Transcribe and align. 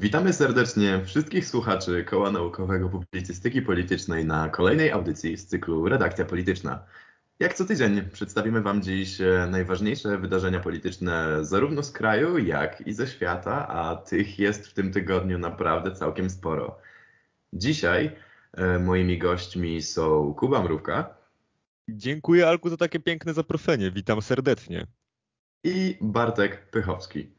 Witamy 0.00 0.32
serdecznie 0.32 1.04
wszystkich 1.04 1.46
słuchaczy 1.46 2.04
Koła 2.04 2.30
Naukowego 2.30 2.88
Publicystyki 2.88 3.62
Politycznej 3.62 4.24
na 4.24 4.48
kolejnej 4.48 4.90
audycji 4.90 5.36
z 5.36 5.46
cyklu 5.46 5.88
Redakcja 5.88 6.24
Polityczna. 6.24 6.84
Jak 7.40 7.54
co 7.54 7.64
tydzień 7.64 8.02
przedstawimy 8.12 8.62
Wam 8.62 8.82
dziś 8.82 9.20
e, 9.20 9.48
najważniejsze 9.50 10.18
wydarzenia 10.18 10.60
polityczne 10.60 11.44
zarówno 11.44 11.82
z 11.82 11.92
kraju, 11.92 12.38
jak 12.38 12.80
i 12.86 12.92
ze 12.92 13.06
świata, 13.06 13.68
a 13.68 13.96
tych 13.96 14.38
jest 14.38 14.66
w 14.66 14.74
tym 14.74 14.92
tygodniu 14.92 15.38
naprawdę 15.38 15.92
całkiem 15.92 16.30
sporo. 16.30 16.78
Dzisiaj 17.52 18.10
e, 18.52 18.78
moimi 18.78 19.18
gośćmi 19.18 19.82
są 19.82 20.34
Kuba 20.34 20.62
Mrówka. 20.62 21.14
Dziękuję 21.88 22.48
Alku 22.48 22.68
za 22.68 22.76
takie 22.76 23.00
piękne 23.00 23.34
zaproszenie. 23.34 23.90
Witam 23.90 24.22
serdecznie. 24.22 24.86
I 25.64 25.98
Bartek 26.00 26.70
Pychowski. 26.70 27.30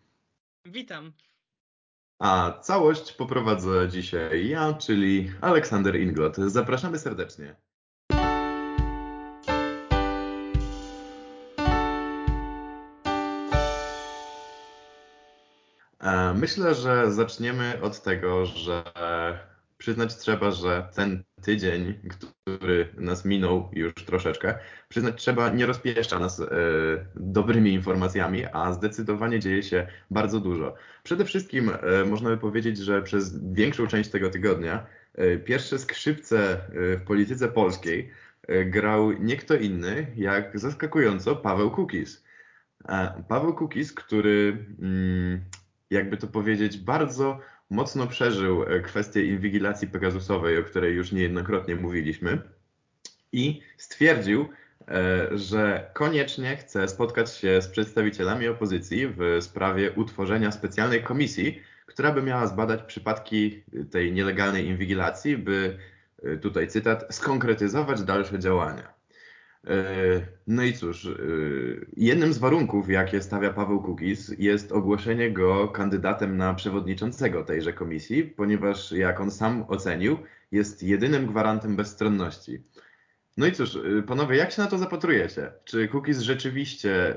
Witam. 0.65 1.13
A 2.19 2.59
całość 2.61 3.13
poprowadzę 3.13 3.89
dzisiaj 3.89 4.49
ja, 4.49 4.73
czyli 4.73 5.31
Aleksander 5.41 5.99
Inglot. 5.99 6.35
Zapraszamy 6.35 6.99
serdecznie. 6.99 7.55
E, 15.99 16.33
myślę, 16.33 16.75
że 16.75 17.11
zaczniemy 17.11 17.81
od 17.81 18.01
tego, 18.01 18.45
że 18.45 18.83
przyznać 19.79 20.17
trzeba, 20.17 20.51
że 20.51 20.87
ten 20.95 21.23
tydzień, 21.41 21.93
który 22.09 22.89
nas 22.97 23.25
minął 23.25 23.69
już 23.73 23.93
troszeczkę, 23.93 24.55
przyznać 24.89 25.15
trzeba, 25.15 25.49
nie 25.49 25.65
rozpieszcza 25.65 26.19
nas 26.19 26.39
e, 26.39 26.45
dobrymi 27.15 27.73
informacjami, 27.73 28.45
a 28.53 28.73
zdecydowanie 28.73 29.39
dzieje 29.39 29.63
się 29.63 29.87
bardzo 30.11 30.39
dużo. 30.39 30.75
Przede 31.03 31.25
wszystkim 31.25 31.69
e, 31.69 32.05
można 32.05 32.29
by 32.29 32.37
powiedzieć, 32.37 32.77
że 32.77 33.01
przez 33.01 33.53
większą 33.53 33.87
część 33.87 34.09
tego 34.09 34.29
tygodnia 34.29 34.85
e, 35.15 35.37
pierwsze 35.37 35.79
skrzypce 35.79 36.53
e, 36.53 36.59
w 36.97 37.01
polityce 37.01 37.47
polskiej 37.47 38.11
e, 38.47 38.65
grał 38.65 39.11
nie 39.11 39.37
kto 39.37 39.55
inny, 39.55 40.07
jak 40.15 40.59
zaskakująco 40.59 41.35
Paweł 41.35 41.71
Kukis. 41.71 42.23
E, 42.89 43.23
Paweł 43.27 43.53
Kukis, 43.53 43.93
który 43.93 44.65
mm, 44.81 45.41
jakby 45.89 46.17
to 46.17 46.27
powiedzieć, 46.27 46.77
bardzo 46.77 47.39
mocno 47.69 48.07
przeżył 48.07 48.63
e, 48.63 48.79
kwestię 48.79 49.25
inwigilacji 49.25 49.87
pegasusowej, 49.87 50.57
o 50.57 50.63
której 50.63 50.95
już 50.95 51.11
niejednokrotnie 51.11 51.75
mówiliśmy 51.75 52.41
i 53.31 53.61
stwierdził, 53.77 54.49
e, 54.87 55.27
że 55.37 55.89
koniecznie 55.93 56.57
chce 56.57 56.87
spotkać 56.87 57.35
się 57.35 57.61
z 57.61 57.67
przedstawicielami 57.67 58.47
opozycji 58.47 59.07
w 59.07 59.37
sprawie 59.41 59.91
utworzenia 59.91 60.51
specjalnej 60.51 61.03
komisji, 61.03 61.61
która 61.85 62.11
by 62.11 62.23
miała 62.23 62.47
zbadać 62.47 62.83
przypadki 62.83 63.63
tej 63.91 64.11
nielegalnej 64.11 64.67
inwigilacji, 64.67 65.37
by, 65.37 65.77
e, 66.23 66.37
tutaj 66.37 66.67
cytat, 66.67 67.15
skonkretyzować 67.15 68.03
dalsze 68.03 68.39
działania. 68.39 68.98
E, 69.67 70.21
no 70.47 70.63
i 70.63 70.73
cóż, 70.73 71.05
e, 71.05 71.09
jednym 71.97 72.33
z 72.33 72.37
warunków, 72.37 72.89
jakie 72.89 73.21
stawia 73.21 73.53
Paweł 73.53 73.81
Kukiz, 73.81 74.35
jest 74.37 74.71
ogłoszenie 74.71 75.31
go 75.31 75.67
kandydatem 75.67 76.37
na 76.37 76.53
przewodniczącego 76.53 77.43
tejże 77.43 77.73
komisji, 77.73 78.23
ponieważ, 78.23 78.91
jak 78.91 79.21
on 79.21 79.31
sam 79.31 79.65
ocenił, 79.67 80.17
jest 80.51 80.83
jedynym 80.83 81.27
gwarantem 81.27 81.75
bezstronności. 81.75 82.63
No 83.37 83.45
i 83.47 83.51
cóż, 83.51 83.75
e, 83.75 84.03
panowie, 84.03 84.37
jak 84.37 84.51
się 84.51 84.61
na 84.61 84.67
to 84.67 84.77
zapatrujecie? 84.77 85.51
Czy 85.63 85.87
Kukiz 85.87 86.19
rzeczywiście, 86.19 87.15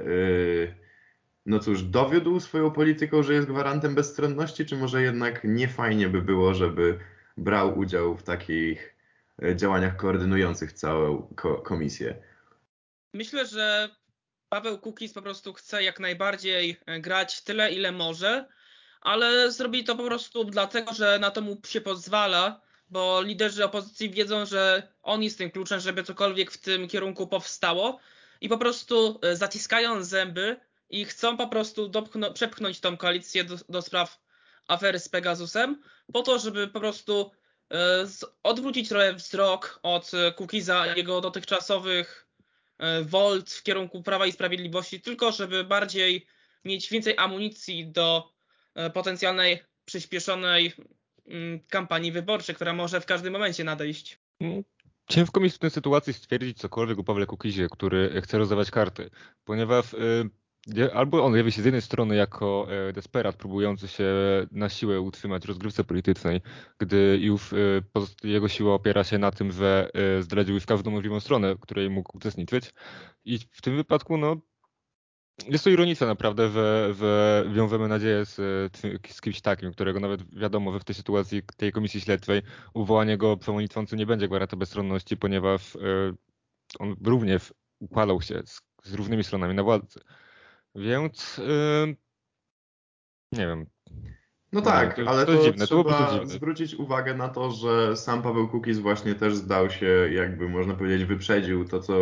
no 1.47 1.59
cóż, 1.59 1.83
dowiódł 1.83 2.41
swoją 2.41 2.71
polityką, 2.71 3.23
że 3.23 3.35
jest 3.35 3.49
gwarantem 3.49 3.95
bezstronności, 3.95 4.67
czy 4.67 4.77
może 4.77 5.03
jednak 5.03 5.41
nie 5.45 5.69
fajnie 5.69 6.09
by 6.09 6.23
było, 6.23 6.55
żeby 6.55 6.99
brał 7.37 7.79
udział 7.79 8.17
w 8.17 8.23
takich 8.23 8.97
działaniach 9.57 9.97
koordynujących 9.97 10.73
całą 10.73 11.35
komisję? 11.65 12.15
Myślę, 13.15 13.47
że 13.47 13.91
Paweł 14.49 14.79
Kukiz 14.79 15.13
po 15.13 15.23
prostu 15.23 15.53
chce 15.53 15.83
jak 15.83 16.01
najbardziej 16.01 16.81
e, 16.87 17.01
grać 17.01 17.43
tyle, 17.43 17.73
ile 17.73 17.93
może, 17.93 18.49
ale 19.01 19.53
zrobi 19.53 19.85
to 19.85 19.97
po 19.97 20.05
prostu 20.05 20.45
dlatego, 20.45 20.95
że 20.95 21.19
na 21.19 21.31
to 21.31 21.41
mu 21.41 21.61
się 21.67 21.81
pozwala, 21.81 22.61
bo 22.89 23.23
liderzy 23.23 23.65
opozycji 23.65 24.11
wiedzą, 24.11 24.47
że 24.47 24.89
on 25.03 25.23
jest 25.23 25.39
tym 25.39 25.51
kluczem, 25.51 25.81
żeby 25.81 26.05
cokolwiek 26.05 26.51
w 26.51 26.59
tym 26.59 26.89
kierunku 26.89 27.27
powstało 27.27 28.01
i 28.41 28.49
po 28.49 28.59
prostu 28.59 29.21
e, 29.23 29.37
zaciskają 29.37 30.05
zęby 30.05 30.61
i 30.91 31.05
chcą 31.05 31.37
po 31.37 31.49
prostu 31.49 31.91
przepchnąć 32.35 32.81
tą 32.81 32.97
koalicję 32.97 33.45
do, 33.45 33.57
do 33.69 33.83
spraw 33.83 34.21
afery 34.69 34.99
z 34.99 35.09
Pegasusem, 35.09 35.83
po 36.13 36.23
to, 36.23 36.39
żeby 36.39 36.69
po 36.69 36.81
prostu 36.81 37.31
e, 37.73 38.07
odwrócić 38.43 38.89
trochę 38.89 39.15
wzrok 39.15 39.81
od 39.83 40.11
Kukiza 40.37 40.87
jego 40.87 41.21
dotychczasowych 41.21 42.23
E, 42.23 42.32
Volt 43.03 43.51
w 43.51 43.63
kierunku 43.63 44.03
Prawa 44.03 44.27
i 44.27 44.33
Sprawiedliwości, 44.33 45.01
tylko 45.01 45.33
żeby 45.33 45.65
bardziej 45.65 46.27
mieć 46.65 46.91
więcej 46.91 47.15
amunicji 47.19 47.87
do 47.87 48.33
e, 48.75 48.91
potencjalnej 48.91 49.63
przyspieszonej 49.85 50.73
mm, 51.27 51.61
kampanii 51.69 52.13
wyborczej, 52.13 52.55
która 52.55 52.73
może 52.73 53.01
w 53.01 53.07
każdym 53.07 53.33
momencie 53.33 53.65
nadejść. 53.65 54.19
Mm, 54.41 54.65
ciężko 55.09 55.41
mi 55.41 55.51
w 55.51 55.59
tej 55.59 55.71
sytuacji 55.71 56.13
stwierdzić 56.13 56.59
cokolwiek 56.59 56.99
o 56.99 57.05
Pawle 57.05 57.27
Kukizie, 57.27 57.69
który 57.71 58.23
chce 58.23 58.39
rozdawać 58.39 58.71
karty, 58.71 59.11
ponieważ 59.45 59.95
y, 59.95 60.31
Albo 60.93 61.25
on 61.25 61.37
jawi 61.37 61.53
się 61.53 61.63
z 61.63 61.65
jednej 61.65 61.83
strony 61.83 62.17
jako 62.17 62.67
e, 62.89 62.93
desperat, 62.93 63.37
próbujący 63.37 63.89
się 63.89 64.05
na 64.51 64.69
siłę 64.69 65.01
utrzymać 65.01 65.43
w 65.43 65.49
rozgrywce 65.49 65.85
politycznej, 65.85 66.41
gdy 66.79 67.19
już 67.21 67.53
e, 67.53 67.57
jego 68.25 68.49
siła 68.49 68.75
opiera 68.75 69.05
się 69.05 69.19
na 69.19 69.31
tym, 69.31 69.53
że 69.53 69.91
e, 69.95 70.23
zdradził 70.23 70.55
już 70.55 70.67
każdą 70.67 70.91
możliwą 70.91 71.21
stronę, 71.21 71.55
w 71.55 71.61
której 71.61 71.91
mógł 71.91 72.17
uczestniczyć. 72.17 72.75
I 73.25 73.39
w 73.39 73.63
tym 73.63 73.77
wypadku, 73.77 74.17
no, 74.17 74.37
jest 75.49 75.65
to 75.65 75.71
ironiczne 75.71 76.07
naprawdę, 76.07 76.49
że, 76.49 76.95
że 76.99 77.45
wiążemy 77.55 77.89
nadzieję 77.89 78.25
z, 78.25 78.37
z 79.09 79.21
kimś 79.21 79.41
takim, 79.41 79.73
którego 79.73 80.01
nawet 80.01 80.39
wiadomo, 80.39 80.73
że 80.73 80.81
w 80.81 80.85
tej 80.85 80.95
sytuacji 80.95 81.43
tej 81.57 81.73
komisji 81.73 82.01
śledczej 82.01 82.43
uwołanie 82.75 83.19
go 83.19 83.37
przewodniczący 83.37 83.97
nie 83.97 84.07
będzie 84.07 84.29
gwarantem 84.29 84.59
bezstronności, 84.59 85.17
ponieważ 85.17 85.79
on 86.79 86.97
również 87.05 87.55
upalał 87.79 88.23
się 88.23 88.43
z, 88.47 88.61
z 88.85 88.95
różnymi 88.95 89.25
stronami 89.25 89.55
na 89.55 89.63
władzy. 89.63 90.01
Więc 90.75 91.39
yy, 91.39 91.97
nie 93.33 93.47
wiem. 93.47 93.67
No 94.53 94.63
tak, 94.63 94.97
to, 94.97 95.09
ale 95.09 95.27
to, 95.27 95.37
to 95.37 95.45
dziwne, 95.45 95.67
trzeba 95.67 96.07
to 96.07 96.27
zwrócić 96.27 96.75
uwagę 96.75 97.15
na 97.15 97.29
to, 97.29 97.51
że 97.51 97.97
sam 97.97 98.23
Paweł 98.23 98.49
Kukiz 98.49 98.79
właśnie 98.79 99.15
też 99.15 99.35
zdał 99.35 99.71
się, 99.71 99.87
jakby 100.13 100.49
można 100.49 100.75
powiedzieć, 100.75 101.05
wyprzedził 101.05 101.65
to, 101.65 101.81
co 101.81 101.95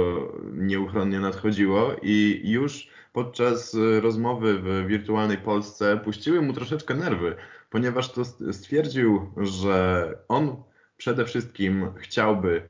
nieuchronnie 0.53 1.21
nadchodziło 1.21 1.97
i 2.03 2.43
już 2.45 2.89
podczas 3.13 3.77
rozmowy 4.01 4.59
w 4.59 4.87
wirtualnej 4.87 5.39
Polsce 5.39 6.01
puściły 6.05 6.43
mu 6.43 6.53
troszeczkę 6.53 6.95
nerwy, 6.95 7.37
ponieważ 7.71 8.13
to 8.13 8.25
stwierdził, 8.53 9.33
że 9.37 10.19
on 10.29 10.63
przede 10.97 11.25
wszystkim 11.25 11.93
chciałby 11.97 12.69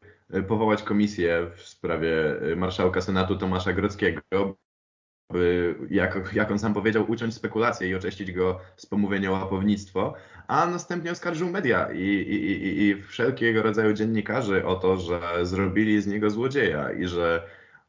powołać 0.49 0.83
komisję 0.83 1.51
w 1.57 1.63
sprawie 1.63 2.15
marszałka 2.57 3.01
Senatu 3.01 3.37
Tomasza 3.37 3.73
Grodzkiego, 3.73 4.57
jak, 5.91 6.31
jak 6.33 6.51
on 6.51 6.59
sam 6.59 6.75
powiedział, 6.75 7.11
uciąć 7.11 7.35
spekulacje 7.35 7.89
i 7.89 7.95
oczyścić 7.95 8.33
go 8.33 8.61
z 8.77 8.87
pomówienia 8.87 9.31
o 9.31 9.33
łapownictwo, 9.33 10.15
a 10.49 10.67
następnie 10.67 11.11
oskarżył 11.11 11.51
media 11.51 11.93
i, 11.93 12.03
i, 12.03 12.51
i, 12.51 12.83
i 12.83 13.03
wszelkiego 13.03 13.63
rodzaju 13.63 13.93
dziennikarzy 13.93 14.67
o 14.67 14.75
to, 14.75 14.97
że 14.97 15.21
zrobili 15.43 16.03
z 16.03 16.07
niego 16.07 16.31
złodzieja 16.31 16.93
i 16.93 17.07
że 17.07 17.43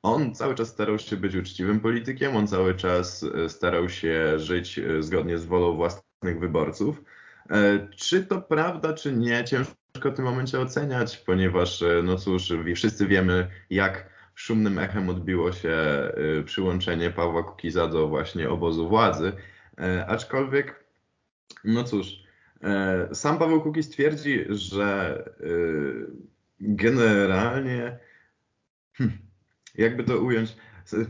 on 0.03 0.35
cały 0.35 0.55
czas 0.55 0.67
starał 0.67 0.99
się 0.99 1.17
być 1.17 1.35
uczciwym 1.35 1.79
politykiem, 1.79 2.35
on 2.35 2.47
cały 2.47 2.75
czas 2.75 3.23
e, 3.23 3.49
starał 3.49 3.89
się 3.89 4.39
żyć 4.39 4.79
e, 4.79 5.03
zgodnie 5.03 5.37
z 5.37 5.45
wolą 5.45 5.75
własnych 5.75 6.39
wyborców. 6.39 7.01
E, 7.49 7.87
czy 7.95 8.25
to 8.25 8.41
prawda, 8.41 8.93
czy 8.93 9.13
nie, 9.13 9.43
ciężko 9.43 10.11
w 10.11 10.15
tym 10.15 10.25
momencie 10.25 10.59
oceniać, 10.59 11.17
ponieważ, 11.17 11.83
no 12.03 12.17
cóż, 12.17 12.53
wszyscy 12.75 13.07
wiemy, 13.07 13.47
jak 13.69 14.10
szumnym 14.35 14.79
echem 14.79 15.09
odbiło 15.09 15.51
się 15.51 15.77
y, 16.39 16.43
przyłączenie 16.43 17.09
Pawła 17.09 17.43
Kukiza 17.43 17.87
do 17.87 18.07
właśnie 18.07 18.49
obozu 18.49 18.89
władzy. 18.89 19.33
E, 19.79 20.05
aczkolwiek, 20.07 20.83
no 21.63 21.83
cóż, 21.83 22.23
e, 22.63 23.15
sam 23.15 23.39
Paweł 23.39 23.61
Kukiz 23.61 23.89
twierdzi, 23.89 24.45
że 24.49 25.23
y, 25.41 26.07
generalnie, 26.59 27.99
hmm, 28.93 29.17
jakby 29.75 30.03
to 30.03 30.17
ująć, 30.17 30.55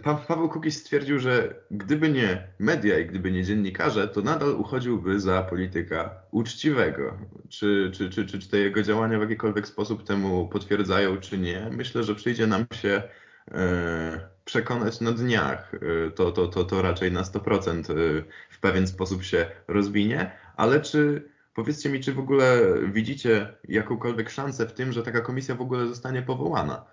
pa 0.03 0.15
Paweł 0.15 0.49
Kukiz 0.49 0.79
stwierdził, 0.79 1.19
że 1.19 1.55
gdyby 1.71 2.09
nie 2.09 2.47
media 2.59 2.99
i 2.99 3.05
gdyby 3.05 3.31
nie 3.31 3.43
dziennikarze, 3.43 4.07
to 4.07 4.21
nadal 4.21 4.55
uchodziłby 4.55 5.19
za 5.19 5.41
polityka 5.43 6.15
uczciwego. 6.31 7.17
Czy, 7.49 7.91
czy, 7.93 8.09
czy, 8.09 8.25
czy, 8.25 8.39
czy 8.39 8.49
te 8.49 8.57
jego 8.57 8.83
działania 8.83 9.17
w 9.17 9.21
jakikolwiek 9.21 9.67
sposób 9.67 10.03
temu 10.03 10.47
potwierdzają, 10.47 11.17
czy 11.17 11.37
nie? 11.37 11.69
Myślę, 11.71 12.03
że 12.03 12.15
przyjdzie 12.15 12.47
nam 12.47 12.65
się 12.73 13.03
e, 13.51 14.29
przekonać 14.45 15.01
na 15.01 15.11
dniach. 15.11 15.71
E, 15.73 16.11
to, 16.11 16.31
to, 16.31 16.47
to, 16.47 16.63
to 16.63 16.81
raczej 16.81 17.11
na 17.11 17.21
100% 17.21 17.91
e, 17.91 18.23
w 18.49 18.59
pewien 18.59 18.87
sposób 18.87 19.23
się 19.23 19.45
rozwinie, 19.67 20.31
ale 20.55 20.81
czy 20.81 21.31
Powiedzcie 21.53 21.89
mi, 21.89 21.99
czy 21.99 22.13
w 22.13 22.19
ogóle 22.19 22.61
widzicie 22.91 23.53
jakąkolwiek 23.67 24.29
szansę 24.29 24.67
w 24.67 24.73
tym, 24.73 24.91
że 24.91 25.03
taka 25.03 25.21
komisja 25.21 25.55
w 25.55 25.61
ogóle 25.61 25.87
zostanie 25.87 26.21
powołana? 26.21 26.85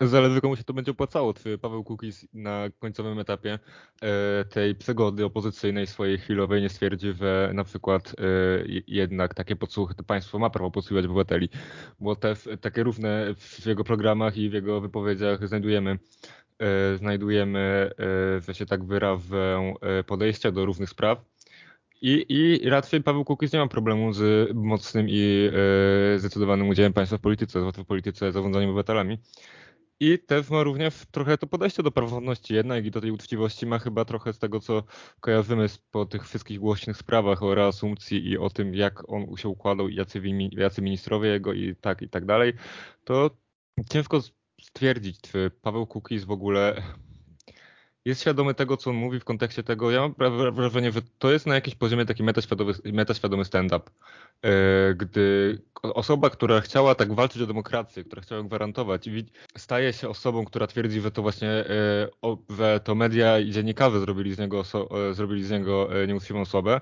Zależy 0.00 0.40
komu 0.40 0.56
się 0.56 0.64
to 0.64 0.72
będzie 0.72 0.90
opłacało. 0.90 1.34
Paweł 1.60 1.84
Kukiz 1.84 2.26
na 2.32 2.64
końcowym 2.78 3.18
etapie 3.18 3.58
e, 4.02 4.44
tej 4.44 4.74
przygody 4.74 5.24
opozycyjnej 5.24 5.86
swojej 5.86 6.18
chwilowej 6.18 6.62
nie 6.62 6.68
stwierdzi, 6.68 7.12
że 7.12 7.50
na 7.54 7.64
przykład 7.64 8.08
e, 8.08 8.14
jednak 8.86 9.34
takie 9.34 9.56
podsłuchy 9.56 9.94
to 9.94 10.04
państwo 10.04 10.38
ma 10.38 10.50
prawo 10.50 10.70
podsłuchiwać 10.70 11.04
obywateli, 11.04 11.48
bo 12.00 12.16
te 12.16 12.34
takie 12.60 12.82
równe 12.82 13.34
w 13.34 13.66
jego 13.66 13.84
programach 13.84 14.36
i 14.36 14.50
w 14.50 14.52
jego 14.52 14.80
wypowiedziach 14.80 15.48
znajdujemy 15.48 15.98
e, 16.58 16.96
znajdujemy, 16.96 17.90
że 18.46 18.54
się 18.54 18.66
tak 18.66 18.84
wyrażę, 18.84 19.74
podejścia 20.06 20.52
do 20.52 20.66
różnych 20.66 20.90
spraw. 20.90 21.24
I, 22.02 22.26
I 22.28 22.68
raczej 22.70 23.02
Paweł 23.02 23.24
Kukiz 23.24 23.52
nie 23.52 23.58
ma 23.58 23.68
problemu 23.68 24.12
z 24.12 24.50
mocnym 24.54 25.06
i 25.08 25.50
zdecydowanym 26.16 26.68
udziałem 26.68 26.92
państwa 26.92 27.18
w 27.18 27.20
polityce, 27.20 27.72
w 27.72 27.84
polityce 27.84 28.32
zarządzania 28.32 28.66
obywatelami. 28.66 29.18
I 30.00 30.18
też 30.18 30.50
ma 30.50 30.62
również 30.62 30.94
trochę 31.10 31.38
to 31.38 31.46
podejście 31.46 31.82
do 31.82 31.90
praworządności. 31.90 32.54
Jednak 32.54 32.86
i 32.86 32.90
do 32.90 33.00
tej 33.00 33.10
uczciwości 33.10 33.66
ma 33.66 33.78
chyba 33.78 34.04
trochę 34.04 34.32
z 34.32 34.38
tego, 34.38 34.60
co 34.60 34.82
kojarzymy 35.20 35.66
po 35.90 36.06
tych 36.06 36.26
wszystkich 36.26 36.58
głośnych 36.58 36.96
sprawach 36.96 37.42
o 37.42 37.54
reasumpcji 37.54 38.28
i 38.28 38.38
o 38.38 38.50
tym, 38.50 38.74
jak 38.74 39.10
on 39.10 39.36
się 39.36 39.48
układał 39.48 39.88
i 39.88 39.94
jacy, 39.94 40.22
jacy 40.52 40.82
ministrowie 40.82 41.28
jego 41.28 41.52
i 41.52 41.76
tak 41.76 42.02
i 42.02 42.08
tak 42.08 42.24
dalej, 42.26 42.52
to 43.04 43.30
ciężko 43.90 44.20
stwierdzić, 44.60 45.20
czy 45.20 45.50
Paweł 45.62 45.86
Kukiz 45.86 46.24
w 46.24 46.30
ogóle 46.30 46.82
jest 48.04 48.20
świadomy 48.20 48.54
tego, 48.54 48.76
co 48.76 48.90
on 48.90 48.96
mówi 48.96 49.20
w 49.20 49.24
kontekście 49.24 49.62
tego. 49.62 49.90
Ja 49.90 50.00
mam 50.00 50.54
wrażenie, 50.54 50.92
że 50.92 51.02
to 51.18 51.32
jest 51.32 51.46
na 51.46 51.54
jakimś 51.54 51.74
poziomie 51.74 52.06
taki 52.06 52.22
metaświadomy, 52.22 52.72
metaświadomy 52.84 53.44
stand-up. 53.44 53.90
E, 54.42 54.94
gdy 54.94 55.58
osoba, 55.82 56.30
która 56.30 56.60
chciała 56.60 56.94
tak 56.94 57.14
walczyć 57.14 57.42
o 57.42 57.46
demokrację, 57.46 58.04
która 58.04 58.22
chciała 58.22 58.42
gwarantować, 58.42 59.08
staje 59.56 59.92
się 59.92 60.08
osobą, 60.08 60.44
która 60.44 60.66
twierdzi, 60.66 61.00
że 61.00 61.10
to 61.10 61.22
właśnie 61.22 61.48
e, 61.48 62.08
że 62.50 62.80
to 62.80 62.94
media 62.94 63.38
i 63.38 63.50
dziennikarze 63.50 64.00
zrobili 64.00 64.34
z 64.34 64.38
niego, 64.38 64.62
e, 65.10 65.14
zrobili 65.14 65.44
z 65.44 65.50
niego 65.50 65.88
nieuczciwą 66.08 66.40
osobę. 66.40 66.80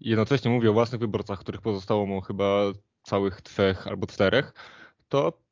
Jednocześnie 0.00 0.50
mówi 0.50 0.68
o 0.68 0.72
własnych 0.72 1.00
wyborcach, 1.00 1.40
których 1.40 1.60
pozostało 1.60 2.06
mu 2.06 2.20
chyba 2.20 2.62
całych 3.02 3.42
trzech 3.42 3.86
albo 3.86 4.06
czterech, 4.06 4.52
to 5.08 5.47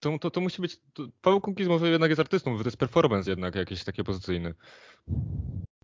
to, 0.00 0.18
to, 0.18 0.30
to 0.30 0.40
musi 0.40 0.62
być. 0.62 0.76
To, 0.92 1.02
Paweł 1.22 1.40
Kukiz 1.40 1.68
może 1.68 1.88
jednak 1.88 2.10
jest 2.10 2.20
artystą, 2.20 2.58
to 2.58 2.64
jest 2.64 2.76
performance 2.76 3.30
jednak 3.30 3.54
jakiś 3.54 3.84
taki 3.84 4.00
opozycyjny. 4.00 4.54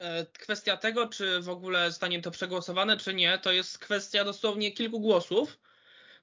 E, 0.00 0.26
kwestia 0.26 0.76
tego, 0.76 1.08
czy 1.08 1.40
w 1.40 1.48
ogóle 1.48 1.90
zostanie 1.90 2.22
to 2.22 2.30
przegłosowane, 2.30 2.96
czy 2.96 3.14
nie, 3.14 3.38
to 3.38 3.52
jest 3.52 3.78
kwestia 3.78 4.24
dosłownie 4.24 4.72
kilku 4.72 5.00
głosów, 5.00 5.58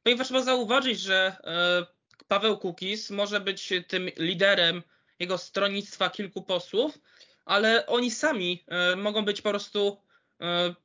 ponieważ 0.04 0.28
trzeba 0.28 0.42
zauważyć, 0.42 1.00
że 1.00 1.36
e, 1.44 1.86
Paweł 2.28 2.58
Kukiz 2.58 3.10
może 3.10 3.40
być 3.40 3.74
tym 3.88 4.10
liderem 4.18 4.84
jego 5.20 5.38
stronnictwa 5.38 6.10
kilku 6.10 6.42
posłów, 6.42 7.00
ale 7.46 7.86
oni 7.86 8.12
sami 8.12 8.64
e, 8.68 8.96
mogą 8.96 9.26
być 9.26 9.42
po 9.42 9.50
prostu 9.50 9.98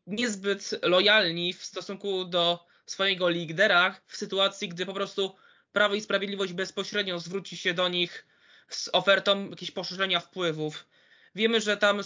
niezbyt 0.06 0.70
lojalni 0.82 1.52
w 1.52 1.64
stosunku 1.64 2.24
do 2.24 2.66
swojego 2.86 3.28
lidera 3.28 4.00
w 4.06 4.16
sytuacji, 4.16 4.68
gdy 4.68 4.86
po 4.86 4.94
prostu 4.94 5.34
Prawo 5.74 5.94
i 5.94 6.00
Sprawiedliwość 6.00 6.52
bezpośrednio 6.52 7.18
zwróci 7.18 7.56
się 7.56 7.74
do 7.74 7.88
nich 7.88 8.26
z 8.68 8.90
ofertą 8.92 9.42
jakiegoś 9.50 9.70
poszerzenia 9.70 10.20
wpływów. 10.20 10.86
Wiemy, 11.34 11.60
że 11.60 11.76
tam 11.76 12.00
e, 12.00 12.02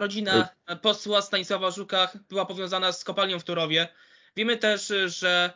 rodzina 0.00 0.48
posła 0.82 1.22
Stanisława 1.22 1.70
Żuka 1.70 2.12
była 2.28 2.46
powiązana 2.46 2.92
z 2.92 3.04
kopalnią 3.04 3.38
w 3.38 3.44
Turowie. 3.44 3.88
Wiemy 4.36 4.56
też, 4.56 4.92
że 5.06 5.52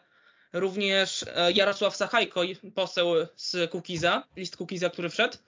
również 0.52 1.24
e, 1.34 1.52
Jarosław 1.52 1.96
Sachajko, 1.96 2.40
poseł 2.74 3.14
z 3.36 3.70
Kukiza, 3.70 4.24
list 4.36 4.56
Kukiza, 4.56 4.90
który 4.90 5.10
wszedł, 5.10 5.38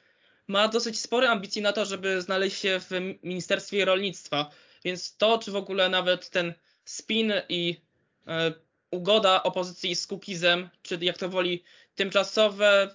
ma 0.47 0.69
dosyć 0.69 1.01
spore 1.01 1.31
ambicje 1.31 1.63
na 1.63 1.73
to, 1.73 1.85
żeby 1.85 2.23
znaleźć 2.23 2.61
się 2.61 2.81
w 2.81 2.91
Ministerstwie 3.23 3.85
Rolnictwa. 3.85 4.51
Więc 4.85 5.17
to, 5.17 5.39
czy 5.39 5.51
w 5.51 5.57
ogóle 5.57 5.89
nawet 5.89 6.31
ten 6.31 6.55
spin 6.85 7.33
i 7.49 7.81
e, 8.27 8.53
ugoda 8.91 9.43
opozycji 9.43 9.97
z 9.97 10.07
Kukizem, 10.07 10.69
czy 10.83 10.99
jak 11.01 11.19
to 11.19 11.29
woli 11.29 11.65
tymczasowe 11.99 12.95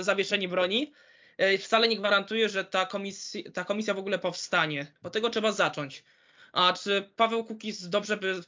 zawieszenie 0.00 0.48
broni, 0.48 0.92
e, 1.38 1.58
wcale 1.58 1.88
nie 1.88 1.96
gwarantuje, 1.96 2.48
że 2.48 2.64
ta 2.64 2.86
komisja, 2.86 3.42
ta 3.54 3.64
komisja 3.64 3.94
w 3.94 3.98
ogóle 3.98 4.18
powstanie. 4.18 4.86
Bo 5.02 5.10
tego 5.10 5.30
trzeba 5.30 5.52
zacząć. 5.52 6.04
A 6.52 6.72
czy 6.72 7.10
Paweł 7.16 7.44
Kukiz 7.44 7.88
dobrze 7.88 8.16
by 8.16 8.40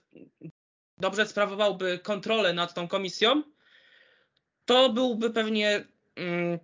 dobrze 0.99 1.26
sprawowałby 1.26 1.99
kontrolę 1.99 2.52
nad 2.52 2.75
tą 2.75 2.88
komisją, 2.88 3.43
to 4.64 4.88
byłby 4.88 5.31
pewnie, 5.31 5.85
mm, 6.17 6.58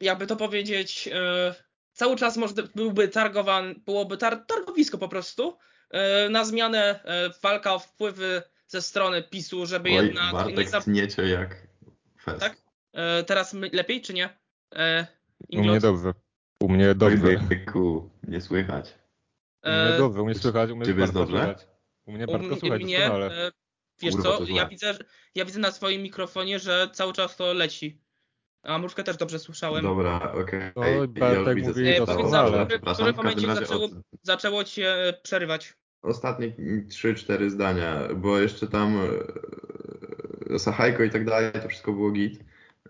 jakby 0.00 0.26
to 0.26 0.36
powiedzieć, 0.36 1.08
e, 1.08 1.54
cały 1.92 2.16
czas 2.16 2.36
może 2.36 2.54
byłby 2.74 3.08
targowany, 3.08 3.74
byłoby 3.74 4.16
tar 4.16 4.46
targowisko 4.46 4.98
po 4.98 5.08
prostu 5.08 5.58
e, 5.90 6.28
na 6.28 6.44
zmianę 6.44 7.00
walka 7.42 7.74
o 7.74 7.78
wpływy 7.78 8.42
ze 8.66 8.82
strony 8.82 9.22
PiSu, 9.22 9.66
żeby 9.66 9.88
Oj, 9.88 9.94
jednak... 9.94 10.32
Bartek 10.32 10.72
nie 10.72 10.80
tniecie 10.80 11.28
jak 11.28 11.66
fest. 12.22 12.40
Tak? 12.40 12.56
E, 12.92 13.24
teraz 13.24 13.54
lepiej, 13.72 14.02
czy 14.02 14.14
nie? 14.14 14.38
E, 14.74 15.06
u 15.52 15.60
mnie 15.60 15.80
dobrze. 15.80 16.14
U 16.62 16.68
mnie 16.68 16.94
dobrze. 16.94 17.26
Oj, 17.26 18.10
nie 18.22 18.40
słychać. 18.40 18.94
U 19.64 19.68
mnie 19.68 19.94
e, 19.94 19.98
dobrze, 19.98 20.22
u 20.22 20.24
mnie 20.24 20.34
słychać, 20.34 20.70
u 20.70 20.76
mnie 20.76 20.86
Czy 20.86 21.00
jest 21.00 21.12
dobrze? 21.12 21.36
Słychać. 21.36 21.66
U 22.06 22.12
mnie 22.12 22.26
bardzo 22.26 22.56
słychać, 22.56 22.82
mnie, 22.82 22.98
doskonale. 22.98 23.46
E, 23.46 23.52
wiesz 24.00 24.14
Kurwa, 24.14 24.38
co, 24.38 24.44
ja 24.44 24.66
widzę, 24.66 24.98
ja 25.34 25.44
widzę 25.44 25.60
na 25.60 25.72
swoim 25.72 26.02
mikrofonie, 26.02 26.58
że 26.58 26.90
cały 26.92 27.12
czas 27.12 27.36
to 27.36 27.52
leci. 27.52 28.00
A 28.62 28.78
muszkę 28.78 29.04
też 29.04 29.16
dobrze 29.16 29.38
słyszałem. 29.38 29.82
Dobra, 29.82 30.32
okej. 30.32 30.70
Okay. 30.70 30.72
Oj, 30.74 31.08
Bartek 31.08 31.58
ja 31.58 31.68
mówi 31.68 31.98
doskonale. 31.98 32.66
W 32.66 32.94
którym 32.94 33.16
momencie 33.16 33.54
zaczęło, 33.54 33.84
od... 33.84 33.92
zaczęło 34.22 34.64
cię 34.64 35.14
przerywać? 35.22 35.76
Ostatnie 36.02 36.50
3-4 36.88 37.50
zdania, 37.50 38.08
bo 38.14 38.38
jeszcze 38.38 38.66
tam 38.66 39.00
e, 40.50 40.58
Sachajko 40.58 41.02
i 41.02 41.10
tak 41.10 41.24
dalej, 41.24 41.52
to 41.52 41.68
wszystko 41.68 41.92
było 41.92 42.10
git. 42.10 42.40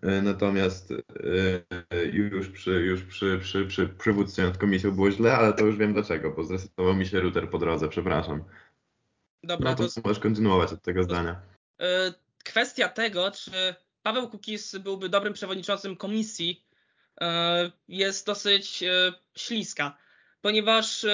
E, 0.02 0.22
natomiast 0.22 0.90
e, 0.90 2.04
już 2.04 2.48
przy, 2.48 2.70
już 2.70 3.02
przy, 3.02 3.38
przy, 3.42 3.66
przy 3.66 3.88
przywódcy 3.88 4.42
nad 4.42 4.58
komisją 4.58 4.90
było 4.90 5.10
źle, 5.10 5.36
ale 5.36 5.52
to 5.52 5.64
już 5.64 5.76
wiem 5.76 5.92
dlaczego, 5.92 6.30
bo 6.30 6.44
zresetował 6.44 6.94
mi 6.94 7.06
się 7.06 7.20
router 7.20 7.50
po 7.50 7.58
drodze, 7.58 7.88
przepraszam. 7.88 8.44
Dobra, 9.42 9.70
no 9.70 9.76
to, 9.76 9.88
to 9.88 10.00
możesz 10.04 10.18
kontynuować 10.18 10.72
od 10.72 10.82
tego 10.82 11.02
zdania. 11.02 11.40
Kwestia 12.44 12.88
tego, 12.88 13.30
czy 13.30 13.50
Paweł 14.02 14.28
Kukiz 14.28 14.76
byłby 14.78 15.08
dobrym 15.08 15.32
przewodniczącym 15.32 15.96
komisji, 15.96 16.64
jest 17.88 18.26
dosyć 18.26 18.84
śliska, 19.36 19.96
ponieważ 20.40 21.06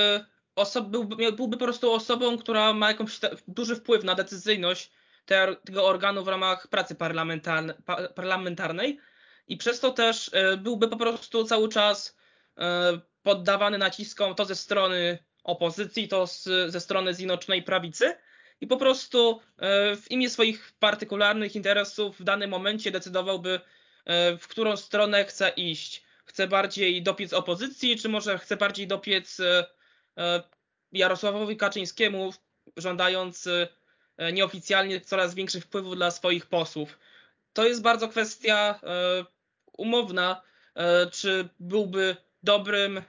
osob, 0.57 0.89
byłby, 0.89 1.33
byłby 1.33 1.57
po 1.57 1.65
prostu 1.65 1.93
osobą, 1.93 2.39
która 2.39 2.73
ma 2.73 2.89
jakąś 2.89 3.21
duży 3.49 3.77
wpływ 3.77 4.05
na 4.05 4.15
decyzyjność 4.15 4.91
te, 5.27 5.57
tego 5.65 5.87
organu 5.87 6.25
w 6.25 6.29
ramach 6.29 6.69
pracy 6.69 6.95
parlamentarne, 6.95 7.75
parlamentarnej 8.15 8.99
i 9.49 9.57
przez 9.57 9.81
to 9.81 9.91
też 9.91 10.31
e, 10.33 10.57
byłby 10.57 10.89
po 10.89 10.97
prostu 10.97 11.45
cały 11.45 11.69
czas 11.69 12.17
e, 12.59 13.01
poddawany 13.23 13.79
naciskom 13.79 14.35
to 14.35 14.45
ze 14.45 14.55
strony 14.55 15.19
opozycji, 15.45 16.09
to 16.09 16.27
z, 16.27 16.49
ze 16.69 16.81
strony 16.81 17.15
Zjednoczonej 17.15 17.63
Prawicy 17.63 18.17
i 18.61 18.67
po 18.67 18.77
prostu 18.77 19.41
e, 19.59 19.97
w 19.97 20.11
imię 20.11 20.31
swoich 20.31 20.73
partykularnych 20.79 21.57
interesów 21.57 22.21
w 22.21 22.25
danym 22.25 22.51
momencie 22.51 22.91
decydowałby, 22.91 23.61
w 24.41 24.49
którą 24.49 24.77
stronę 24.77 25.25
chce 25.25 25.49
iść. 25.49 26.03
Chce 26.25 26.49
bardziej 26.49 27.03
dopiec 27.03 27.33
opozycji, 27.33 27.99
czy 27.99 28.09
może 28.09 28.39
chce 28.39 28.57
bardziej 28.57 28.87
dopiec 28.87 29.41
Jarosławowi 30.93 31.57
Kaczyńskiemu, 31.57 32.33
żądając 32.77 33.47
e, 33.47 34.33
nieoficjalnie 34.33 35.01
coraz 35.01 35.35
większych 35.35 35.65
wpływów 35.65 35.97
dla 35.97 36.11
swoich 36.11 36.47
posłów. 36.47 36.99
To 37.53 37.67
jest 37.67 37.83
bardzo 37.83 38.09
kwestia 38.09 38.81
e, 38.83 39.25
umowna, 39.79 40.43
czy 41.13 41.49
byłby 41.61 42.17
dobrym 42.43 43.03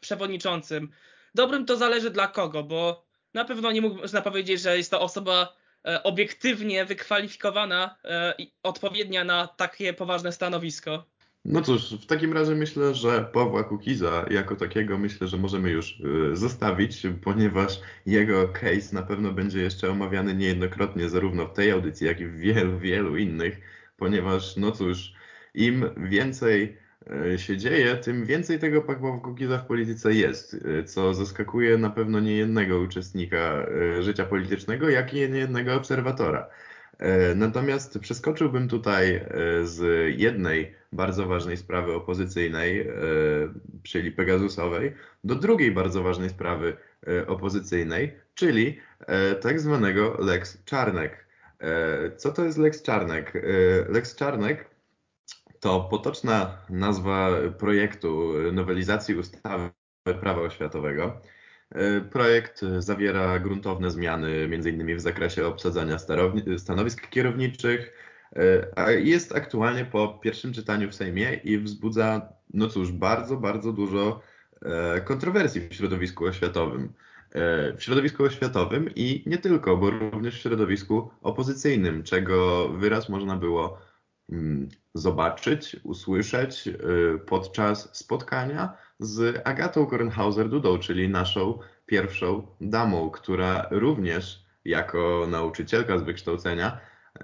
przewodniczącym. 0.00 0.92
Dobrym 1.34 1.66
to 1.66 1.76
zależy 1.76 2.10
dla 2.10 2.28
kogo, 2.28 2.62
bo 2.62 3.06
na 3.34 3.44
pewno 3.44 3.72
nie 3.72 3.80
można 3.80 4.22
powiedzieć, 4.22 4.60
że 4.60 4.76
jest 4.76 4.90
to 4.90 5.00
osoba 5.00 5.56
obiektywnie 6.02 6.84
wykwalifikowana 6.84 7.96
i 8.38 8.52
odpowiednia 8.62 9.24
na 9.24 9.46
takie 9.46 9.92
poważne 9.92 10.32
stanowisko. 10.32 11.04
No 11.48 11.62
cóż, 11.62 11.94
w 11.94 12.06
takim 12.06 12.32
razie 12.32 12.54
myślę, 12.54 12.94
że 12.94 13.24
Pawła 13.32 13.64
Kukiza 13.64 14.26
jako 14.30 14.56
takiego 14.56 14.98
myślę, 14.98 15.28
że 15.28 15.36
możemy 15.36 15.70
już 15.70 16.00
y, 16.32 16.36
zostawić, 16.36 17.06
ponieważ 17.24 17.80
jego 18.06 18.48
case 18.48 18.94
na 18.94 19.02
pewno 19.02 19.32
będzie 19.32 19.62
jeszcze 19.62 19.90
omawiany 19.90 20.34
niejednokrotnie 20.34 21.08
zarówno 21.08 21.46
w 21.46 21.52
tej 21.52 21.70
audycji, 21.70 22.06
jak 22.06 22.20
i 22.20 22.26
w 22.26 22.36
wielu, 22.36 22.78
wielu 22.78 23.16
innych, 23.16 23.60
ponieważ 23.96 24.56
no 24.56 24.72
cóż, 24.72 25.12
im 25.54 25.84
więcej 25.96 26.76
się 27.36 27.56
dzieje, 27.56 27.96
tym 27.96 28.24
więcej 28.24 28.58
tego 28.58 28.82
Pawła 28.82 29.20
Kukiza 29.20 29.58
w 29.58 29.66
polityce 29.66 30.14
jest, 30.14 30.56
co 30.86 31.14
zaskakuje 31.14 31.78
na 31.78 31.90
pewno 31.90 32.20
nie 32.20 32.36
jednego 32.36 32.78
uczestnika 32.78 33.66
życia 34.00 34.24
politycznego, 34.24 34.88
jak 34.88 35.14
i 35.14 35.16
nie 35.16 35.38
jednego 35.38 35.74
obserwatora. 35.74 36.48
Natomiast 37.34 37.98
przeskoczyłbym 37.98 38.68
tutaj 38.68 39.26
z 39.62 39.80
jednej 40.18 40.74
bardzo 40.92 41.26
ważnej 41.26 41.56
sprawy 41.56 41.94
opozycyjnej, 41.94 42.88
czyli 43.82 44.12
Pegasusowej, 44.12 44.94
do 45.24 45.34
drugiej 45.34 45.72
bardzo 45.72 46.02
ważnej 46.02 46.30
sprawy 46.30 46.76
opozycyjnej, 47.26 48.16
czyli 48.34 48.80
tak 49.40 49.60
zwanego 49.60 50.16
Lex 50.20 50.64
Czarnek. 50.64 51.26
Co 52.16 52.32
to 52.32 52.44
jest 52.44 52.58
Lex 52.58 52.82
Czarnek? 52.82 53.32
Lex 53.88 54.16
Czarnek 54.16 54.70
to 55.60 55.80
potoczna 55.90 56.58
nazwa 56.70 57.30
projektu 57.58 58.32
nowelizacji 58.52 59.14
ustawy 59.14 59.70
prawa 60.20 60.40
oświatowego. 60.40 61.20
Projekt 62.10 62.60
zawiera 62.78 63.38
gruntowne 63.38 63.90
zmiany, 63.90 64.28
m.in. 64.28 64.96
w 64.96 65.00
zakresie 65.00 65.46
obsadzania 65.46 65.96
stanowisk 66.58 67.08
kierowniczych, 67.10 67.92
a 68.76 68.90
jest 68.90 69.36
aktualnie 69.36 69.84
po 69.84 70.08
pierwszym 70.22 70.52
czytaniu 70.52 70.90
w 70.90 70.94
Sejmie 70.94 71.40
i 71.44 71.58
wzbudza, 71.58 72.28
no 72.54 72.68
cóż, 72.68 72.92
bardzo, 72.92 73.36
bardzo 73.36 73.72
dużo 73.72 74.20
e, 74.62 75.00
kontrowersji 75.00 75.60
w 75.60 75.74
środowisku 75.74 76.24
oświatowym. 76.24 76.92
E, 77.32 77.72
w 77.76 77.82
środowisku 77.82 78.24
oświatowym 78.24 78.90
i 78.96 79.22
nie 79.26 79.38
tylko, 79.38 79.76
bo 79.76 79.90
również 79.90 80.38
w 80.38 80.42
środowisku 80.42 81.10
opozycyjnym, 81.22 82.02
czego 82.02 82.68
wyraz 82.68 83.08
można 83.08 83.36
było 83.36 83.78
Mm, 84.32 84.68
zobaczyć, 84.94 85.76
usłyszeć 85.84 86.68
podczas 87.26 87.96
spotkania 87.96 88.76
z 89.00 89.42
Agatą 89.44 89.86
Kornhauser-Dudą, 89.86 90.78
czyli 90.78 91.08
naszą 91.08 91.58
pierwszą 91.86 92.46
damą, 92.60 93.10
która 93.10 93.68
również 93.70 94.46
jako 94.64 95.26
nauczycielka 95.30 95.98
z 95.98 96.02
wykształcenia 96.02 96.80
y, 97.16 97.20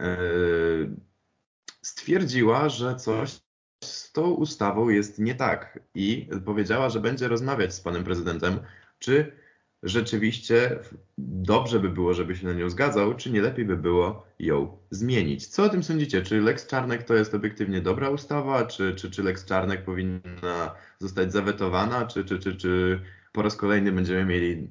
stwierdziła, 1.83 2.69
że 2.69 2.97
coś 2.97 3.41
z 3.85 4.13
tą 4.13 4.31
ustawą 4.31 4.89
jest 4.89 5.19
nie 5.19 5.35
tak 5.35 5.79
i 5.95 6.29
powiedziała, 6.45 6.91
że 6.91 7.01
będzie 7.01 7.29
rozmawiać 7.29 7.75
z 7.75 7.81
panem 7.81 8.05
prezydentem, 8.05 8.61
czy 8.99 9.42
rzeczywiście 9.83 10.79
dobrze 11.19 11.81
by 11.81 11.89
było, 11.89 12.15
żeby 12.15 12.37
się 12.37 12.47
na 12.47 12.53
nią 12.53 12.71
zgadzał, 12.71 13.15
czy 13.15 13.31
nie 13.31 13.43
lepiej 13.43 13.65
by 13.65 13.77
było 13.77 14.27
ją 14.39 14.77
zmienić. 14.91 15.47
Co 15.47 15.65
o 15.65 15.69
tym 15.69 15.83
sądzicie? 15.83 16.23
Czy 16.23 16.41
Lex 16.41 16.67
Czarnek 16.67 17.03
to 17.03 17.15
jest 17.15 17.35
obiektywnie 17.35 17.81
dobra 17.81 18.11
ustawa, 18.11 18.67
czy, 18.67 18.95
czy, 18.95 19.11
czy 19.11 19.23
Lex 19.23 19.45
Czarnek 19.45 19.85
powinna 19.85 20.75
zostać 20.99 21.33
zawetowana, 21.33 22.07
czy, 22.07 22.25
czy, 22.25 22.39
czy, 22.39 22.57
czy 22.57 23.01
po 23.33 23.43
raz 23.43 23.57
kolejny 23.57 23.93
będziemy 23.93 24.25
mieli 24.25 24.71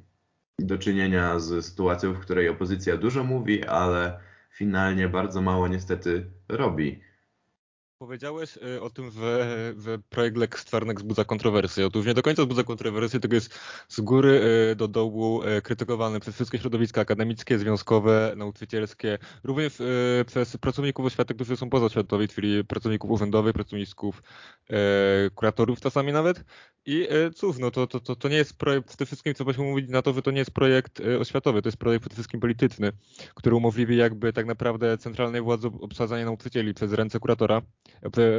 do 0.60 0.78
czynienia 0.78 1.40
z 1.40 1.66
sytuacją, 1.66 2.14
w 2.14 2.20
której 2.20 2.50
opozycja 2.50 2.98
dużo 2.98 3.24
mówi, 3.24 3.66
ale 3.66 4.20
finalnie 4.52 5.10
bardzo 5.10 5.42
mało 5.42 5.68
niestety 5.68 6.26
robi. 6.50 7.00
Powiedziałeś 8.02 8.58
y, 8.58 8.82
o 8.82 8.90
tym, 8.90 9.12
że, 9.12 9.74
że 9.78 10.00
projekt 10.00 10.38
Lex 10.38 10.66
Czarnek 10.66 11.00
wzbudza 11.00 11.26
kontrowersje. 11.26 11.86
Otóż 11.86 12.06
nie 12.06 12.14
do 12.14 12.22
końca 12.22 12.42
wzbudza 12.42 12.64
kontrowersje, 12.64 13.20
tylko 13.20 13.36
jest 13.36 13.60
z 13.88 14.02
góry 14.02 14.42
y, 14.72 14.76
do 14.76 14.88
dołu 14.88 15.44
y, 15.44 15.62
krytykowany 15.62 16.20
przez 16.20 16.36
wszystkie 16.36 16.58
środowiska 16.60 17.02
akademickie, 17.02 17.60
związkowe, 17.60 18.34
nauczycielskie, 18.36 19.18
również 19.44 19.78
przez 20.26 20.58
pracowników 20.58 21.06
oświaty, 21.06 21.36
którzy 21.36 21.58
są 21.58 21.70
pozaoświatowi, 21.70 22.28
czyli 22.28 22.64
pracowników 22.64 23.12
urzędowych, 23.12 23.54
pracowników, 23.54 24.24
kuratorów 25.36 25.82
czasami 25.82 26.12
nawet. 26.12 26.44
I 26.86 27.08
cóż, 27.36 27.58
no 27.58 27.72
to, 27.72 27.88
to, 27.88 28.00
to, 28.00 28.16
to 28.16 28.30
nie 28.30 28.36
jest 28.36 28.58
projekt, 28.58 28.88
przede 28.88 29.06
wszystkim 29.06 29.34
co 29.34 29.46
byśmy 29.46 29.64
mówić 29.64 29.90
na 29.90 30.02
to, 30.02 30.14
że 30.14 30.22
to 30.22 30.32
nie 30.32 30.40
jest 30.40 30.52
projekt 30.52 31.02
oświatowy, 31.20 31.62
to 31.62 31.68
jest 31.68 31.78
projekt 31.78 32.02
przede 32.02 32.14
wszystkim 32.14 32.40
polityczny, 32.40 32.92
który 33.36 33.56
umożliwi 33.56 33.98
jakby 33.98 34.34
tak 34.34 34.46
naprawdę 34.46 34.98
centralnej 34.98 35.42
władzy 35.42 35.68
obsadzanie 35.68 36.26
nauczycieli 36.26 36.74
przez 36.74 36.94
ręce 36.94 37.20
kuratora 37.20 37.62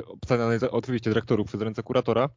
obsadzane 0.06 0.70
oczywiście 0.70 1.10
dyrektorów 1.10 1.46
przez 1.46 1.60
ręce 1.60 1.82
kuratora. 1.82 2.28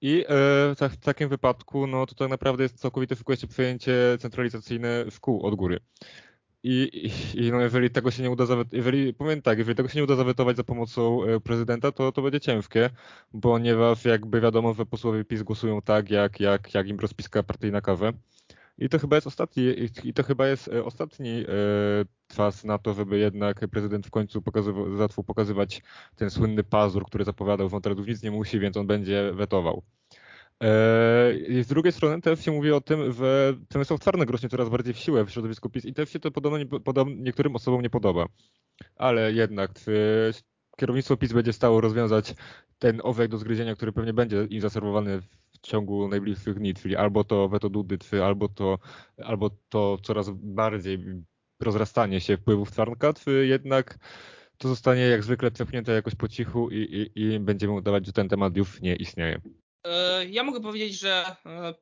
I 0.00 0.24
e, 0.28 0.88
w 0.90 0.96
takim 1.00 1.28
wypadku, 1.28 1.86
no 1.86 2.06
to 2.06 2.14
tak 2.14 2.30
naprawdę 2.30 2.62
jest 2.62 2.80
całkowite 2.80 3.16
tylko 3.16 3.32
przejęcie 3.48 4.18
centralizacyjne 4.20 5.04
szkół 5.10 5.46
od 5.46 5.54
góry. 5.54 5.80
I, 6.68 7.10
i, 7.34 7.50
no 7.52 7.60
jeżeli 7.60 7.90
tego 7.90 8.10
się 8.10 8.22
nie 8.22 8.30
uda 8.30 8.44
jeżeli 8.72 9.14
powiem 9.14 9.42
tak, 9.42 9.58
jeżeli 9.58 9.76
tego 9.76 9.88
się 9.88 9.98
nie 9.98 10.04
uda 10.04 10.16
zawetować 10.16 10.56
za 10.56 10.64
pomocą 10.64 11.24
e, 11.24 11.40
prezydenta, 11.40 11.92
to 11.92 12.12
to 12.12 12.22
będzie 12.22 12.40
ciężkie, 12.40 12.90
ponieważ 13.42 14.04
jakby 14.04 14.40
wiadomo, 14.40 14.74
że 14.74 14.86
posłowie 14.86 15.24
PiS 15.24 15.42
głosują 15.42 15.82
tak, 15.82 16.10
jak, 16.10 16.40
jak, 16.40 16.74
jak 16.74 16.88
im 16.88 17.00
rozpiska 17.00 17.42
partyjna 17.42 17.80
kawę. 17.80 18.12
I 18.78 18.88
to 18.88 18.98
chyba 18.98 19.16
jest 19.16 19.26
ostatni, 19.26 19.62
i 20.04 20.14
to 20.14 20.22
chyba 20.22 20.46
jest 20.46 20.68
e, 20.68 20.84
ostatni 20.84 21.30
e, 21.30 21.44
czas 22.28 22.64
na 22.64 22.78
to, 22.78 22.94
żeby 22.94 23.18
jednak 23.18 23.68
prezydent 23.68 24.06
w 24.06 24.10
końcu 24.10 24.42
pokazywał, 24.42 24.96
zaczął 24.96 25.24
pokazywać 25.24 25.82
ten 26.16 26.30
słynny 26.30 26.64
pazur, 26.64 27.06
który 27.06 27.24
zapowiadał, 27.24 27.68
że 27.68 27.76
on 27.76 27.82
teraz 27.82 27.98
już 27.98 28.06
nic 28.06 28.22
nie 28.22 28.30
musi, 28.30 28.60
więc 28.60 28.76
on 28.76 28.86
będzie 28.86 29.32
wetował. 29.34 29.82
E, 30.62 31.62
z 31.62 31.66
drugiej 31.66 31.92
strony 31.92 32.22
też 32.22 32.44
się 32.44 32.52
mówi 32.52 32.72
o 32.72 32.80
tym, 32.80 33.12
że 33.12 33.54
Przemysław 33.68 34.00
Czarnek 34.00 34.30
rośnie 34.30 34.48
coraz 34.48 34.68
bardziej 34.68 34.94
w 34.94 34.98
siłę 34.98 35.24
w 35.24 35.30
środowisku 35.30 35.70
PiS 35.70 35.84
i 35.84 35.94
też 35.94 36.10
się 36.10 36.20
to 36.20 36.30
podobno, 36.30 36.80
podobno 36.80 37.14
niektórym 37.18 37.56
osobom 37.56 37.82
nie 37.82 37.90
podoba. 37.90 38.26
Ale 38.96 39.32
jednak 39.32 39.70
kierownictwo 40.76 41.16
PiS 41.16 41.32
będzie 41.32 41.52
stało 41.52 41.80
rozwiązać 41.80 42.34
ten 42.78 43.00
owek 43.04 43.30
do 43.30 43.38
zgryzienia, 43.38 43.74
który 43.74 43.92
pewnie 43.92 44.12
będzie 44.12 44.44
im 44.50 44.60
zaserwowany 44.60 45.20
w 45.20 45.58
ciągu 45.62 46.08
najbliższych 46.08 46.54
dni, 46.54 46.74
czyli 46.74 46.96
albo 46.96 47.24
to 47.24 47.48
weto 47.48 47.70
Dudy, 47.70 47.98
albo 48.24 48.48
to, 48.48 48.78
albo 49.24 49.50
to 49.68 49.98
coraz 50.02 50.30
bardziej 50.30 50.98
rozrastanie 51.60 52.20
się 52.20 52.36
wpływów 52.36 52.72
Czarnka, 52.72 53.12
czy 53.12 53.46
jednak 53.46 53.98
to 54.58 54.68
zostanie 54.68 55.02
jak 55.02 55.22
zwykle 55.22 55.50
przepchnięte 55.50 55.92
jakoś 55.92 56.14
po 56.14 56.28
cichu 56.28 56.70
i, 56.70 56.76
i, 56.76 57.22
i 57.22 57.40
będziemy 57.40 57.72
udawać, 57.72 58.06
że 58.06 58.12
ten 58.12 58.28
temat 58.28 58.56
już 58.56 58.80
nie 58.80 58.96
istnieje. 58.96 59.40
E, 59.86 60.26
ja 60.30 60.44
mogę 60.44 60.60
powiedzieć, 60.60 60.98
że 60.98 61.36
e, 61.46 61.74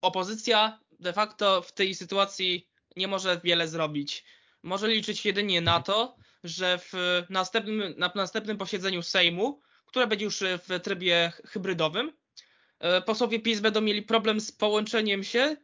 opozycja 0.00 0.80
de 1.00 1.12
facto 1.12 1.62
w 1.62 1.72
tej 1.72 1.94
sytuacji 1.94 2.68
nie 2.96 3.08
może 3.08 3.40
wiele 3.44 3.68
zrobić. 3.68 4.24
Może 4.62 4.88
liczyć 4.88 5.26
jedynie 5.26 5.60
na 5.60 5.82
to, 5.82 6.16
że 6.44 6.78
w 6.78 7.22
następnym, 7.30 7.94
na 7.96 8.12
następnym 8.14 8.58
posiedzeniu 8.58 9.02
Sejmu, 9.02 9.60
które 9.86 10.06
będzie 10.06 10.24
już 10.24 10.40
w 10.40 10.80
trybie 10.80 11.32
hybrydowym, 11.44 12.12
e, 12.78 13.02
posłowie 13.02 13.40
PiS 13.40 13.60
będą 13.60 13.80
mieli 13.80 14.02
problem 14.02 14.40
z 14.40 14.52
połączeniem 14.52 15.24
się 15.24 15.56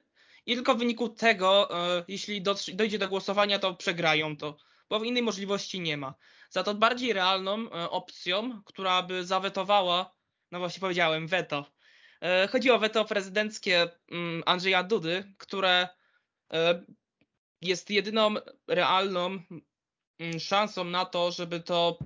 i 0.47 0.55
tylko 0.55 0.75
w 0.75 0.79
wyniku 0.79 1.09
tego, 1.09 1.69
jeśli 2.09 2.43
dojdzie 2.75 2.99
do 2.99 3.09
głosowania, 3.09 3.59
to 3.59 3.75
przegrają 3.75 4.37
to, 4.37 4.57
bo 4.91 5.05
innej 5.05 5.23
możliwości 5.23 5.81
nie 5.81 5.97
ma. 5.97 6.15
Za 6.51 6.63
to 6.63 6.75
bardziej 6.75 7.13
realną 7.13 7.71
opcją, 7.71 8.63
która 8.65 9.03
by 9.03 9.25
zawetowała, 9.25 10.15
no 10.51 10.59
właśnie 10.59 10.81
powiedziałem, 10.81 11.27
weto. 11.27 11.73
Chodzi 12.51 12.71
o 12.71 12.79
weto 12.79 13.05
prezydenckie 13.05 13.89
mm, 14.11 14.43
Andrzeja 14.47 14.83
Dudy, 14.83 15.35
które 15.39 15.89
jest 17.61 17.91
jedyną 17.91 18.35
realną 18.69 19.39
Mm, 20.19 20.41
szansą 20.41 20.85
na 20.85 21.05
to, 21.05 21.33
żeby 21.33 21.61
to 21.61 21.99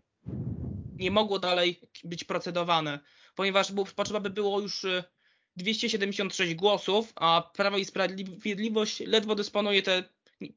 nie 0.97 1.11
mogło 1.11 1.39
dalej 1.39 1.81
być 2.05 2.25
procedowane, 2.25 3.01
ponieważ 3.35 3.73
potrzeba 3.97 4.21
by 4.21 4.31
było 4.31 4.61
już 4.61 4.87
276 5.57 6.53
y, 6.53 6.55
głosów, 6.55 7.13
a 7.17 7.51
Prawo 7.55 7.79
i 7.79 7.85
Sprawiedliwość 7.85 9.01
ledwo 9.01 9.35
dysponuje 9.35 9.83
te, 9.83 10.05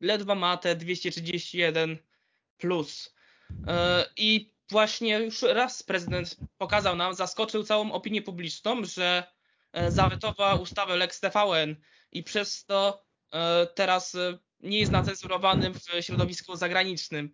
ledwo 0.01 0.35
ma 0.35 0.57
te 0.57 0.75
231 0.75 1.97
plus. 2.57 3.15
E, 3.67 4.05
I 4.17 4.53
właśnie 4.71 5.19
już 5.19 5.41
raz 5.41 5.83
prezydent 5.83 6.35
pokazał 6.57 6.95
nam, 6.95 7.13
zaskoczył 7.13 7.63
całą 7.63 7.91
opinię 7.91 8.21
publiczną, 8.21 8.85
że 8.85 9.23
e, 9.73 9.91
zawetował 9.91 10.61
ustawę 10.61 10.95
Lex 10.95 11.19
TVN 11.19 11.75
i 12.11 12.23
przez 12.23 12.65
to 12.65 13.03
e, 13.33 13.67
teraz 13.75 14.17
nie 14.59 14.79
jest 14.79 14.91
nacenzurowanym 14.91 15.73
w 15.73 16.05
środowisku 16.05 16.55
zagranicznym. 16.55 17.33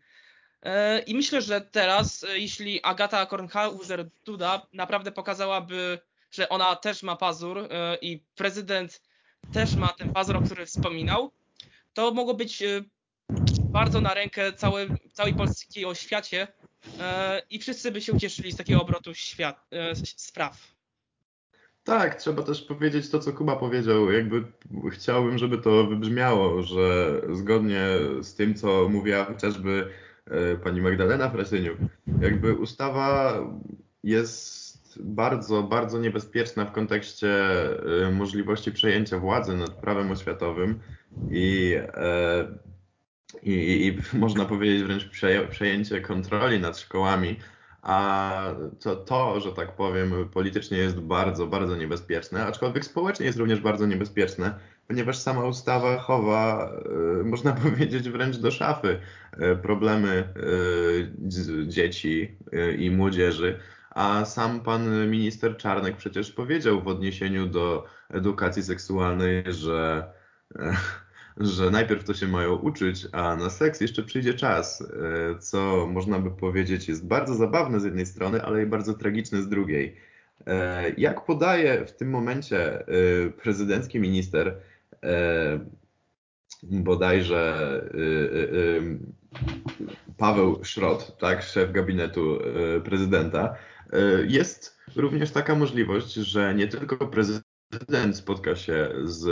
E, 0.64 1.00
I 1.00 1.16
myślę, 1.16 1.42
że 1.42 1.62
teraz, 1.62 2.24
e, 2.24 2.40
jeśli 2.40 2.84
Agata 2.84 3.26
Kornhauser-Duda 3.26 4.62
naprawdę 4.74 5.12
pokazałaby, 5.12 6.00
że 6.32 6.50
ona 6.50 6.76
też 6.76 7.04
ma 7.04 7.16
pazur 7.16 7.58
e, 7.60 7.98
i 8.02 8.24
prezydent 8.36 9.02
też 9.54 9.76
ma 9.76 9.88
ten 9.88 10.14
pazur, 10.14 10.38
o 10.38 10.42
którym 10.42 10.66
wspominał, 10.66 11.32
to 11.94 12.12
mogło 12.12 12.34
być 12.34 12.64
bardzo 13.64 14.02
na 14.02 14.14
rękę 14.14 14.54
całej, 14.54 14.88
całej 15.14 15.34
polskiej 15.34 15.86
oświacie 15.86 16.48
i 17.50 17.60
wszyscy 17.60 17.92
by 17.92 18.02
się 18.02 18.14
ucieszyli 18.14 18.52
z 18.52 18.58
takiego 18.58 18.82
obrotu 18.82 19.14
świat, 19.14 19.68
spraw. 20.16 20.78
Tak, 21.84 22.16
trzeba 22.16 22.44
też 22.44 22.62
powiedzieć 22.62 23.10
to, 23.10 23.20
co 23.20 23.34
Kuba 23.34 23.56
powiedział. 23.56 24.12
Jakby 24.12 24.44
chciałbym, 24.92 25.38
żeby 25.38 25.58
to 25.58 25.86
wybrzmiało, 25.86 26.64
że 26.64 27.22
zgodnie 27.34 27.88
z 28.22 28.36
tym, 28.36 28.56
co 28.56 28.90
mówiła 28.90 29.26
chociażby 29.26 29.90
e, 30.26 30.56
pani 30.56 30.82
Magdalena 30.82 31.30
Frasyniuk, 31.30 31.78
jakby 32.22 32.54
ustawa 32.54 33.38
jest 34.04 35.00
bardzo, 35.04 35.64
bardzo 35.64 36.00
niebezpieczna 36.00 36.66
w 36.66 36.72
kontekście 36.72 37.30
możliwości 38.12 38.72
przejęcia 38.72 39.20
władzy 39.20 39.58
nad 39.58 39.74
prawem 39.74 40.12
oświatowym 40.12 40.80
i, 41.32 41.76
e, 41.78 42.58
i, 43.44 43.88
i 43.88 43.98
można 44.18 44.46
powiedzieć 44.46 44.84
wręcz 44.84 45.10
przejęcie 45.50 46.02
kontroli 46.02 46.60
nad 46.60 46.80
szkołami. 46.80 47.36
A 47.82 48.32
to, 48.80 48.96
to, 48.96 49.40
że 49.40 49.52
tak 49.52 49.76
powiem, 49.76 50.30
politycznie 50.34 50.78
jest 50.78 51.00
bardzo, 51.00 51.48
bardzo 51.48 51.76
niebezpieczne, 51.76 52.46
aczkolwiek 52.46 52.86
społecznie 52.86 53.26
jest 53.26 53.38
również 53.38 53.60
bardzo 53.60 53.86
niebezpieczne, 53.86 54.60
ponieważ 54.88 55.18
sama 55.18 55.46
ustawa 55.46 55.98
chowa, 55.98 56.72
e, 57.20 57.24
można 57.24 57.52
powiedzieć, 57.64 58.10
wręcz 58.10 58.38
do 58.38 58.52
szafy 58.52 59.00
e, 59.32 59.56
problemy 59.56 60.10
e, 60.10 61.68
dzieci 61.68 62.38
i 62.78 62.92
młodzieży. 62.92 63.60
A 63.90 64.26
sam 64.26 64.60
pan 64.60 65.10
minister 65.10 65.58
Czarnek 65.58 65.98
przecież 65.98 66.32
powiedział 66.32 66.82
w 66.82 66.88
odniesieniu 66.88 67.48
do 67.48 67.86
edukacji 68.10 68.64
seksualnej, 68.64 69.44
że, 69.48 70.12
że 71.40 71.72
najpierw 71.72 72.04
to 72.04 72.14
się 72.14 72.28
mają 72.28 72.56
uczyć, 72.56 73.08
a 73.12 73.36
na 73.36 73.50
seks 73.50 73.82
jeszcze 73.82 74.04
przyjdzie 74.04 74.34
czas, 74.34 74.84
co 75.40 75.88
można 75.92 76.20
by 76.20 76.32
powiedzieć 76.32 76.88
jest 76.88 77.08
bardzo 77.08 77.36
zabawne 77.36 77.80
z 77.80 77.84
jednej 77.84 78.06
strony, 78.06 78.42
ale 78.42 78.64
i 78.64 78.66
bardzo 78.66 78.94
tragiczne 78.94 79.42
z 79.42 79.50
drugiej. 79.50 79.96
Jak 80.98 81.26
podaje 81.26 81.86
w 81.86 81.92
tym 81.92 82.10
momencie 82.10 82.86
prezydencki 83.42 84.00
minister, 84.00 84.62
E, 85.04 85.60
bodajże 86.64 87.82
Paweł 90.18 90.60
Szrot, 90.64 91.18
tak, 91.20 91.44
szef 91.44 91.72
gabinetu 91.72 92.40
prezydenta, 92.84 93.56
jest 94.28 94.78
również 94.96 95.32
taka 95.32 95.56
możliwość, 95.56 96.14
że 96.14 96.56
nie 96.56 96.68
tylko 96.68 97.08
prezydent 97.08 97.47
spotka 98.14 98.56
się 98.56 98.90
z 99.04 99.28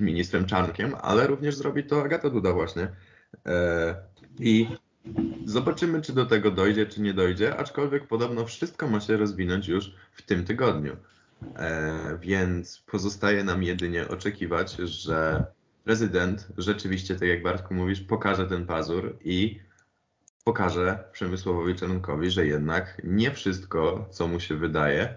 ministrem 0.00 0.46
Czarnkiem, 0.46 0.94
ale 1.02 1.26
również 1.26 1.54
zrobi 1.54 1.84
to 1.84 2.02
Agata 2.02 2.30
Duda 2.30 2.52
właśnie. 2.52 2.88
E, 3.46 3.96
I 4.38 4.68
zobaczymy, 5.44 6.02
czy 6.02 6.12
do 6.12 6.26
tego 6.26 6.50
dojdzie, 6.50 6.86
czy 6.86 7.00
nie 7.00 7.14
dojdzie, 7.14 7.56
aczkolwiek 7.56 8.06
podobno 8.06 8.44
wszystko 8.46 8.88
ma 8.88 9.00
się 9.00 9.16
rozwinąć 9.16 9.68
już 9.68 9.94
w 10.12 10.22
tym 10.22 10.44
tygodniu. 10.44 10.96
E, 11.56 12.18
więc 12.20 12.78
pozostaje 12.78 13.44
nam 13.44 13.62
jedynie 13.62 14.08
oczekiwać, 14.08 14.72
że 14.76 15.44
prezydent 15.84 16.48
rzeczywiście, 16.58 17.14
tak 17.14 17.28
jak 17.28 17.42
Bartku 17.42 17.74
mówisz, 17.74 18.00
pokaże 18.00 18.46
ten 18.46 18.66
pazur 18.66 19.16
i 19.24 19.60
pokaże 20.44 21.04
Przemysłowowi 21.12 21.74
Czernkowi, 21.74 22.30
że 22.30 22.46
jednak 22.46 23.00
nie 23.04 23.30
wszystko, 23.30 24.08
co 24.10 24.28
mu 24.28 24.40
się 24.40 24.56
wydaje, 24.56 25.16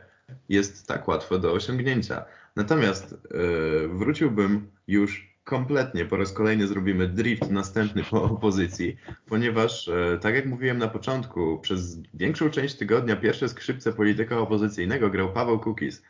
jest 0.49 0.87
tak 0.87 1.07
łatwe 1.07 1.39
do 1.39 1.53
osiągnięcia. 1.53 2.25
Natomiast 2.61 3.11
yy, 3.11 3.87
wróciłbym 3.87 4.71
już 4.87 5.35
kompletnie, 5.43 6.05
po 6.05 6.17
raz 6.17 6.33
kolejny 6.33 6.67
zrobimy 6.67 7.07
drift 7.07 7.51
następny 7.51 8.03
po 8.03 8.23
opozycji, 8.23 8.97
ponieważ, 9.25 9.87
yy, 9.87 10.19
tak 10.21 10.35
jak 10.35 10.45
mówiłem 10.45 10.77
na 10.77 10.87
początku, 10.87 11.59
przez 11.59 11.99
większą 12.13 12.49
część 12.49 12.75
tygodnia 12.75 13.15
pierwsze 13.15 13.49
skrzypce 13.49 13.93
polityka 13.93 14.37
opozycyjnego 14.39 15.09
grał 15.09 15.33
Paweł 15.33 15.59
Kukis. 15.59 16.03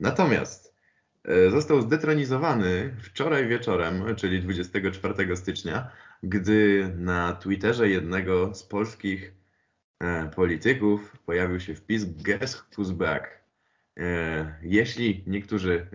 Natomiast 0.00 0.74
e, 1.24 1.50
został 1.50 1.82
zdetronizowany 1.82 2.96
wczoraj 3.02 3.48
wieczorem, 3.48 4.16
czyli 4.16 4.40
24 4.40 5.36
stycznia, 5.36 5.90
gdy 6.22 6.92
na 6.98 7.32
Twitterze 7.32 7.88
jednego 7.88 8.54
z 8.54 8.62
polskich 8.62 9.32
polityków 10.36 11.16
pojawił 11.26 11.60
się 11.60 11.74
wpis 11.74 12.04
Guess 12.04 12.64
who's 12.76 12.92
back. 12.92 13.45
E, 13.96 14.54
jeśli 14.62 15.24
niektórzy 15.26 15.86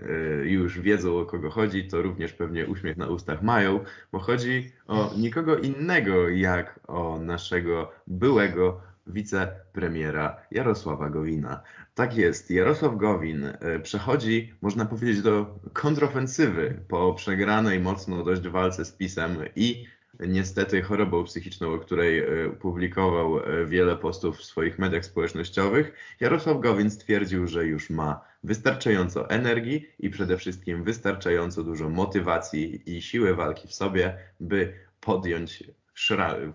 już 0.44 0.80
wiedzą 0.80 1.20
o 1.20 1.26
kogo 1.26 1.50
chodzi, 1.50 1.88
to 1.88 2.02
również 2.02 2.34
pewnie 2.34 2.68
uśmiech 2.68 2.98
na 2.98 3.08
ustach 3.08 3.42
mają, 3.42 3.80
bo 4.12 4.20
chodzi 4.20 4.72
o 4.88 5.12
nikogo 5.18 5.58
innego 5.58 6.30
jak 6.30 6.80
o 6.88 7.20
naszego 7.20 7.92
byłego 8.08 8.82
wicepremiera 9.08 10.38
Jarosława 10.52 11.10
Gowina. 11.10 11.62
Tak 11.96 12.18
jest, 12.18 12.52
Jarosław 12.52 12.98
Gowin 12.98 13.46
e, 13.46 13.80
przechodzi, 13.80 14.54
można 14.62 14.86
powiedzieć, 14.86 15.22
do 15.22 15.60
kontrofensywy 15.74 16.80
po 16.88 17.14
przegranej 17.14 17.80
mocno 17.80 18.24
dość 18.24 18.48
walce 18.48 18.86
z 18.86 18.92
PiSem 18.92 19.38
i 19.56 19.86
niestety 20.28 20.82
chorobą 20.82 21.24
psychiczną, 21.24 21.74
o 21.74 21.80
której 21.80 22.20
e, 22.20 22.50
publikował 22.50 23.40
e, 23.40 23.66
wiele 23.66 23.98
postów 23.98 24.38
w 24.38 24.44
swoich 24.44 24.80
mediach 24.80 25.06
społecznościowych, 25.06 25.94
Jarosław 26.20 26.60
Gowin 26.60 26.92
stwierdził, 26.92 27.48
że 27.48 27.66
już 27.66 27.90
ma 27.90 28.22
wystarczająco 28.44 29.30
energii 29.30 29.88
i 30.00 30.10
przede 30.10 30.38
wszystkim 30.38 30.84
wystarczająco 30.84 31.64
dużo 31.64 31.90
motywacji 31.90 32.82
i 32.98 33.02
siły 33.02 33.36
walki 33.36 33.68
w 33.68 33.74
sobie, 33.74 34.18
by 34.40 34.74
podjąć 35.00 35.64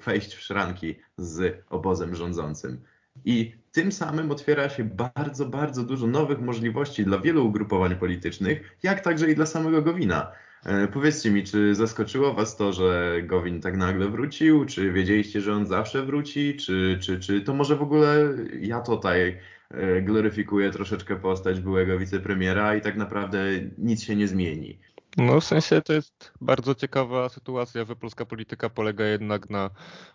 wejść 0.07 0.35
w 0.35 0.40
szranki 0.40 0.94
z 1.16 1.64
obozem 1.70 2.14
rządzącym. 2.14 2.81
I 3.24 3.55
tym 3.72 3.92
samym 3.92 4.31
otwiera 4.31 4.68
się 4.68 4.85
bardzo, 4.85 5.46
bardzo 5.46 5.83
dużo 5.83 6.07
nowych 6.07 6.40
możliwości 6.40 7.05
dla 7.05 7.18
wielu 7.18 7.46
ugrupowań 7.46 7.96
politycznych, 7.96 8.76
jak 8.83 9.00
także 9.00 9.31
i 9.31 9.35
dla 9.35 9.46
samego 9.46 9.83
Gowina. 9.83 10.33
E, 10.66 10.88
powiedzcie 10.88 11.31
mi, 11.31 11.44
czy 11.44 11.74
zaskoczyło 11.74 12.35
Was 12.35 12.57
to, 12.57 12.72
że 12.72 13.20
Gowin 13.22 13.61
tak 13.61 13.76
nagle 13.76 14.09
wrócił? 14.09 14.64
Czy 14.64 14.92
wiedzieliście, 14.92 15.40
że 15.40 15.55
on 15.55 15.66
zawsze 15.66 16.02
wróci? 16.02 16.57
Czy, 16.57 16.98
czy, 17.02 17.20
czy 17.20 17.40
to 17.40 17.55
może 17.55 17.76
w 17.76 17.83
ogóle 17.83 18.35
ja 18.61 18.81
tutaj 18.81 19.38
e, 19.70 20.02
gloryfikuję 20.02 20.70
troszeczkę 20.70 21.16
postać 21.16 21.61
byłego 21.61 21.98
wicepremiera 21.98 22.76
i 22.76 22.81
tak 22.81 22.96
naprawdę 22.96 23.38
nic 23.79 24.02
się 24.02 24.16
nie 24.16 24.29
zmieni? 24.29 24.79
No 25.16 25.40
w 25.40 25.44
sensie 25.44 25.83
to 25.83 25.92
jest 25.92 26.33
bardzo 26.40 26.74
ciekawa 26.74 27.29
sytuacja, 27.29 27.85
że 27.85 27.96
polska 27.96 28.24
polityka 28.24 28.70
polega 28.70 29.05
jednak 29.05 29.50
na 29.50 29.70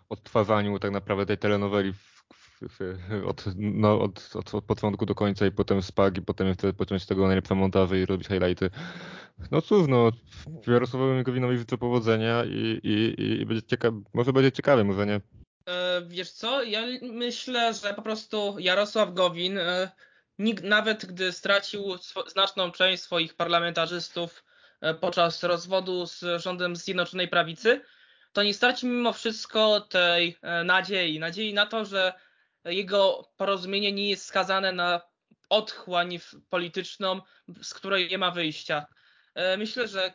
odtwarzaniu 0.08 0.78
tak 0.78 0.90
naprawdę 0.90 1.26
tej 1.26 1.38
telenoweli 1.38 1.92
w, 1.92 2.22
od, 3.26 3.44
no, 3.56 4.00
od, 4.00 4.30
od, 4.34 4.54
od 4.54 4.64
początku 4.64 5.06
do 5.06 5.14
końca 5.14 5.46
i 5.46 5.50
potem 5.50 5.82
spag 5.82 6.18
i 6.18 6.22
potem 6.22 6.54
wtedy 6.54 6.72
pociąć 6.72 7.06
tego 7.06 7.26
najlepsze 7.26 7.54
montaże 7.54 7.98
i 7.98 8.06
robić 8.06 8.28
highlighty. 8.28 8.70
No 9.50 9.62
cóż, 9.62 9.88
no 9.88 10.10
Jarosławowi 10.66 11.22
Gowinowi 11.22 11.58
życzę 11.58 11.78
powodzenia 11.78 12.44
i, 12.44 12.80
i, 12.82 13.22
i 13.42 13.46
będzie 13.46 13.62
ciekawe, 13.62 14.02
może 14.14 14.32
będzie 14.32 14.52
ciekawe, 14.52 14.84
może 14.84 15.06
nie. 15.06 15.20
E, 15.66 16.02
wiesz 16.06 16.30
co, 16.30 16.62
ja 16.62 16.82
myślę, 17.02 17.74
że 17.74 17.94
po 17.94 18.02
prostu 18.02 18.56
Jarosław 18.58 19.14
Gowin, 19.14 19.58
e, 19.58 19.90
nawet 20.62 21.06
gdy 21.06 21.32
stracił 21.32 21.84
znaczną 22.26 22.70
część 22.70 23.02
swoich 23.02 23.34
parlamentarzystów, 23.34 24.44
E, 24.82 24.94
podczas 24.94 25.42
rozwodu 25.42 26.06
z 26.06 26.42
rządem 26.42 26.76
Zjednoczonej 26.76 27.28
Prawicy, 27.28 27.80
to 28.32 28.42
nie 28.42 28.54
straci 28.54 28.86
mimo 28.86 29.12
wszystko 29.12 29.80
tej 29.80 30.36
e, 30.42 30.64
nadziei. 30.64 31.18
Nadziei 31.18 31.54
na 31.54 31.66
to, 31.66 31.84
że 31.84 32.12
jego 32.64 33.28
porozumienie 33.36 33.92
nie 33.92 34.10
jest 34.10 34.24
skazane 34.24 34.72
na 34.72 35.00
otchłań 35.48 36.18
polityczną, 36.48 37.20
z 37.62 37.74
której 37.74 38.08
nie 38.10 38.18
ma 38.18 38.30
wyjścia. 38.30 38.86
E, 39.34 39.56
myślę, 39.56 39.88
że 39.88 40.12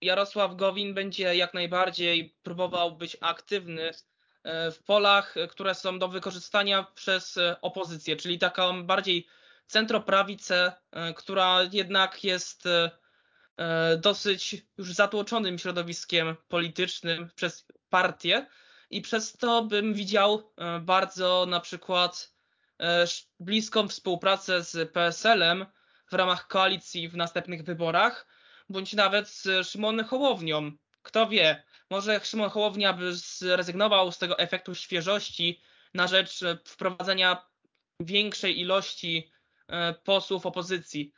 Jarosław 0.00 0.56
Gowin 0.56 0.94
będzie 0.94 1.36
jak 1.36 1.54
najbardziej 1.54 2.36
próbował 2.42 2.96
być 2.96 3.16
aktywny 3.20 3.90
w 4.72 4.82
polach, 4.86 5.34
które 5.50 5.74
są 5.74 5.98
do 5.98 6.08
wykorzystania 6.08 6.86
przez 6.94 7.38
opozycję, 7.62 8.16
czyli 8.16 8.38
taką 8.38 8.86
bardziej 8.86 9.26
centroprawicę, 9.66 10.72
która 11.14 11.62
jednak 11.72 12.24
jest 12.24 12.68
E, 13.56 13.96
dosyć 13.96 14.56
już 14.78 14.92
zatłoczonym 14.92 15.58
środowiskiem 15.58 16.36
politycznym 16.48 17.30
przez 17.34 17.66
partię 17.90 18.46
i 18.90 19.02
przez 19.02 19.32
to 19.32 19.64
bym 19.64 19.94
widział 19.94 20.52
e, 20.56 20.80
bardzo 20.80 21.46
na 21.48 21.60
przykład 21.60 22.34
e, 22.80 23.04
bliską 23.40 23.88
współpracę 23.88 24.62
z 24.62 24.92
PSL-em 24.92 25.66
w 26.10 26.14
ramach 26.14 26.46
koalicji 26.46 27.08
w 27.08 27.16
następnych 27.16 27.64
wyborach, 27.64 28.26
bądź 28.68 28.92
nawet 28.92 29.28
z 29.28 29.68
Szymonem 29.68 30.06
Hołownią. 30.06 30.72
Kto 31.02 31.28
wie, 31.28 31.62
może 31.90 32.20
Szymon 32.24 32.50
Hołownia 32.50 32.92
by 32.92 33.14
zrezygnował 33.14 34.12
z 34.12 34.18
tego 34.18 34.38
efektu 34.38 34.74
świeżości 34.74 35.60
na 35.94 36.06
rzecz 36.06 36.40
wprowadzenia 36.64 37.46
większej 38.00 38.60
ilości 38.60 39.30
posłów 40.04 40.46
opozycji. 40.46 41.12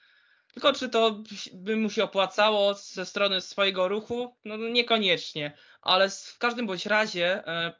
Tylko 0.52 0.72
czy 0.72 0.88
to 0.88 1.22
by 1.52 1.76
mu 1.76 1.90
się 1.90 2.04
opłacało 2.04 2.74
ze 2.74 3.06
strony 3.06 3.40
swojego 3.40 3.88
ruchu? 3.88 4.37
No 4.44 4.56
niekoniecznie, 4.56 5.56
ale 5.82 6.11
w 6.11 6.38
każdym 6.38 6.66
bądź 6.66 6.87
razie 6.87 7.46
e, 7.46 7.72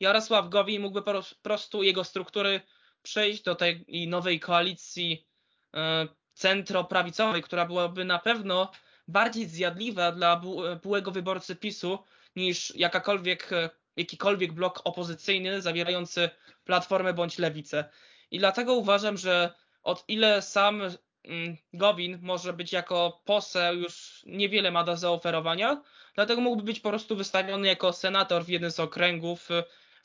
Jarosław 0.00 0.48
Gowin 0.48 0.82
mógłby 0.82 1.02
po 1.02 1.22
prostu 1.42 1.82
jego 1.82 2.04
struktury 2.04 2.60
przejść 3.02 3.42
do 3.42 3.54
tej 3.54 3.84
nowej 4.08 4.40
koalicji 4.40 5.26
e, 5.74 6.08
centroprawicowej, 6.34 7.42
która 7.42 7.66
byłaby 7.66 8.04
na 8.04 8.18
pewno 8.18 8.70
bardziej 9.08 9.46
zjadliwa 9.46 10.12
dla 10.12 10.42
byłego 10.82 11.10
wyborcy 11.10 11.56
PiSu 11.56 11.98
niż 12.36 12.76
jakakolwiek, 12.76 13.52
e, 13.52 13.70
jakikolwiek 13.96 14.52
blok 14.52 14.80
opozycyjny 14.84 15.62
zawierający 15.62 16.30
platformę 16.64 17.14
bądź 17.14 17.38
lewicę. 17.38 17.84
I 18.30 18.38
dlatego 18.38 18.74
uważam, 18.74 19.16
że 19.16 19.54
od 19.82 20.04
ile 20.08 20.42
sam 20.42 20.82
mm, 21.24 21.56
Gowin 21.72 22.18
może 22.22 22.52
być 22.52 22.72
jako 22.72 23.22
poseł 23.24 23.76
już 23.76 24.22
niewiele 24.26 24.70
ma 24.70 24.84
do 24.84 24.96
zaoferowania, 24.96 25.82
dlatego 26.14 26.40
mógłby 26.40 26.62
być 26.62 26.80
po 26.80 26.88
prostu 26.88 27.16
wystawiony 27.16 27.68
jako 27.68 27.92
senator 27.92 28.44
w 28.44 28.48
jednym 28.48 28.70
z 28.70 28.80
okręgów 28.80 29.48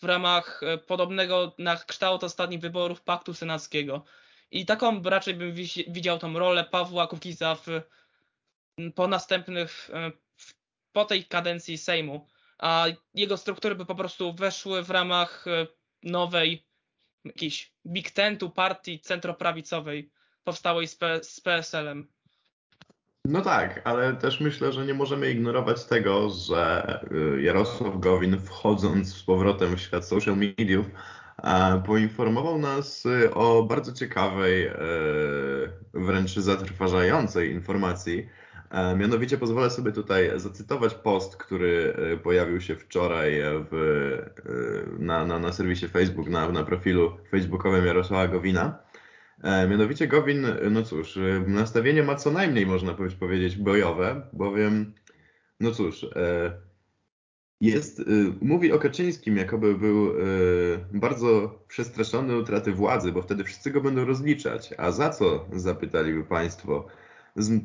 w 0.01 0.05
ramach 0.05 0.61
podobnego 0.87 1.55
na 1.57 1.75
kształt 1.75 2.23
ostatnich 2.23 2.59
wyborów 2.59 3.01
paktu 3.01 3.33
senackiego. 3.33 4.03
I 4.51 4.65
taką 4.65 5.03
raczej 5.03 5.33
bym 5.33 5.53
widział 5.87 6.19
tą 6.19 6.39
rolę 6.39 6.63
Pawła 6.63 7.07
Kukiza 7.07 7.55
w, 7.55 7.67
po 8.95 9.07
następnych, 9.07 9.89
po 10.91 11.05
tej 11.05 11.25
kadencji 11.25 11.77
Sejmu, 11.77 12.27
a 12.59 12.85
jego 13.13 13.37
struktury 13.37 13.75
by 13.75 13.85
po 13.85 13.95
prostu 13.95 14.33
weszły 14.33 14.83
w 14.83 14.89
ramach 14.89 15.45
nowej 16.03 16.65
jakiejś 17.25 17.73
big 17.85 18.11
tentu 18.11 18.49
partii 18.49 18.99
centroprawicowej 18.99 20.11
powstałej 20.43 20.87
z, 20.87 20.95
P 20.95 21.23
z 21.23 21.41
PSL-em. 21.41 22.07
No 23.25 23.41
tak, 23.41 23.81
ale 23.83 24.13
też 24.13 24.39
myślę, 24.39 24.71
że 24.71 24.85
nie 24.85 24.93
możemy 24.93 25.31
ignorować 25.31 25.85
tego, 25.85 26.29
że 26.29 26.99
y, 27.11 27.41
Jarosław 27.41 27.99
Gowin 27.99 28.39
wchodząc 28.39 29.15
z 29.15 29.23
powrotem 29.23 29.75
w 29.75 29.81
świat 29.81 30.05
social 30.05 30.37
mediów 30.37 30.85
poinformował 31.85 32.59
nas 32.59 33.03
o 33.33 33.63
bardzo 33.63 33.93
ciekawej, 33.93 34.71
wręcz 35.93 36.31
zatrważającej 36.31 37.51
informacji. 37.51 38.29
Mianowicie 38.97 39.37
pozwolę 39.37 39.69
sobie 39.69 39.91
tutaj 39.91 40.31
zacytować 40.35 40.93
post, 40.93 41.35
który 41.35 41.93
pojawił 42.23 42.61
się 42.61 42.75
wczoraj 42.75 43.41
w, 43.71 44.17
na, 44.99 45.25
na, 45.25 45.39
na 45.39 45.51
serwisie 45.51 45.87
Facebook, 45.87 46.29
na, 46.29 46.51
na 46.51 46.63
profilu 46.63 47.17
facebookowym 47.31 47.85
Jarosława 47.85 48.27
Gowina. 48.27 48.79
E, 49.43 49.67
mianowicie 49.67 50.07
Gowin, 50.07 50.47
no 50.71 50.83
cóż, 50.83 51.17
e, 51.17 51.43
nastawienie 51.47 52.03
ma 52.03 52.15
co 52.15 52.31
najmniej, 52.31 52.65
można 52.65 52.95
powiedzieć, 53.19 53.55
bojowe, 53.55 54.21
bowiem, 54.33 54.93
no 55.59 55.71
cóż, 55.71 56.03
e, 56.03 56.51
jest, 57.61 58.01
mówi 58.41 58.71
o 58.71 58.79
Kaczyńskim, 58.79 59.37
jakoby 59.37 59.75
był 59.75 60.13
bardzo 60.93 61.59
przestraszony 61.67 62.37
utraty 62.37 62.71
władzy, 62.71 63.11
bo 63.11 63.21
wtedy 63.21 63.43
wszyscy 63.43 63.71
go 63.71 63.81
będą 63.81 64.05
rozliczać. 64.05 64.73
A 64.77 64.91
za 64.91 65.09
co, 65.09 65.45
zapytaliby 65.53 66.23
Państwo? 66.23 66.87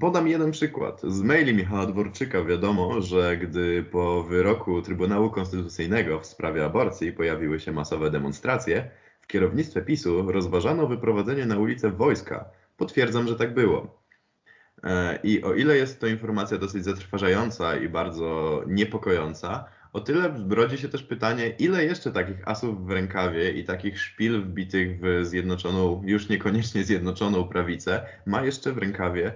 Podam 0.00 0.28
jeden 0.28 0.50
przykład. 0.50 1.02
Z 1.02 1.22
maili 1.22 1.54
Michała 1.54 1.87
Dworczyka 1.87 2.44
wiadomo, 2.44 3.00
że 3.00 3.37
gdy 3.37 3.82
po 3.82 4.22
wyroku 4.22 4.82
Trybunału 4.82 5.30
Konstytucyjnego 5.30 6.20
w 6.20 6.26
sprawie 6.26 6.64
aborcji 6.64 7.12
pojawiły 7.12 7.60
się 7.60 7.72
masowe 7.72 8.10
demonstracje, 8.10 8.90
w 9.20 9.26
kierownictwie 9.26 9.82
PiSu 9.82 10.32
rozważano 10.32 10.87
wyprowadzenie 10.87 11.46
na 11.46 11.58
ulicę 11.58 11.90
wojska. 11.90 12.44
Potwierdzam, 12.76 13.28
że 13.28 13.37
tak 13.37 13.54
było. 13.54 14.02
E, 14.84 15.18
I 15.22 15.42
o 15.42 15.54
ile 15.54 15.76
jest 15.76 16.00
to 16.00 16.06
informacja 16.06 16.58
dosyć 16.58 16.84
zatrważająca 16.84 17.76
i 17.76 17.88
bardzo 17.88 18.62
niepokojąca, 18.66 19.64
o 19.92 20.00
tyle 20.00 20.34
rodzi 20.48 20.78
się 20.78 20.88
też 20.88 21.02
pytanie, 21.02 21.48
ile 21.48 21.84
jeszcze 21.84 22.12
takich 22.12 22.48
asów 22.48 22.87
w 22.87 22.90
rękawie 22.90 23.50
i 23.50 23.64
takich 23.64 24.00
szpil 24.00 24.42
wbitych 24.42 25.00
w 25.00 25.24
zjednoczoną, 25.26 26.02
już 26.04 26.28
niekoniecznie 26.28 26.84
zjednoczoną 26.84 27.44
prawicę 27.48 28.06
ma 28.26 28.44
jeszcze 28.44 28.72
w 28.72 28.78
rękawie 28.78 29.32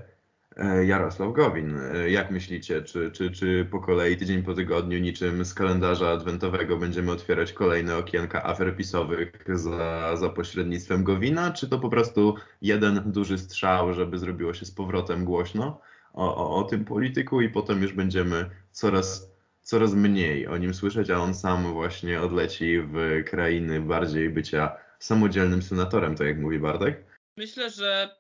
Jarosław 0.86 1.32
Gowin. 1.32 1.78
E, 1.94 2.10
jak 2.10 2.30
myślicie, 2.30 2.82
czy, 2.82 3.10
czy, 3.10 3.30
czy 3.30 3.68
po 3.70 3.80
kolei, 3.80 4.16
tydzień 4.16 4.42
po 4.42 4.54
tygodniu, 4.54 4.98
niczym 4.98 5.44
z 5.44 5.54
kalendarza 5.54 6.10
adwentowego 6.10 6.76
będziemy 6.76 7.12
otwierać 7.12 7.52
kolejne 7.52 7.96
okienka 7.96 8.44
afer 8.44 8.76
pisowych 8.76 9.32
za, 9.54 10.16
za 10.16 10.28
pośrednictwem 10.28 11.04
Gowina, 11.04 11.50
czy 11.50 11.68
to 11.68 11.78
po 11.78 11.88
prostu 11.88 12.34
jeden 12.62 13.02
duży 13.06 13.38
strzał, 13.38 13.94
żeby 13.94 14.18
zrobiło 14.18 14.54
się 14.54 14.66
z 14.66 14.70
powrotem 14.70 15.24
głośno 15.24 15.80
o, 16.12 16.36
o, 16.36 16.56
o 16.56 16.64
tym 16.64 16.84
polityku 16.84 17.40
i 17.40 17.48
potem 17.48 17.82
już 17.82 17.92
będziemy 17.92 18.50
coraz, 18.72 19.30
coraz 19.62 19.94
mniej 19.94 20.46
o 20.46 20.56
nim 20.56 20.74
słyszeć, 20.74 21.10
a 21.10 21.18
on 21.18 21.34
sam 21.34 21.72
właśnie 21.72 22.20
odleci 22.20 22.80
w 22.80 23.24
krainy 23.26 23.80
bardziej 23.80 24.30
bycia 24.30 24.76
samodzielnym 24.98 25.62
senatorem, 25.62 26.14
tak 26.14 26.26
jak 26.26 26.38
mówi 26.38 26.58
Bartek? 26.58 27.04
Myślę, 27.36 27.70
że 27.70 28.17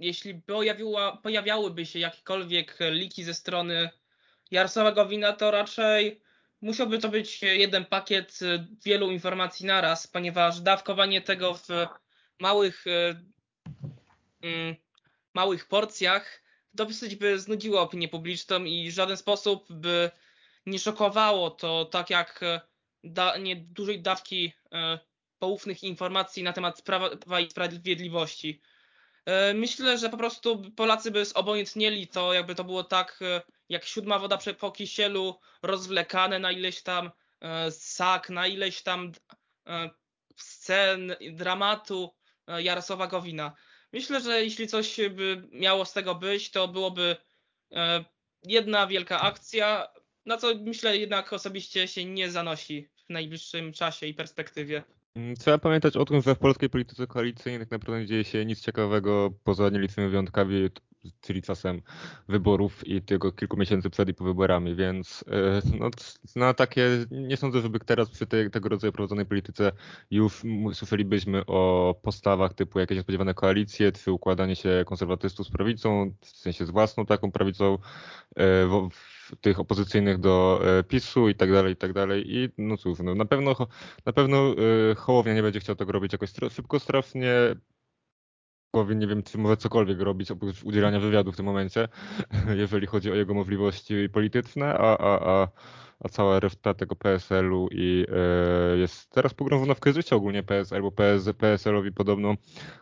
jeśli 0.00 0.34
pojawiła, 0.34 1.16
pojawiałyby 1.16 1.86
się 1.86 1.98
jakiekolwiek 1.98 2.78
liki 2.90 3.24
ze 3.24 3.34
strony 3.34 3.90
Jarosława 4.50 4.92
Gowina, 4.92 5.32
to 5.32 5.50
raczej 5.50 6.20
musiałby 6.62 6.98
to 6.98 7.08
być 7.08 7.42
jeden 7.42 7.84
pakiet 7.84 8.38
wielu 8.84 9.10
informacji 9.10 9.66
naraz, 9.66 10.06
ponieważ 10.06 10.60
dawkowanie 10.60 11.20
tego 11.20 11.54
w 11.54 11.68
małych, 12.40 12.84
mm, 14.42 14.76
małych 15.34 15.68
porcjach 15.68 16.42
dosyć 16.74 17.16
by 17.16 17.38
znudziło 17.38 17.80
opinię 17.80 18.08
publiczną 18.08 18.64
i 18.64 18.90
w 18.90 18.94
żaden 18.94 19.16
sposób 19.16 19.72
by 19.72 20.10
nie 20.66 20.78
szokowało 20.78 21.50
to 21.50 21.84
tak 21.84 22.10
jak 22.10 22.40
da, 23.04 23.36
nie 23.36 23.56
dużej 23.56 24.02
dawki 24.02 24.52
poufnych 25.38 25.82
informacji 25.82 26.42
na 26.42 26.52
temat 26.52 26.82
Prawa 26.82 27.40
i 27.40 27.50
Sprawiedliwości. 27.50 28.60
E, 29.24 29.54
myślę, 29.54 29.98
że 29.98 30.08
po 30.08 30.16
prostu 30.16 30.62
Polacy 30.76 31.10
by 31.10 31.24
zobojętnieli 31.24 32.08
to, 32.08 32.32
jakby 32.32 32.54
to 32.54 32.64
było 32.64 32.84
tak, 32.84 33.18
e, 33.22 33.42
jak 33.68 33.84
siódma 33.84 34.18
woda 34.18 34.38
po 34.58 34.72
kisielu, 34.72 35.40
rozwlekane 35.62 36.38
na 36.38 36.52
ileś 36.52 36.82
tam 36.82 37.10
e, 37.40 37.70
sak, 37.70 38.30
na 38.30 38.46
ileś 38.46 38.82
tam 38.82 39.12
scen, 40.36 41.16
dramatu 41.32 42.14
Jarosława 42.58 43.06
Gowina. 43.06 43.52
Myślę, 43.92 44.20
że 44.20 44.44
jeśli 44.44 44.68
coś 44.68 44.96
by 45.10 45.48
miało 45.52 45.84
z 45.84 45.92
tego 45.92 46.14
być, 46.14 46.50
to 46.50 46.68
byłoby 46.68 47.16
jedna 48.42 48.86
wielka 48.86 49.20
akcja, 49.20 49.88
na 50.26 50.36
co 50.36 50.54
myślę 50.54 50.96
jednak 50.96 51.32
osobiście 51.32 51.88
się 51.88 52.04
nie 52.04 52.30
zanosi 52.30 52.88
w 53.06 53.10
najbliższym 53.10 53.72
czasie 53.72 54.06
i 54.06 54.14
perspektywie. 54.14 54.82
Mm, 55.14 55.36
trzeba 55.36 55.58
pamiętać 55.58 55.96
o 55.96 56.04
tym, 56.04 56.22
że 56.22 56.34
w 56.34 56.38
polskiej 56.38 56.70
polityce 56.70 57.06
koalicyjnej 57.06 57.60
tak 57.60 57.70
naprawdę 57.70 58.06
dzieje 58.06 58.24
się 58.24 58.44
nic 58.44 58.60
ciekawego 58.60 59.30
poza 59.44 59.68
nielicznymi 59.68 60.10
wyjątkami, 60.10 60.68
czyli 61.20 61.42
czasem 61.42 61.82
wyborów 62.28 62.88
i 62.88 63.02
tylko 63.02 63.32
kilku 63.32 63.56
miesięcy 63.56 63.90
przed 63.90 64.08
i 64.08 64.14
po 64.14 64.24
wyborami, 64.24 64.74
więc 64.74 65.24
e, 65.28 65.62
no, 65.78 65.90
na 66.36 66.54
takie 66.54 67.06
nie 67.10 67.36
sądzę, 67.36 67.60
żeby 67.60 67.80
teraz 67.80 68.10
przy 68.10 68.26
tej, 68.26 68.50
tego 68.50 68.68
rodzaju 68.68 68.92
prowadzonej 68.92 69.26
polityce 69.26 69.72
już 70.10 70.42
słyszelibyśmy 70.72 71.46
o 71.46 71.94
postawach 72.02 72.54
typu 72.54 72.80
jakieś 72.80 72.96
niespodziewane 72.96 73.34
koalicje, 73.34 73.92
czy 73.92 74.12
układanie 74.12 74.56
się 74.56 74.84
konserwatystów 74.86 75.46
z 75.46 75.50
prawicą, 75.50 76.14
w 76.20 76.26
sensie 76.26 76.66
z 76.66 76.70
własną 76.70 77.06
taką 77.06 77.32
prawicą, 77.32 77.78
e, 78.36 78.66
tych 79.40 79.60
opozycyjnych 79.60 80.18
do 80.18 80.60
e, 80.78 80.82
PiSu 80.84 81.28
i 81.28 81.34
tak 81.34 81.52
dalej, 81.52 81.72
i 81.72 81.76
tak 81.76 81.92
dalej. 81.92 82.24
I 82.26 82.48
no 82.58 82.76
cóż, 82.76 82.98
no, 82.98 83.14
na 83.14 83.24
pewno, 83.24 83.56
na 84.06 84.12
pewno 84.12 84.54
e, 84.90 84.94
Hołownia 84.94 85.34
nie 85.34 85.42
będzie 85.42 85.60
chciał 85.60 85.76
tego 85.76 85.92
robić 85.92 86.12
jakoś 86.12 86.30
szybko, 86.52 86.80
strasznie. 86.80 87.32
Powiem, 88.70 88.98
nie 88.98 89.06
wiem, 89.06 89.22
czy 89.22 89.38
może 89.38 89.56
cokolwiek 89.56 90.00
robić 90.00 90.30
oprócz 90.30 90.64
udzielania 90.64 91.00
wywiadu 91.00 91.32
w 91.32 91.36
tym 91.36 91.46
momencie, 91.46 91.88
jeżeli 92.62 92.86
chodzi 92.86 93.10
o 93.10 93.14
jego 93.14 93.34
możliwości 93.34 94.08
polityczne, 94.12 94.74
a, 94.74 94.98
a, 94.98 95.30
a, 95.30 95.48
a 96.00 96.08
cała 96.08 96.40
reszta 96.40 96.74
tego 96.74 96.96
PSL-u 96.96 97.68
i 97.72 98.06
e, 98.08 98.78
jest 98.78 99.10
teraz 99.10 99.34
pogrążona 99.34 99.74
w 99.74 99.80
kryzysie 99.80 100.16
ogólnie 100.16 100.42
PSL, 100.42 100.82
bo 100.82 100.92
PS, 100.92 101.30
PSL-owi 101.38 101.92
podobno 101.92 102.34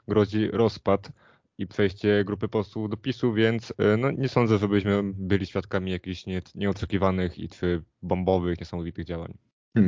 grozi 0.08 0.50
rozpad 0.50 1.12
i 1.58 1.66
przejście 1.66 2.24
grupy 2.24 2.48
posłów 2.48 2.90
do 2.90 2.96
PiSu, 2.96 3.32
więc 3.32 3.72
e, 3.78 3.96
no, 3.96 4.10
nie 4.10 4.28
sądzę, 4.28 4.58
żebyśmy 4.58 5.02
byli 5.02 5.46
świadkami 5.46 5.90
jakichś 5.90 6.26
nie, 6.26 6.42
nieoczekiwanych 6.54 7.38
i 7.38 7.48
czy 7.48 7.82
bombowych, 8.02 8.60
niesamowitych 8.60 9.04
działań. 9.04 9.38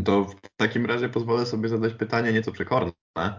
To 0.04 0.24
w 0.24 0.34
takim 0.56 0.86
razie 0.86 1.08
pozwolę 1.08 1.46
sobie 1.46 1.68
zadać 1.68 1.94
pytanie 1.94 2.32
nieco 2.32 2.52
przekorne 2.52 2.92
e, 3.16 3.34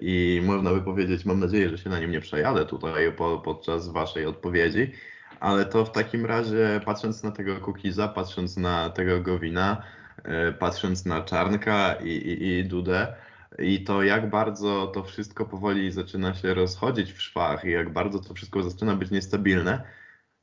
i 0.00 0.42
można 0.44 0.74
by 0.74 0.82
powiedzieć, 0.82 1.24
mam 1.24 1.40
nadzieję, 1.40 1.68
że 1.68 1.78
się 1.78 1.90
na 1.90 2.00
nim 2.00 2.10
nie 2.10 2.20
przejadę 2.20 2.66
tutaj 2.66 3.12
po, 3.12 3.38
podczas 3.38 3.88
waszej 3.88 4.26
odpowiedzi, 4.26 4.92
ale 5.40 5.64
to 5.64 5.84
w 5.84 5.92
takim 5.92 6.26
razie 6.26 6.80
patrząc 6.84 7.22
na 7.22 7.30
tego 7.30 7.56
Kukiza, 7.56 8.08
patrząc 8.08 8.56
na 8.56 8.90
tego 8.90 9.20
Gowina, 9.20 9.82
e, 10.24 10.52
patrząc 10.52 11.06
na 11.06 11.22
Czarnka 11.22 11.94
i, 11.94 12.08
i, 12.08 12.48
i 12.48 12.64
Dudę, 12.64 13.14
i 13.58 13.84
to 13.84 14.02
jak 14.02 14.30
bardzo 14.30 14.86
to 14.86 15.04
wszystko 15.04 15.46
powoli 15.46 15.92
zaczyna 15.92 16.34
się 16.34 16.54
rozchodzić 16.54 17.12
w 17.12 17.22
szwach 17.22 17.64
i 17.64 17.70
jak 17.70 17.92
bardzo 17.92 18.18
to 18.18 18.34
wszystko 18.34 18.62
zaczyna 18.62 18.96
być 18.96 19.10
niestabilne. 19.10 19.82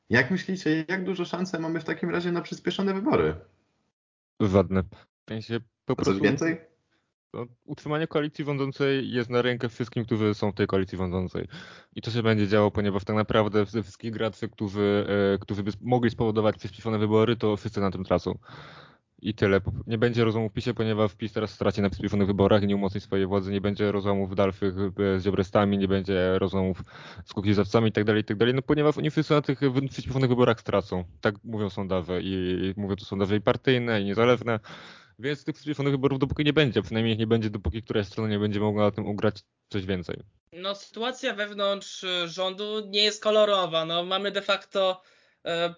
Jak 0.10 0.32
myślicie, 0.32 0.86
jak 0.88 1.04
dużo 1.04 1.26
szansy 1.26 1.60
mamy 1.60 1.80
w 1.80 1.84
takim 1.84 2.10
razie 2.10 2.32
na 2.32 2.42
przyspieszone 2.42 2.94
wybory? 2.94 3.36
Żadne. 4.40 4.84
W 4.84 5.30
sensie 5.30 5.60
po 5.86 5.96
prostu... 5.96 6.14
Coś 6.14 6.22
więcej? 6.22 6.58
No, 7.34 7.46
utrzymanie 7.66 8.08
koalicji 8.08 8.46
rządzącej 8.46 9.12
jest 9.12 9.30
na 9.30 9.42
rękę 9.42 9.70
wszystkim, 9.70 10.06
którzy 10.06 10.34
są 10.34 10.52
w 10.52 10.56
tej 10.56 10.68
koalicji 10.68 10.98
rządzącej. 10.98 11.48
I 11.96 12.02
to 12.02 12.12
się 12.12 12.24
będzie 12.24 12.48
działo, 12.48 12.72
ponieważ 12.72 13.04
tak 13.04 13.16
naprawdę 13.16 13.66
ze 13.66 13.84
wszystkich 13.84 14.12
graczy, 14.12 14.50
którzy, 14.50 15.08
e, 15.34 15.38
którzy 15.38 15.64
by 15.64 15.72
mogli 15.82 16.12
spowodować 16.12 16.58
przyspieszone 16.58 17.00
wybory, 17.00 17.36
to 17.36 17.58
wszyscy 17.58 17.82
na 17.82 17.92
tym 17.92 18.04
tracą. 18.04 18.38
I 19.22 19.34
tyle. 19.34 19.62
Nie 19.88 19.98
będzie 19.98 20.24
rozłamów 20.24 20.52
w 20.52 20.56
PiSie, 20.56 20.74
ponieważ 20.74 21.16
PiS 21.16 21.34
teraz 21.34 21.52
straci 21.52 21.82
na 21.82 21.90
przyspieszonych 21.90 22.28
wyborach 22.28 22.64
i 22.64 22.68
nie 22.68 22.76
umocni 22.76 23.02
swojej 23.02 23.26
władzy. 23.26 23.52
Nie 23.52 23.62
będzie 23.62 23.92
rozłamów 23.92 24.36
dalszych 24.36 24.74
z 25.18 25.24
dziobrestami, 25.24 25.78
nie 25.78 25.88
będzie 25.88 26.40
rozłamów 26.40 26.84
z 27.26 27.34
kukizowcami 27.34 27.88
itd., 27.88 28.06
tak 28.06 28.18
itd., 28.18 28.46
tak 28.46 28.56
no 28.56 28.62
ponieważ 28.62 28.98
oni 28.98 29.12
wszyscy 29.12 29.34
na 29.34 29.42
tych 29.42 29.60
przyspieszonych 29.90 30.30
wyborach 30.30 30.60
stracą. 30.60 31.04
Tak 31.22 31.36
mówią 31.44 31.70
sondaże 31.70 32.22
i 32.22 32.74
mówią 32.78 32.96
to 32.96 33.06
sondaże 33.06 33.36
i 33.36 33.42
partyjne, 33.42 34.02
i 34.02 34.06
niezależne. 34.06 34.60
Więc 35.20 35.44
tych 35.44 35.56
przyspieszonych 35.56 35.94
wyborów 35.94 36.20
dopóki 36.20 36.46
nie 36.46 36.54
będzie, 36.54 36.82
przynajmniej 36.82 37.18
nie 37.18 37.28
będzie, 37.28 37.50
dopóki 37.50 37.84
któraś 37.84 38.08
strona 38.08 38.30
nie 38.30 38.40
będzie 38.40 38.60
mogła 38.60 38.84
na 38.84 38.92
tym 38.92 39.06
ugrać 39.06 39.44
coś 39.70 39.86
więcej. 39.86 40.24
No 40.54 40.76
sytuacja 40.76 41.34
wewnątrz 41.34 42.06
rządu 42.26 42.88
nie 42.88 43.04
jest 43.04 43.24
kolorowa. 43.24 43.86
No, 43.86 44.04
mamy 44.04 44.32
de 44.32 44.42
facto 44.42 45.02
e, 45.46 45.76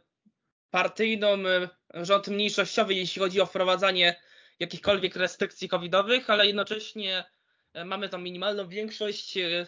partyjną 0.72 1.28
e, 1.28 1.70
rząd 2.06 2.28
mniejszościowy, 2.28 2.94
jeśli 2.94 3.22
chodzi 3.22 3.42
o 3.42 3.46
wprowadzanie 3.46 4.16
jakichkolwiek 4.60 5.16
restrykcji 5.16 5.70
covidowych, 5.70 6.30
ale 6.30 6.48
jednocześnie 6.48 7.26
e, 7.74 7.86
mamy 7.86 8.10
tam 8.10 8.24
minimalną 8.24 8.68
większość 8.68 9.38
e, 9.38 9.68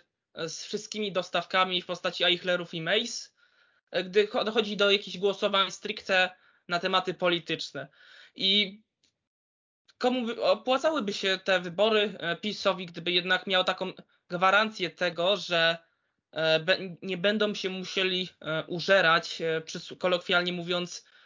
z 0.50 0.64
wszystkimi 0.64 1.12
dostawkami 1.12 1.82
w 1.82 1.86
postaci 1.86 2.24
Eichlerów 2.24 2.74
i 2.74 2.82
Mace, 2.82 3.30
gdy 4.04 4.28
dochodzi 4.46 4.78
do 4.78 4.92
jakichś 4.92 5.18
głosowań 5.18 5.72
stricte 5.72 6.30
na 6.68 6.80
tematy 6.80 7.14
polityczne. 7.14 7.88
I 8.36 8.82
komu 9.98 10.42
opłacałyby 10.42 11.14
się 11.14 11.40
te 11.44 11.60
wybory 11.60 12.18
PiSowi, 12.42 12.86
gdyby 12.86 13.12
jednak 13.12 13.48
miał 13.48 13.64
taką 13.64 13.94
gwarancję 14.30 14.90
tego, 14.90 15.38
że 15.38 15.78
nie 17.02 17.18
będą 17.18 17.56
się 17.56 17.70
musieli 17.70 18.30
użerać, 18.68 19.42
kolokwialnie 20.00 20.54
mówiąc, 20.54 21.04
E, 21.04 21.19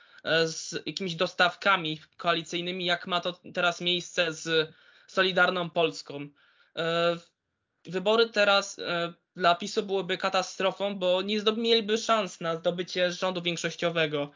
z 0.45 0.75
jakimiś 0.85 1.15
dostawkami 1.15 2.01
koalicyjnymi, 2.17 2.85
jak 2.85 3.07
ma 3.07 3.21
to 3.21 3.39
teraz 3.53 3.81
miejsce 3.81 4.33
z 4.33 4.73
Solidarną 5.07 5.69
Polską. 5.69 6.27
E, 6.77 7.17
wybory 7.85 8.29
teraz 8.29 8.79
e, 8.79 9.13
dla 9.35 9.55
PiSu 9.55 9.83
byłyby 9.83 10.17
katastrofą, 10.17 10.95
bo 10.95 11.21
nie 11.21 11.41
mieliby 11.57 11.97
szans 11.97 12.41
na 12.41 12.55
zdobycie 12.55 13.11
rządu 13.11 13.41
większościowego. 13.41 14.31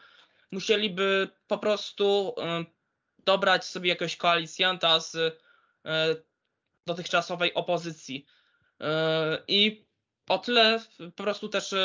Musieliby 0.52 1.30
po 1.48 1.58
prostu 1.58 2.36
dobrać 3.26 3.66
sobie 3.66 3.90
jakiegoś 3.90 4.16
koalicjanta 4.16 5.00
z 5.00 5.42
dotychczasowej 6.86 7.54
opozycji. 7.54 8.26
I 9.48 9.86
o 10.30 10.38
tyle 10.38 10.80
po 11.16 11.24
prostu 11.24 11.50
też 11.50 11.76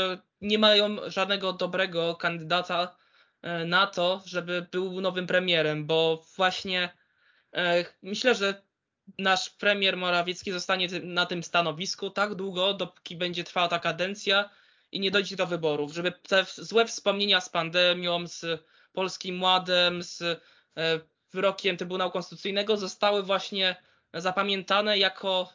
nie 0.40 0.58
mają 0.58 1.10
żadnego 1.10 1.52
dobrego 1.52 2.14
kandydata 2.14 2.96
E, 2.96 3.01
na 3.66 3.86
to, 3.86 4.22
żeby 4.26 4.66
był 4.70 5.00
nowym 5.00 5.26
premierem, 5.26 5.86
bo 5.86 6.24
właśnie 6.36 6.88
e, 7.54 7.84
myślę, 8.02 8.34
że 8.34 8.62
nasz 9.18 9.50
premier 9.50 9.96
Morawiecki 9.96 10.52
zostanie 10.52 10.88
na 11.02 11.26
tym 11.26 11.42
stanowisku 11.42 12.10
tak 12.10 12.34
długo, 12.34 12.74
dopóki 12.74 13.16
będzie 13.16 13.44
trwała 13.44 13.68
ta 13.68 13.78
kadencja 13.78 14.50
i 14.92 15.00
nie 15.00 15.10
dojdzie 15.10 15.36
do 15.36 15.46
wyborów, 15.46 15.92
żeby 15.92 16.12
te 16.12 16.44
złe 16.56 16.86
wspomnienia 16.86 17.40
z 17.40 17.48
pandemią, 17.48 18.26
z 18.26 18.64
Polskim 18.92 19.42
Ładem, 19.42 20.02
z 20.02 20.22
e, 20.22 20.38
wyrokiem 21.32 21.76
Trybunału 21.76 22.10
Konstytucyjnego 22.10 22.76
zostały 22.76 23.22
właśnie 23.22 23.76
zapamiętane 24.14 24.98
jako 24.98 25.54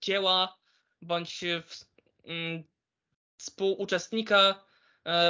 dzieła 0.00 0.58
bądź 1.02 1.44
mm, 2.24 2.64
współuczestnika 3.36 4.54
E, 4.54 4.67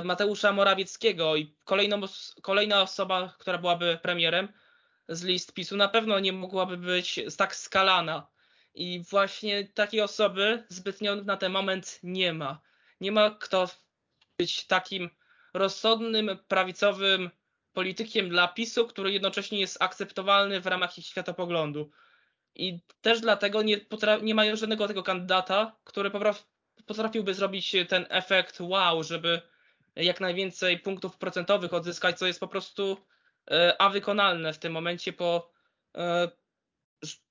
Mateusza 0.05 0.53
Morawieckiego 0.53 1.37
i 1.37 1.55
kolejną, 1.65 2.01
kolejna 2.43 2.83
osoba, 2.83 3.35
która 3.39 3.59
byłaby 3.59 3.99
premierem 4.03 4.49
z 5.09 5.25
list 5.25 5.53
PiSu 5.53 5.77
na 5.77 5.89
pewno 5.89 6.19
nie 6.21 6.33
mogłaby 6.33 6.77
być 6.77 7.21
tak 7.37 7.57
skalana. 7.57 8.27
I 8.75 9.03
właśnie 9.11 9.65
takiej 9.65 10.01
osoby 10.01 10.65
zbytnio 10.69 11.17
na 11.17 11.37
ten 11.37 11.53
moment 11.53 12.01
nie 12.03 12.33
ma. 12.33 12.61
Nie 13.01 13.13
ma 13.13 13.31
kto 13.31 13.69
być 14.39 14.67
takim 14.67 15.11
rozsądnym, 15.55 16.39
prawicowym 16.49 17.31
politykiem 17.73 18.29
dla 18.29 18.49
PiSu, 18.49 18.87
który 18.87 19.13
jednocześnie 19.13 19.61
jest 19.61 19.83
akceptowalny 19.83 20.61
w 20.61 20.67
ramach 20.67 20.99
ich 20.99 21.07
światopoglądu. 21.07 21.91
I 22.55 22.79
też 23.01 23.21
dlatego 23.21 23.63
nie, 23.63 23.81
nie 24.23 24.35
mają 24.35 24.57
żadnego 24.57 24.89
tego 24.89 25.03
kandydata, 25.03 25.77
który 25.85 26.11
potrafiłby 26.87 27.35
zrobić 27.35 27.77
ten 27.89 28.07
efekt 28.09 28.61
wow, 28.61 29.03
żeby 29.03 29.43
jak 29.97 30.21
najwięcej 30.21 30.79
punktów 30.79 31.17
procentowych 31.17 31.75
odzyskać, 31.75 32.19
co 32.19 32.27
jest 32.27 32.41
po 32.41 32.49
prostu 32.49 32.97
e, 33.51 33.77
a 33.79 33.89
wykonalne 33.89 34.53
w 34.53 34.59
tym 34.59 34.73
momencie 34.73 35.13
po 35.13 35.53
e, 35.97 36.29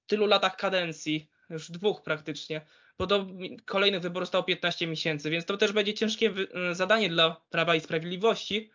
tylu 0.08 0.26
latach 0.26 0.58
kadencji, 0.58 1.30
już 1.50 1.72
dwóch 1.72 2.02
praktycznie, 2.02 2.62
bo 2.98 3.08
do 3.08 3.26
kolejnych 3.65 4.02
wyborów 4.02 4.30
stało 4.30 4.43
15 4.43 4.88
miesięcy, 4.88 5.30
więc 5.30 5.46
to 5.46 5.58
też 5.58 5.72
będzie 5.72 5.93
ciężkie 5.93 6.34
zadanie 6.72 7.10
dla 7.10 7.41
Prawa 7.50 7.76
i 7.76 7.82
Sprawiedliwości, 7.82 8.72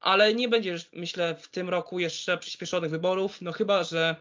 ale 0.00 0.34
nie 0.34 0.48
będzie, 0.48 0.76
myślę, 0.92 1.34
w 1.34 1.48
tym 1.48 1.68
roku 1.68 1.98
jeszcze 1.98 2.38
przyspieszonych 2.38 2.90
wyborów, 2.90 3.42
no 3.42 3.52
chyba, 3.52 3.84
że 3.84 4.16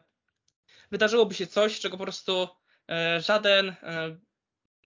wydarzyłoby 0.91 1.35
się 1.35 1.47
coś, 1.47 1.79
czego 1.79 1.97
po 1.97 2.03
prostu 2.03 2.47
e, 2.89 3.21
żaden 3.21 3.75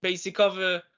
basicowy 0.03 0.63
E, 0.63 0.96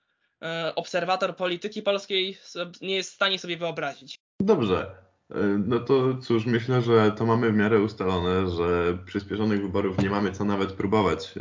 obserwator 0.76 1.36
polityki 1.36 1.82
polskiej 1.82 2.38
nie 2.82 2.96
jest 2.96 3.12
w 3.12 3.16
stanie 3.16 3.40
sobie 3.40 3.58
wyobrazić. 3.58 4.16
Dobrze. 4.40 4.96
E, 5.32 5.36
no 5.66 5.80
to 5.80 6.18
cóż, 6.18 6.46
myślę, 6.46 6.82
że 6.82 7.12
to 7.12 7.26
mamy 7.26 7.52
w 7.52 7.56
miarę 7.56 7.80
ustalone, 7.80 8.50
że 8.50 8.98
przyspieszonych 9.06 9.62
wyborów 9.62 9.98
nie 9.98 10.10
mamy 10.10 10.32
co 10.32 10.46
nawet 10.46 10.72
próbować 10.72 11.34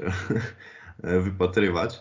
e, 1.03 1.21
wypatrywać. 1.21 2.01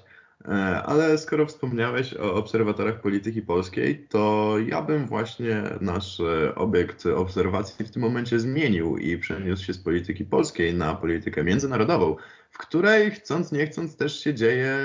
Ale 0.86 1.18
skoro 1.18 1.46
wspomniałeś 1.46 2.14
o 2.14 2.34
obserwatorach 2.34 3.02
polityki 3.02 3.42
polskiej, 3.42 4.08
to 4.10 4.56
ja 4.68 4.82
bym 4.82 5.08
właśnie 5.08 5.64
nasz 5.82 6.22
obiekt 6.56 7.06
obserwacji 7.06 7.86
w 7.86 7.92
tym 7.92 8.02
momencie 8.02 8.40
zmienił 8.40 8.98
i 8.98 9.18
przeniósł 9.18 9.64
się 9.66 9.74
z 9.74 9.78
polityki 9.78 10.26
polskiej 10.26 10.74
na 10.74 10.96
politykę 10.96 11.44
międzynarodową, 11.44 12.16
w 12.52 12.58
której 12.58 13.12
chcąc 13.12 13.52
nie 13.52 13.68
chcąc 13.68 13.98
też 13.98 14.20
się 14.20 14.34
dzieje 14.34 14.78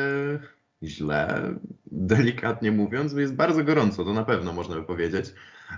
źle, 0.83 1.55
delikatnie 1.87 2.73
mówiąc, 2.73 3.13
jest 3.13 3.35
bardzo 3.35 3.65
gorąco, 3.65 4.05
to 4.05 4.13
na 4.13 4.25
pewno 4.25 4.53
można 4.53 4.75
by 4.75 4.83
powiedzieć, 4.83 5.27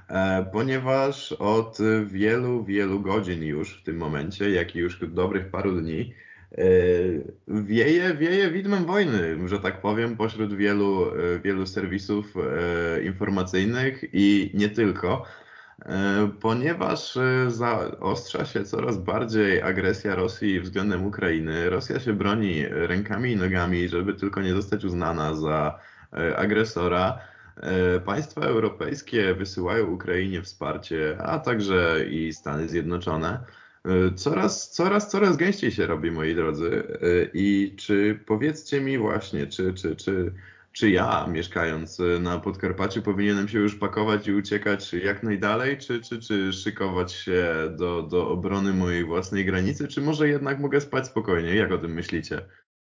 e, 0.08 0.46
ponieważ 0.52 1.32
od 1.32 1.78
wielu, 2.06 2.64
wielu 2.64 3.00
godzin 3.00 3.42
już 3.42 3.80
w 3.80 3.82
tym 3.82 3.96
momencie, 3.96 4.50
jak 4.50 4.76
i 4.76 4.78
już 4.78 5.08
dobrych 5.08 5.50
paru 5.50 5.72
dni, 5.72 6.14
e, 6.52 6.64
wieje, 7.48 8.14
wieje 8.14 8.50
widmem 8.50 8.84
wojny, 8.84 9.48
że 9.48 9.58
tak 9.58 9.80
powiem, 9.80 10.16
pośród 10.16 10.54
wielu, 10.54 11.06
e, 11.06 11.38
wielu 11.38 11.66
serwisów 11.66 12.34
informacyjnych 13.04 14.04
i 14.12 14.50
nie 14.54 14.68
tylko. 14.68 15.24
E, 15.82 16.30
ponieważ 16.40 17.16
e, 17.16 17.50
zaostrza 17.50 18.44
się 18.44 18.64
coraz 18.64 18.98
bardziej 18.98 19.62
agresja 19.62 20.14
Rosji 20.14 20.60
względem 20.60 21.06
Ukrainy. 21.06 21.70
Rosja 21.70 22.00
się 22.00 22.12
broni 22.12 22.66
rękami 22.68 23.32
i 23.32 23.36
nogami, 23.36 23.88
żeby 23.88 24.14
tylko 24.14 24.42
nie 24.42 24.52
zostać 24.54 24.84
uznana 24.84 25.34
za 25.34 25.78
e, 26.12 26.36
agresora. 26.36 27.18
Państwa 28.04 28.40
europejskie 28.40 29.34
wysyłają 29.34 29.86
Ukrainie 29.86 30.42
wsparcie, 30.42 31.16
a 31.20 31.38
także 31.38 32.04
i 32.10 32.32
Stany 32.32 32.68
Zjednoczone. 32.68 33.40
Coraz, 34.16 34.70
coraz, 34.70 35.10
coraz 35.10 35.36
gęściej 35.36 35.70
się 35.70 35.86
robi, 35.86 36.10
moi 36.10 36.34
drodzy. 36.34 36.82
I 37.34 37.74
czy 37.78 38.20
powiedzcie 38.26 38.80
mi 38.80 38.98
właśnie, 38.98 39.46
czy, 39.46 39.74
czy, 39.74 39.96
czy 39.96 40.32
czy 40.74 40.90
ja, 40.90 41.26
mieszkając 41.26 42.00
y, 42.00 42.20
na 42.20 42.40
Podkarpaciu, 42.40 43.02
powinienem 43.02 43.48
się 43.48 43.58
już 43.58 43.76
pakować 43.76 44.28
i 44.28 44.34
uciekać 44.34 44.92
jak 44.92 45.22
najdalej, 45.22 45.78
czy, 45.78 46.00
czy, 46.00 46.20
czy 46.20 46.52
szykować 46.52 47.12
się 47.12 47.54
do, 47.78 48.02
do 48.02 48.28
obrony 48.28 48.74
mojej 48.74 49.04
własnej 49.04 49.44
granicy, 49.44 49.88
czy 49.88 50.00
może 50.00 50.28
jednak 50.28 50.60
mogę 50.60 50.80
spać 50.80 51.06
spokojnie? 51.06 51.54
Jak 51.54 51.72
o 51.72 51.78
tym 51.78 51.92
myślicie? 51.94 52.48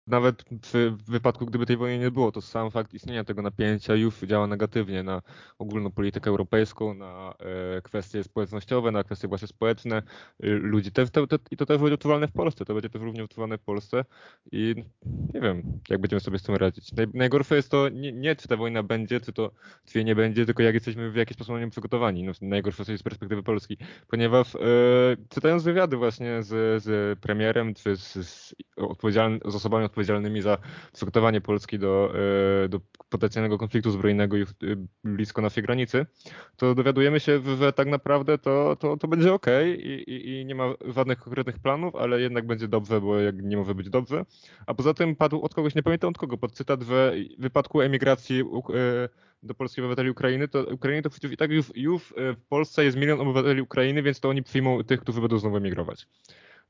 Nawet 0.06 0.44
w 0.52 1.10
wypadku, 1.10 1.46
gdyby 1.46 1.66
tej 1.66 1.76
wojny 1.76 1.98
nie 1.98 2.10
było, 2.10 2.32
to 2.32 2.40
sam 2.40 2.70
fakt 2.70 2.94
istnienia 2.94 3.24
tego 3.24 3.42
napięcia 3.42 3.94
już 3.94 4.20
działa 4.20 4.46
negatywnie 4.46 5.02
na 5.02 5.22
ogólną 5.58 5.90
politykę 5.90 6.30
europejską, 6.30 6.94
na 6.94 7.34
e, 7.76 7.82
kwestie 7.82 8.24
społecznościowe, 8.24 8.90
na 8.90 9.04
kwestie 9.04 9.28
właśnie 9.28 9.48
społeczne 9.48 10.02
y, 10.44 10.48
ludzi. 10.48 10.92
Te, 10.92 11.06
te, 11.06 11.26
te, 11.26 11.38
I 11.50 11.56
to 11.56 11.66
też 11.66 11.78
będzie 11.78 11.94
odczuwalne 11.94 12.28
w 12.28 12.32
Polsce, 12.32 12.64
to 12.64 12.74
będzie 12.74 12.90
też 12.90 13.02
równie 13.02 13.24
odczuwalne 13.24 13.58
w 13.58 13.62
Polsce 13.62 14.04
i 14.52 14.74
nie 15.34 15.40
wiem, 15.40 15.62
jak 15.88 16.00
będziemy 16.00 16.20
sobie 16.20 16.38
z 16.38 16.42
tym 16.42 16.54
radzić. 16.54 16.92
Naj, 16.92 17.06
najgorsze 17.14 17.56
jest 17.56 17.70
to 17.70 17.88
nie, 17.88 18.12
nie, 18.12 18.36
czy 18.36 18.48
ta 18.48 18.56
wojna 18.56 18.82
będzie, 18.82 19.20
czy 19.20 19.32
to 19.32 19.50
czy 19.84 20.04
nie 20.04 20.14
będzie, 20.14 20.46
tylko 20.46 20.62
jak 20.62 20.74
jesteśmy 20.74 21.10
w 21.10 21.16
jakiś 21.16 21.34
sposób 21.34 21.54
na 21.54 21.60
nią 21.60 21.70
przygotowani. 21.70 22.22
No, 22.22 22.32
najgorsze 22.40 22.84
jest 22.88 23.00
z 23.00 23.02
perspektywy 23.02 23.42
Polski, 23.42 23.76
ponieważ 24.08 24.54
e, 24.54 24.58
czytając 25.28 25.62
wywiady 25.62 25.96
właśnie 25.96 26.42
z, 26.42 26.82
z 26.82 27.18
premierem, 27.20 27.74
czy 27.74 27.96
z, 27.96 28.12
z, 28.12 28.54
z 29.44 29.54
osobami 29.54 29.84
odpowiedzialnymi 29.92 30.42
za 30.42 30.58
przygotowanie 30.92 31.40
Polski 31.40 31.78
do, 31.78 32.12
e, 32.64 32.68
do 32.68 32.80
potencjalnego 33.08 33.58
konfliktu 33.58 33.90
zbrojnego 33.90 34.36
już 34.36 34.48
blisko 35.04 35.42
naszej 35.42 35.62
granicy, 35.62 36.06
to 36.56 36.74
dowiadujemy 36.74 37.20
się, 37.20 37.40
że 37.58 37.72
tak 37.72 37.88
naprawdę 37.88 38.38
to, 38.38 38.76
to, 38.76 38.96
to 38.96 39.08
będzie 39.08 39.32
ok 39.32 39.46
i, 39.76 39.90
i, 40.10 40.40
i 40.40 40.46
nie 40.46 40.54
ma 40.54 40.74
żadnych 40.86 41.18
konkretnych 41.18 41.58
planów, 41.58 41.96
ale 41.96 42.20
jednak 42.20 42.46
będzie 42.46 42.68
dobrze, 42.68 43.00
bo 43.00 43.18
jak 43.18 43.42
nie 43.42 43.56
może 43.56 43.74
być 43.74 43.90
dobrze. 43.90 44.24
A 44.66 44.74
poza 44.74 44.94
tym 44.94 45.16
padł 45.16 45.40
od 45.40 45.54
kogoś, 45.54 45.74
nie 45.74 45.82
pamiętam 45.82 46.10
od 46.10 46.18
kogo, 46.18 46.38
pod 46.38 46.52
cytat, 46.52 46.82
że 46.82 47.14
w 47.38 47.42
wypadku 47.42 47.80
emigracji 47.80 48.44
do 49.42 49.54
polskich 49.54 49.84
obywateli 49.84 50.10
Ukrainy, 50.10 50.48
to 50.48 50.64
Ukrainy 50.64 51.02
to 51.02 51.10
przecież 51.10 51.32
i 51.32 51.36
tak 51.36 51.50
już, 51.50 51.72
już 51.76 52.14
w 52.16 52.42
Polsce 52.48 52.84
jest 52.84 52.96
milion 52.96 53.20
obywateli 53.20 53.62
Ukrainy, 53.62 54.02
więc 54.02 54.20
to 54.20 54.28
oni 54.28 54.42
przyjmą 54.42 54.84
tych, 54.84 55.00
którzy 55.00 55.20
będą 55.20 55.38
znowu 55.38 55.56
emigrować. 55.56 56.06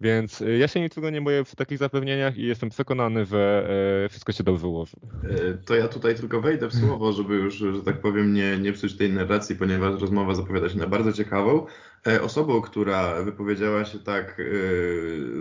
Więc 0.02 0.40
y, 0.40 0.58
ja 0.58 0.68
się 0.68 0.80
niczego 0.80 1.10
nie 1.10 1.20
boję 1.20 1.44
w 1.44 1.56
takich 1.56 1.78
zapewnieniach 1.78 2.38
i 2.38 2.42
jestem 2.46 2.70
przekonany, 2.70 3.24
że 3.24 3.68
e, 4.04 4.08
wszystko 4.08 4.32
się 4.32 4.44
dobrze 4.44 4.66
ułoży. 4.66 4.96
E, 5.24 5.54
to 5.54 5.74
ja 5.74 5.88
tutaj 5.88 6.14
tylko 6.14 6.40
wejdę 6.40 6.68
w 6.68 6.74
słowo, 6.74 7.12
żeby 7.12 7.34
już, 7.34 7.54
że 7.54 7.82
tak 7.84 8.00
powiem, 8.00 8.32
nie, 8.32 8.58
nie 8.58 8.72
psuć 8.72 8.96
tej 8.96 9.12
narracji, 9.12 9.56
ponieważ 9.56 10.00
rozmowa 10.00 10.34
zapowiada 10.34 10.68
się 10.68 10.78
na 10.78 10.86
bardzo 10.86 11.12
ciekawą. 11.12 11.66
E, 12.06 12.22
osobą, 12.22 12.60
która 12.60 13.22
wypowiedziała 13.22 13.84
się 13.84 13.98
tak 13.98 14.42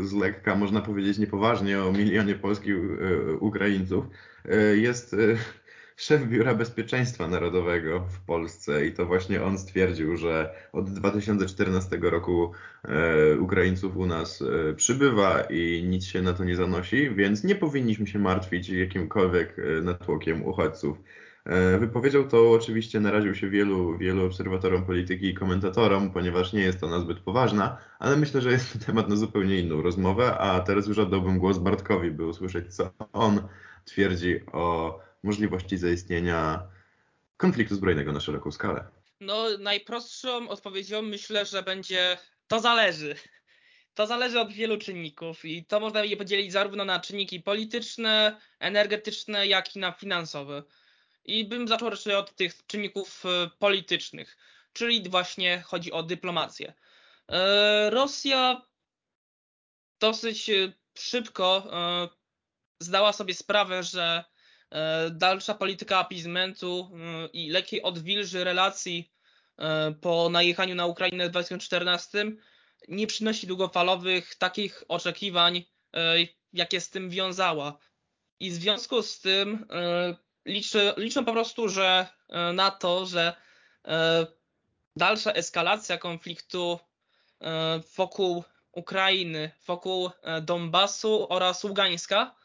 z 0.02 0.14
lekka, 0.14 0.56
można 0.56 0.82
powiedzieć 0.82 1.18
niepoważnie 1.18 1.84
o 1.84 1.92
milionie 1.92 2.36
polskich 2.36 2.76
Ukraińców, 3.40 4.06
jest 4.76 5.16
szef 6.02 6.28
Biura 6.28 6.56
Bezpieczeństwa 6.56 7.28
Narodowego 7.28 8.00
w 8.00 8.20
Polsce 8.20 8.86
i 8.86 8.94
to 8.94 9.06
właśnie 9.06 9.44
on 9.44 9.58
stwierdził, 9.58 10.18
że 10.18 10.54
od 10.74 10.90
2014 10.90 11.98
roku 12.02 12.52
e, 12.84 13.38
Ukraińców 13.38 13.98
u 13.98 14.06
nas 14.06 14.42
e, 14.42 14.74
przybywa 14.74 15.42
i 15.42 15.84
nic 15.88 16.06
się 16.06 16.22
na 16.22 16.34
to 16.34 16.44
nie 16.44 16.56
zanosi, 16.56 17.16
więc 17.16 17.44
nie 17.44 17.56
powinniśmy 17.56 18.08
się 18.08 18.20
martwić 18.20 18.70
jakimkolwiek 18.70 19.60
e, 19.60 19.82
natłokiem 19.82 20.46
uchodźców. 20.46 20.98
Wypowiedział 21.80 22.28
to 22.28 22.52
oczywiście, 22.52 23.00
naraził 23.00 23.36
się 23.36 23.50
wielu, 23.50 23.98
wielu 23.98 24.26
obserwatorom 24.26 24.86
polityki 24.86 25.26
i 25.26 25.34
komentatorom, 25.34 26.12
ponieważ 26.12 26.54
nie 26.54 26.62
jest 26.62 26.84
ona 26.84 27.00
zbyt 27.00 27.20
poważna, 27.20 27.78
ale 28.00 28.18
myślę, 28.18 28.42
że 28.42 28.52
jest 28.52 28.74
to 28.74 28.86
temat 28.86 29.10
na 29.10 29.16
zupełnie 29.16 29.60
inną 29.60 29.82
rozmowę, 29.82 30.38
a 30.38 30.60
teraz 30.60 30.88
już 30.88 31.00
oddałbym 31.00 31.40
głos 31.40 31.58
Bartkowi, 31.58 32.12
by 32.12 32.26
usłyszeć, 32.26 32.76
co 32.76 32.92
on 33.14 33.42
twierdzi 33.86 34.40
o 34.52 35.00
możliwości 35.24 35.78
zaistnienia 35.78 36.68
konfliktu 37.38 37.76
zbrojnego 37.76 38.12
na 38.12 38.20
szeroką 38.20 38.52
skalę? 38.52 38.88
No, 39.20 39.58
najprostszą 39.60 40.50
odpowiedzią 40.50 41.02
myślę, 41.02 41.46
że 41.46 41.64
będzie 41.64 42.18
to 42.48 42.60
zależy. 42.60 43.16
To 43.94 44.08
zależy 44.08 44.40
od 44.40 44.52
wielu 44.52 44.78
czynników 44.78 45.46
i 45.46 45.66
to 45.66 45.80
można 45.80 46.04
je 46.04 46.18
podzielić 46.18 46.52
zarówno 46.52 46.86
na 46.86 47.00
czynniki 47.00 47.40
polityczne, 47.40 48.42
energetyczne, 48.60 49.48
jak 49.48 49.76
i 49.76 49.80
na 49.80 49.92
finansowe. 49.92 50.64
I 51.26 51.46
bym 51.46 51.68
zaczął 51.68 51.90
raczej 51.90 52.16
od 52.16 52.36
tych 52.36 52.66
czynników 52.68 53.24
e, 53.26 53.50
politycznych, 53.60 54.38
czyli 54.74 55.10
właśnie 55.10 55.62
chodzi 55.62 55.92
o 55.92 56.04
dyplomację. 56.04 56.74
E, 57.30 57.90
Rosja 57.90 58.62
dosyć 60.00 60.50
e, 60.50 60.74
szybko 60.98 61.72
zdała 62.80 63.14
sobie 63.14 63.34
sprawę, 63.34 63.84
że 63.84 64.24
dalsza 65.12 65.54
polityka 65.54 65.98
appeasementu 65.98 66.92
e, 66.94 67.28
i 67.34 67.50
lekkiej 67.50 67.82
odwilży 67.82 68.44
relacji 68.44 69.12
e, 69.58 69.92
po 70.02 70.30
najechaniu 70.30 70.76
na 70.76 70.86
Ukrainę 70.86 71.28
w 71.28 71.32
2014 71.32 72.26
nie 72.88 73.08
przynosi 73.08 73.48
długofalowych 73.48 74.36
takich 74.36 74.84
oczekiwań, 74.88 75.64
jakie 76.54 76.82
z 76.82 76.90
tym 76.90 77.10
wiązała. 77.10 77.78
I 78.40 78.52
w 78.52 78.54
związku 78.54 79.02
z 79.02 79.20
tym 79.20 79.68
liczę, 80.46 80.94
liczę 80.98 81.24
po 81.24 81.32
prostu, 81.32 81.70
że 81.70 82.08
na 82.54 82.72
to, 82.72 83.06
że 83.06 83.34
dalsza 84.96 85.32
eskalacja 85.32 85.98
konfliktu 85.98 86.80
wokół 87.98 88.44
Ukrainy, 88.72 89.52
wokół 89.68 90.10
Donbasu 90.42 91.28
oraz 91.30 91.64
Ługańska 91.64 92.36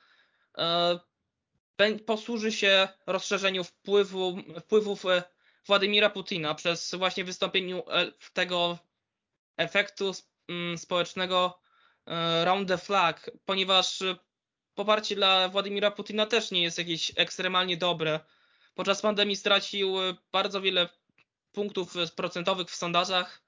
posłuży 2.07 2.53
się 2.53 2.89
rozszerzeniu 3.07 3.65
wpływu, 3.65 4.39
wpływów 4.61 5.07
e, 5.07 5.23
Władimira 5.67 6.11
Putina 6.11 6.55
przez 6.55 6.95
właśnie 6.95 7.25
wystąpieniu 7.25 7.83
e, 7.91 8.13
tego 8.33 8.79
efektu 9.57 10.13
mm, 10.49 10.79
społecznego 10.79 11.61
e, 12.07 12.45
round 12.45 12.69
the 12.69 12.79
flag, 12.79 13.31
ponieważ 13.45 14.03
poparcie 14.75 15.17
dla 15.17 15.49
Władimira 15.49 15.91
Putina 15.91 16.27
też 16.27 16.51
nie 16.51 16.63
jest 16.63 16.79
jakieś 16.79 17.13
ekstremalnie 17.17 17.77
dobre. 17.77 18.21
Podczas 18.75 19.03
pandemii 19.03 19.37
stracił 19.37 19.95
bardzo 20.33 20.61
wiele 20.61 20.89
punktów 21.53 21.95
procentowych 22.17 22.71
w 22.71 22.75
sondażach 22.75 23.43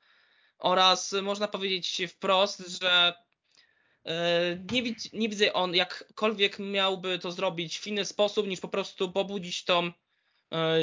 oraz 0.59 1.13
można 1.23 1.49
powiedzieć 1.49 2.03
wprost, 2.09 2.81
że 2.81 3.15
nie, 4.73 4.83
widz, 4.83 5.13
nie 5.13 5.29
widzę 5.29 5.53
on 5.53 5.75
jakkolwiek 5.75 6.59
miałby 6.59 7.19
to 7.19 7.33
zrobić 7.33 7.79
w 7.79 7.87
inny 7.87 8.05
sposób 8.05 8.47
niż 8.47 8.61
po 8.61 8.69
prostu 8.69 9.13
pobudzić 9.13 9.65
tą 9.65 9.87
e, 9.87 9.93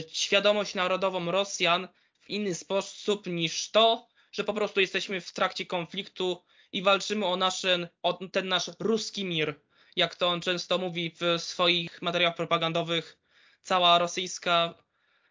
świadomość 0.08 0.76
narodową 0.76 1.32
Rosjan 1.32 1.88
w 2.22 2.30
inny 2.30 2.56
sposób 2.56 3.28
niż 3.28 3.72
to, 3.72 4.08
że 4.32 4.44
po 4.44 4.54
prostu 4.54 4.82
jesteśmy 4.82 5.22
w 5.22 5.34
trakcie 5.34 5.66
konfliktu 5.66 6.44
i 6.72 6.82
walczymy 6.82 7.26
o, 7.26 7.38
nasz, 7.38 7.66
o 8.04 8.14
ten 8.14 8.48
nasz 8.48 8.72
ruski 8.80 9.26
mir, 9.26 9.62
jak 9.96 10.16
to 10.16 10.28
on 10.28 10.42
często 10.42 10.78
mówi 10.78 11.16
w 11.22 11.42
swoich 11.42 12.02
materiałach 12.02 12.36
propagandowych, 12.36 13.18
cała 13.62 13.98
rosyjska 13.98 14.74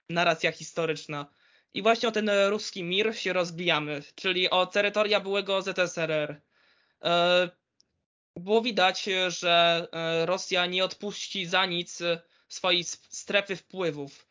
narracja 0.09 0.53
historyczna. 0.53 1.27
I 1.75 1.83
właśnie 1.83 2.09
o 2.09 2.13
ten 2.13 2.31
ruski 2.49 2.85
mir 2.85 3.17
się 3.17 3.33
rozbijamy, 3.33 4.03
czyli 4.15 4.51
o 4.51 4.67
terytoria 4.67 5.21
byłego 5.21 5.63
ZSRR. 5.63 6.41
Było 8.37 8.63
widać, 8.63 9.09
że 9.29 9.87
e, 9.93 10.27
Rosja 10.27 10.67
nie 10.67 10.85
odpuści 10.85 11.47
za 11.47 11.67
nic 11.67 12.01
e, 12.01 12.21
swojej 12.49 12.85
strefy 13.09 13.57
wpływów. 13.57 14.29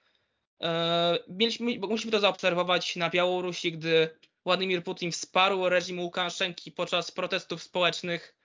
E, 0.62 1.18
mieliśmy, 1.28 1.80
musimy 1.80 2.12
to 2.12 2.20
zaobserwować 2.20 2.96
na 2.96 3.10
Białorusi, 3.10 3.72
gdy 3.72 4.10
Władimir 4.46 4.84
Putin 4.84 5.12
wsparł 5.12 5.70
reżim 5.70 6.00
Łukaszenki 6.00 6.72
podczas 6.72 7.12
protestów 7.12 7.64
społecznych 7.64 8.36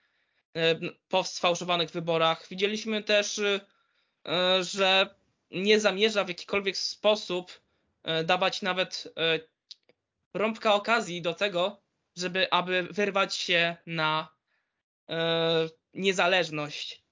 po 1.09 1.23
sfałszowanych 1.23 1.91
wyborach. 1.91 2.47
Widzieliśmy 2.49 3.03
też, 3.03 3.41
że 4.61 5.15
nie 5.51 5.79
zamierza 5.79 6.23
w 6.23 6.27
jakikolwiek 6.27 6.77
sposób 6.77 7.61
dawać 8.23 8.61
nawet 8.61 9.13
rąbka 10.33 10.73
okazji 10.73 11.21
do 11.21 11.33
tego, 11.33 11.81
żeby 12.15 12.51
aby 12.51 12.87
wyrwać 12.91 13.35
się 13.35 13.75
na 13.85 14.27
niezależność. 15.93 17.03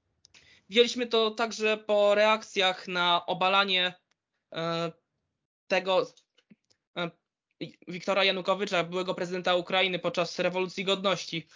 Widzieliśmy 0.70 1.08
to 1.08 1.32
także 1.32 1.78
po 1.78 2.16
reakcjach 2.16 2.88
na 2.88 3.26
obalanie 3.26 3.94
e, 4.54 4.92
tego 5.68 6.08
e, 6.98 7.12
Wiktora 7.88 8.24
Janukowycza, 8.24 8.84
byłego 8.84 9.16
prezydenta 9.16 9.56
Ukrainy 9.56 10.00
podczas 10.00 10.40
rewolucji 10.40 10.84
godności. 10.84 11.48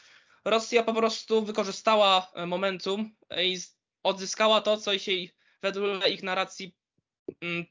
Rosja 0.46 0.84
po 0.84 0.94
prostu 0.94 1.42
wykorzystała 1.42 2.32
momentum 2.48 3.16
i 3.44 3.58
odzyskała 4.04 4.62
to, 4.62 4.78
co 4.78 4.92
jej 4.94 5.32
według 5.62 6.08
ich 6.08 6.24
narracji 6.24 6.76
mm, 7.42 7.66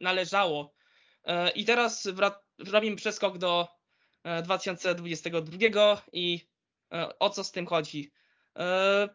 należało. 0.00 0.74
I 1.54 1.64
teraz 1.64 2.08
robimy 2.58 2.96
przeskok 2.96 3.38
do 3.38 3.68
2022 4.42 6.02
i 6.12 6.40
E, 6.40 6.59
o 7.18 7.30
co 7.30 7.44
z 7.44 7.52
tym 7.52 7.66
chodzi? 7.66 8.12
E, 8.58 9.08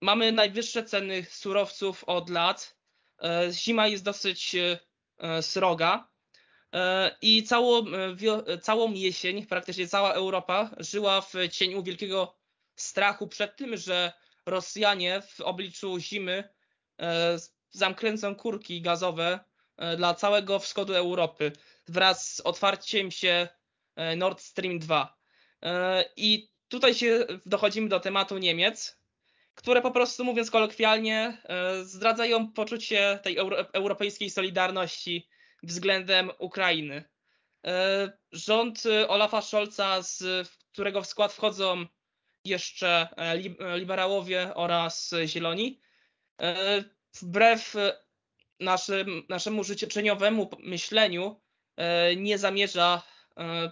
mamy 0.00 0.32
najwyższe 0.32 0.84
ceny 0.84 1.24
surowców 1.30 2.04
od 2.04 2.30
lat. 2.30 2.76
E, 3.22 3.52
zima 3.52 3.86
jest 3.86 4.04
dosyć 4.04 4.56
sroga. 5.40 6.12
I 7.22 7.42
całą, 7.42 7.84
całą 8.62 8.92
jesień, 8.92 9.46
praktycznie 9.46 9.88
cała 9.88 10.12
Europa 10.12 10.70
żyła 10.78 11.20
w 11.20 11.32
cieniu 11.50 11.82
wielkiego 11.82 12.36
strachu 12.76 13.28
przed 13.28 13.56
tym, 13.56 13.76
że 13.76 14.12
Rosjanie 14.46 15.22
w 15.22 15.40
obliczu 15.40 15.98
zimy 15.98 16.48
zamkręcą 17.70 18.34
kurki 18.34 18.82
gazowe 18.82 19.40
dla 19.96 20.14
całego 20.14 20.58
wschodu 20.58 20.94
Europy 20.94 21.52
wraz 21.88 22.34
z 22.34 22.40
otwarciem 22.40 23.10
się 23.10 23.48
Nord 24.16 24.40
Stream 24.40 24.78
2. 24.78 25.21
E, 25.62 26.04
I 26.16 26.50
tutaj 26.68 26.94
się 26.94 27.26
dochodzimy 27.46 27.88
do 27.88 28.00
tematu 28.00 28.38
Niemiec, 28.38 28.98
które 29.54 29.82
po 29.82 29.90
prostu, 29.90 30.24
mówiąc 30.24 30.50
kolokwialnie, 30.50 31.42
e, 31.44 31.84
zdradzają 31.84 32.52
poczucie 32.52 33.18
tej 33.22 33.36
europejskiej 33.72 34.30
solidarności 34.30 35.28
względem 35.62 36.30
Ukrainy. 36.38 37.04
E, 37.66 38.12
rząd 38.32 38.82
Olafa 39.08 39.42
Scholza, 39.42 40.02
z 40.02 40.48
którego 40.72 41.02
w 41.02 41.06
skład 41.06 41.32
wchodzą 41.32 41.86
jeszcze 42.44 43.08
liberałowie 43.76 44.54
oraz 44.54 45.14
zieloni. 45.26 45.80
Wbrew 47.20 47.74
naszym, 48.60 49.22
naszemu 49.28 49.64
życzeniowemu 49.64 50.50
myśleniu 50.58 51.40
nie 52.16 52.38
zamierza 52.38 53.02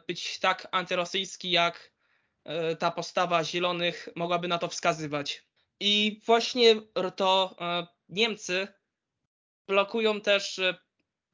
być 0.07 0.39
tak 0.39 0.69
antyrosyjski, 0.71 1.51
jak 1.51 1.93
ta 2.79 2.91
postawa 2.91 3.45
zielonych 3.45 4.09
mogłaby 4.17 4.49
na 4.49 4.59
to 4.59 4.69
wskazywać. 4.69 5.45
I 5.81 6.21
właśnie 6.27 6.77
to 7.17 7.57
Niemcy 8.09 8.69
blokują 9.67 10.21
też 10.21 10.61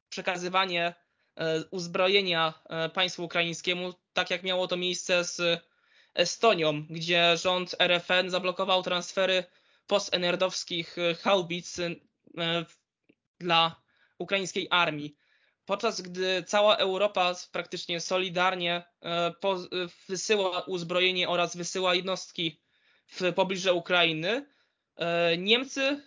przekazywanie 0.09 0.93
e, 1.35 1.63
uzbrojenia 1.71 2.53
e, 2.69 2.89
państwu 2.89 3.23
ukraińskiemu, 3.23 3.93
tak 4.13 4.29
jak 4.31 4.43
miało 4.43 4.67
to 4.67 4.77
miejsce 4.77 5.23
z 5.23 5.61
Estonią, 6.15 6.85
gdzie 6.89 7.37
rząd 7.37 7.75
RFN 7.79 8.29
zablokował 8.29 8.83
transfery 8.83 9.43
postenerdowskich 9.87 10.97
e, 10.97 11.15
haubic 11.15 11.77
dla 13.39 13.75
ukraińskiej 14.19 14.67
armii. 14.69 15.15
Podczas 15.67 16.01
gdy 16.01 16.43
cała 16.47 16.77
Europa 16.77 17.33
praktycznie 17.51 18.01
solidarnie 18.01 18.83
wysyła 20.09 20.61
uzbrojenie 20.61 21.29
oraz 21.29 21.57
wysyła 21.57 21.95
jednostki 21.95 22.61
w 23.07 23.33
pobliże 23.33 23.73
Ukrainy, 23.73 24.45
E, 24.97 25.37
Niemcy 25.37 25.81
e, 25.81 26.01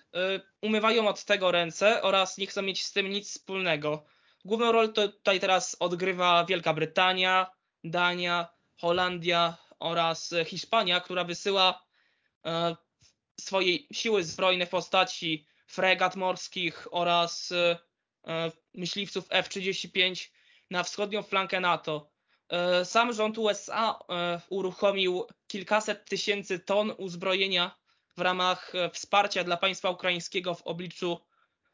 umywają 0.62 1.08
od 1.08 1.24
tego 1.24 1.50
ręce 1.50 2.02
oraz 2.02 2.38
nie 2.38 2.46
chcą 2.46 2.62
mieć 2.62 2.84
z 2.84 2.92
tym 2.92 3.10
nic 3.10 3.28
wspólnego. 3.30 4.04
Główną 4.44 4.72
rolę 4.72 4.88
tutaj 4.88 5.40
teraz 5.40 5.76
odgrywa 5.80 6.44
Wielka 6.44 6.74
Brytania, 6.74 7.50
Dania, 7.84 8.48
Holandia 8.76 9.56
oraz 9.78 10.34
Hiszpania, 10.46 11.00
która 11.00 11.24
wysyła 11.24 11.86
e, 12.46 12.76
swoje 13.40 13.78
siły 13.92 14.24
zbrojne 14.24 14.66
w 14.66 14.70
postaci 14.70 15.46
fregat 15.66 16.16
morskich 16.16 16.88
oraz 16.90 17.52
myśliwców 18.74 19.24
F-35 19.30 20.28
na 20.70 20.82
wschodnią 20.82 21.22
flankę 21.22 21.60
NATO. 21.60 22.10
Sam 22.84 23.12
rząd 23.12 23.38
USA 23.38 23.98
uruchomił 24.48 25.24
kilkaset 25.46 26.04
tysięcy 26.04 26.58
ton 26.58 26.94
uzbrojenia 26.98 27.80
w 28.16 28.20
ramach 28.20 28.74
e, 28.74 28.90
wsparcia 28.90 29.44
dla 29.44 29.56
państwa 29.56 29.90
ukraińskiego 29.90 30.54
w 30.54 30.62
obliczu 30.62 31.20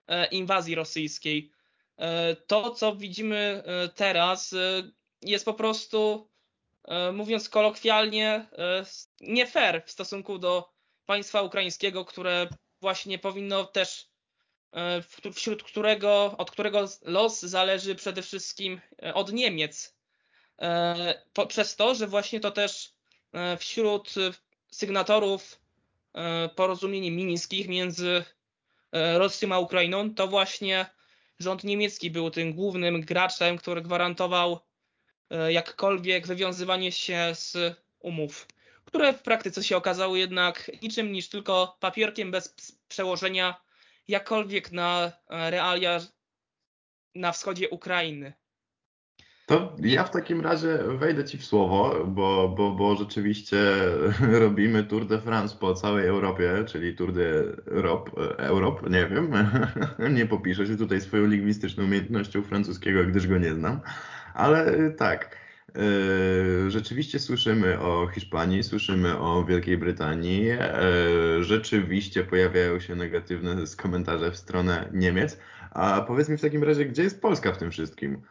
e, 0.06 0.26
inwazji 0.26 0.74
rosyjskiej. 0.74 1.50
E, 1.96 2.36
to, 2.36 2.70
co 2.70 2.96
widzimy 2.96 3.62
teraz, 3.94 4.54
jest 5.22 5.44
po 5.44 5.54
prostu, 5.54 6.28
mówiąc 7.12 7.48
kolokwialnie, 7.48 8.46
nie 9.20 9.46
fair 9.46 9.82
w 9.86 9.90
stosunku 9.90 10.38
do 10.38 10.68
państwa 11.06 11.42
ukraińskiego, 11.42 12.04
które 12.04 12.48
właśnie 12.80 13.18
powinno 13.18 13.64
też, 13.64 14.08
wśród 15.34 15.62
którego, 15.62 16.34
od 16.38 16.50
którego 16.50 16.88
los 17.02 17.40
zależy 17.40 17.94
przede 17.94 18.22
wszystkim 18.22 18.80
od 19.14 19.32
Niemiec. 19.32 19.96
Przez 21.48 21.76
to, 21.76 21.94
że 21.94 22.06
właśnie 22.06 22.40
to 22.40 22.50
też 22.50 22.92
wśród 23.58 24.14
sygnatorów 24.70 25.58
E, 26.16 26.48
porozumień 26.48 27.10
mińskich 27.10 27.68
między 27.68 28.24
e, 28.92 29.18
Rosją 29.18 29.52
a 29.52 29.58
Ukrainą, 29.58 30.14
to 30.14 30.28
właśnie 30.28 30.86
rząd 31.38 31.64
niemiecki 31.64 32.10
był 32.10 32.30
tym 32.30 32.52
głównym 32.52 33.00
graczem, 33.00 33.56
który 33.58 33.82
gwarantował 33.82 34.58
e, 35.30 35.52
jakkolwiek 35.52 36.26
wywiązywanie 36.26 36.92
się 36.92 37.30
z 37.34 37.76
umów, 37.98 38.46
które 38.84 39.12
w 39.12 39.22
praktyce 39.22 39.64
się 39.64 39.76
okazały 39.76 40.18
jednak 40.18 40.70
niczym 40.82 41.12
niż 41.12 41.28
tylko 41.28 41.76
papierkiem 41.80 42.30
bez 42.30 42.54
przełożenia 42.88 43.60
jakkolwiek 44.08 44.72
na 44.72 45.12
realia 45.30 46.00
na 47.14 47.32
wschodzie 47.32 47.68
Ukrainy. 47.68 48.32
To 49.46 49.76
ja 49.78 50.04
w 50.04 50.10
takim 50.10 50.40
razie 50.40 50.78
wejdę 50.98 51.24
Ci 51.24 51.38
w 51.38 51.44
słowo, 51.44 52.04
bo, 52.06 52.48
bo, 52.48 52.70
bo 52.70 52.96
rzeczywiście 52.96 53.56
robimy 54.44 54.84
Tour 54.84 55.06
de 55.06 55.20
France 55.20 55.56
po 55.60 55.74
całej 55.74 56.06
Europie, 56.06 56.64
czyli 56.66 56.96
Tour 56.96 57.12
de 57.12 57.42
Europe, 57.66 58.10
Europe 58.38 58.90
nie 58.90 59.06
wiem, 59.06 59.32
nie 60.16 60.26
popiszę 60.26 60.66
się 60.66 60.76
tutaj 60.76 61.00
swoją 61.00 61.26
lingwistyczną 61.26 61.84
umiejętnością 61.84 62.42
francuskiego, 62.42 63.04
gdyż 63.04 63.26
go 63.26 63.38
nie 63.38 63.54
znam, 63.54 63.80
ale 64.34 64.90
tak, 64.90 65.24
e, 65.24 65.45
rzeczywiście 66.68 67.18
słyszymy 67.18 67.80
o 67.80 68.06
Hiszpanii, 68.06 68.62
słyszymy 68.62 69.18
o 69.18 69.44
Wielkiej 69.44 69.78
Brytanii, 69.78 70.48
e, 70.50 70.70
rzeczywiście 71.40 72.24
pojawiają 72.24 72.80
się 72.80 72.94
negatywne 72.96 73.56
komentarze 73.76 74.30
w 74.30 74.36
stronę 74.36 74.90
Niemiec, 74.92 75.38
a 75.70 76.00
powiedz 76.00 76.28
mi 76.28 76.36
w 76.36 76.40
takim 76.40 76.64
razie, 76.64 76.84
gdzie 76.84 77.02
jest 77.02 77.22
Polska 77.22 77.52
w 77.52 77.58
tym 77.58 77.70
wszystkim? 77.70 78.22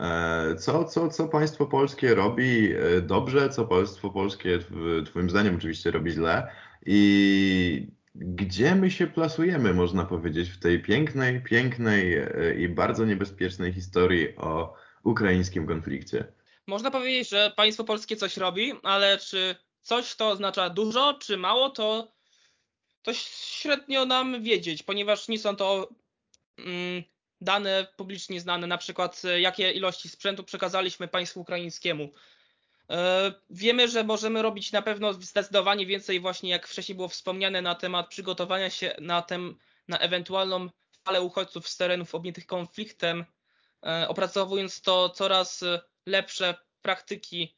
E, 0.00 0.54
co, 0.56 0.84
co, 0.84 1.08
co 1.08 1.28
państwo 1.28 1.66
polskie 1.66 2.14
robi 2.14 2.72
e, 2.72 3.00
dobrze, 3.00 3.48
co 3.48 3.64
państwo 3.64 4.10
polskie 4.10 4.58
Twoim 5.06 5.30
zdaniem 5.30 5.56
oczywiście 5.56 5.90
robi 5.90 6.10
źle 6.10 6.50
i 6.86 7.88
gdzie 8.14 8.74
my 8.74 8.90
się 8.90 9.06
plasujemy, 9.06 9.74
można 9.74 10.04
powiedzieć, 10.04 10.50
w 10.50 10.58
tej 10.58 10.82
pięknej, 10.82 11.42
pięknej 11.42 12.14
e, 12.14 12.54
i 12.58 12.68
bardzo 12.68 13.04
niebezpiecznej 13.04 13.72
historii 13.72 14.36
o 14.36 14.74
ukraińskim 15.02 15.66
konflikcie? 15.66 16.37
Można 16.68 16.90
powiedzieć, 16.90 17.28
że 17.28 17.52
państwo 17.56 17.84
polskie 17.84 18.16
coś 18.16 18.36
robi, 18.36 18.72
ale 18.82 19.18
czy 19.18 19.56
coś 19.82 20.14
to 20.14 20.28
oznacza 20.28 20.70
dużo, 20.70 21.14
czy 21.14 21.36
mało, 21.36 21.70
to, 21.70 22.12
to 23.02 23.14
średnio 23.14 24.04
nam 24.04 24.42
wiedzieć, 24.42 24.82
ponieważ 24.82 25.28
nie 25.28 25.38
są 25.38 25.56
to 25.56 25.88
mm, 26.58 27.02
dane 27.40 27.86
publicznie 27.96 28.40
znane, 28.40 28.66
na 28.66 28.78
przykład 28.78 29.22
jakie 29.38 29.72
ilości 29.72 30.08
sprzętu 30.08 30.44
przekazaliśmy 30.44 31.08
państwu 31.08 31.40
ukraińskiemu. 31.40 32.12
E, 32.90 33.32
wiemy, 33.50 33.88
że 33.88 34.04
możemy 34.04 34.42
robić 34.42 34.72
na 34.72 34.82
pewno 34.82 35.12
zdecydowanie 35.12 35.86
więcej, 35.86 36.20
właśnie 36.20 36.50
jak 36.50 36.68
wcześniej 36.68 36.96
było 36.96 37.08
wspomniane, 37.08 37.62
na 37.62 37.74
temat 37.74 38.08
przygotowania 38.08 38.70
się 38.70 38.94
na, 38.98 39.22
tem, 39.22 39.58
na 39.88 39.98
ewentualną 39.98 40.68
falę 41.04 41.22
uchodźców 41.22 41.68
z 41.68 41.76
terenów 41.76 42.14
objętych 42.14 42.46
konfliktem, 42.46 43.24
e, 43.86 44.08
opracowując 44.08 44.82
to 44.82 45.08
coraz 45.08 45.64
lepsze 46.08 46.54
praktyki, 46.82 47.56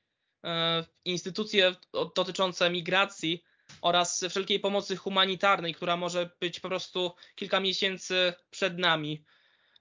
instytucje 1.04 1.74
dotyczące 2.16 2.70
migracji 2.70 3.44
oraz 3.82 4.24
wszelkiej 4.30 4.60
pomocy 4.60 4.96
humanitarnej, 4.96 5.74
która 5.74 5.96
może 5.96 6.30
być 6.40 6.60
po 6.60 6.68
prostu 6.68 7.12
kilka 7.34 7.60
miesięcy 7.60 8.32
przed 8.50 8.78
nami. 8.78 9.24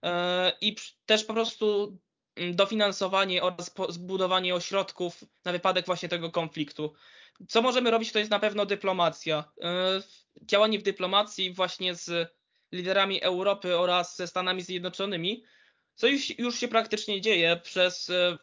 E, 0.04 0.52
i 0.62 0.76
też 1.06 1.24
po 1.24 1.34
prostu 1.34 1.98
mm, 2.36 2.56
dofinansowanie 2.56 3.44
oraz 3.44 3.72
zbudowanie 3.90 4.56
ośrodków 4.56 5.24
na 5.46 5.52
wypadek 5.52 5.86
właśnie 5.86 6.10
tego 6.10 6.32
konfliktu. 6.32 6.94
Co 7.48 7.62
możemy 7.62 7.92
robić, 7.92 8.12
to 8.12 8.20
jest 8.20 8.32
na 8.32 8.40
pewno 8.40 8.66
dyplomacja. 8.66 9.52
E, 9.62 10.02
działanie 10.42 10.80
w 10.80 10.84
dyplomacji 10.84 11.54
właśnie 11.54 11.96
z 11.96 12.32
liderami 12.72 13.22
Europy 13.22 13.78
oraz 13.78 14.16
ze 14.16 14.28
Stanami 14.28 14.62
Zjednoczonymi, 14.62 15.44
co 15.96 16.08
już, 16.08 16.40
już 16.40 16.60
się 16.60 16.68
praktycznie 16.68 17.22
dzieje 17.22 17.58
przez 17.64 18.10
e, 18.10 18.38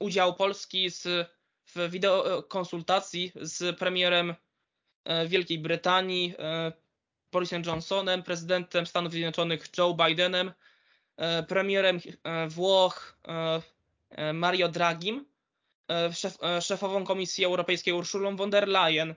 udział 0.00 0.34
Polski 0.34 0.90
z, 0.90 1.28
w 1.74 1.90
wideokonsultacji 1.90 3.32
z 3.36 3.78
premierem 3.78 4.34
Wielkiej 5.26 5.58
Brytanii, 5.58 6.34
Borisem 7.32 7.62
Johnsonem, 7.66 8.22
prezydentem 8.22 8.86
Stanów 8.86 9.12
Zjednoczonych 9.12 9.66
Joe 9.78 9.94
Bidenem, 9.94 10.52
E, 11.20 11.42
premierem 11.42 12.00
e, 12.24 12.48
Włoch 12.48 13.18
e, 14.10 14.32
Mario 14.32 14.68
Draghi, 14.68 15.24
szef, 16.12 16.38
szefową 16.60 17.04
Komisji 17.04 17.44
Europejskiej 17.44 17.94
Urszulą 17.94 18.36
von 18.36 18.50
der 18.50 18.68
Leyen 18.68 19.14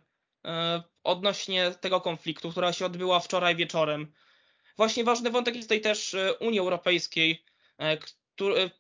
odnośnie 1.04 1.72
tego 1.72 2.02
konfliktu, 2.02 2.52
która 2.52 2.74
się 2.74 2.86
odbyła 2.86 3.20
wczoraj 3.20 3.56
wieczorem. 3.56 4.14
Właśnie 4.78 5.04
ważny 5.04 5.30
wątek 5.30 5.56
jest 5.56 5.68
tutaj 5.68 5.82
też 5.82 6.16
Unii 6.40 6.60
Europejskiej, 6.60 7.44
który, 8.00 8.72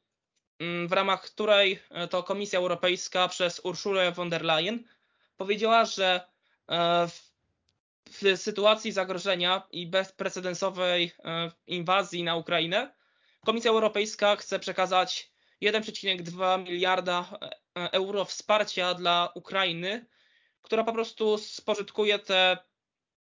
w 0.88 0.92
ramach 0.92 1.22
której 1.22 1.80
to 2.10 2.24
Komisja 2.24 2.60
Europejska 2.60 3.28
przez 3.28 3.62
Urszulę 3.64 4.12
von 4.12 4.30
der 4.30 4.42
Leyen 4.44 4.84
powiedziała, 5.38 5.86
że 5.86 6.22
w 8.10 8.38
sytuacji 8.38 8.92
zagrożenia 8.92 9.68
i 9.72 9.88
bezprecedensowej 9.88 11.12
inwazji 11.68 12.24
na 12.24 12.36
Ukrainę 12.36 12.94
Komisja 13.46 13.72
Europejska 13.72 14.36
chce 14.36 14.60
przekazać 14.60 15.32
1,2 15.62 16.64
miliarda 16.64 17.38
e, 17.78 17.92
euro 17.92 18.26
wsparcia 18.26 18.94
dla 18.94 19.32
Ukrainy, 19.36 20.06
która 20.62 20.84
po 20.84 20.94
prostu 20.94 21.38
spożytkuje 21.38 22.20
te 22.20 22.58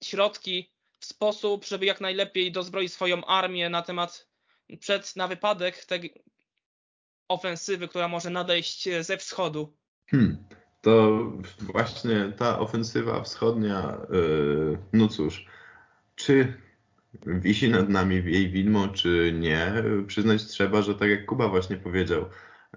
środki 0.04 0.72
w 0.98 1.04
sposób, 1.04 1.64
żeby 1.64 1.86
jak 1.86 2.00
najlepiej 2.00 2.52
dozbroić 2.52 2.92
swoją 2.92 3.24
armię 3.24 3.70
na 3.70 3.82
temat 3.82 4.28
przed 4.80 5.16
na 5.16 5.28
wypadek 5.28 5.84
tej 5.84 6.22
ofensywy, 7.32 7.88
która 7.88 8.08
może 8.08 8.30
nadejść 8.30 8.88
ze 9.00 9.16
wschodu. 9.16 9.76
Hmm. 10.10 10.44
to 10.80 11.18
właśnie 11.60 12.32
ta 12.36 12.58
ofensywa 12.58 13.22
wschodnia, 13.22 13.98
no 14.92 15.08
cóż, 15.08 15.46
czy 16.14 16.52
wisi 17.26 17.68
nad 17.68 17.88
nami 17.88 18.14
jej 18.14 18.50
widmo, 18.50 18.88
czy 18.88 19.34
nie, 19.38 19.72
przyznać 20.06 20.44
trzeba, 20.44 20.82
że 20.82 20.94
tak 20.94 21.10
jak 21.10 21.26
Kuba 21.26 21.48
właśnie 21.48 21.76
powiedział, 21.76 22.24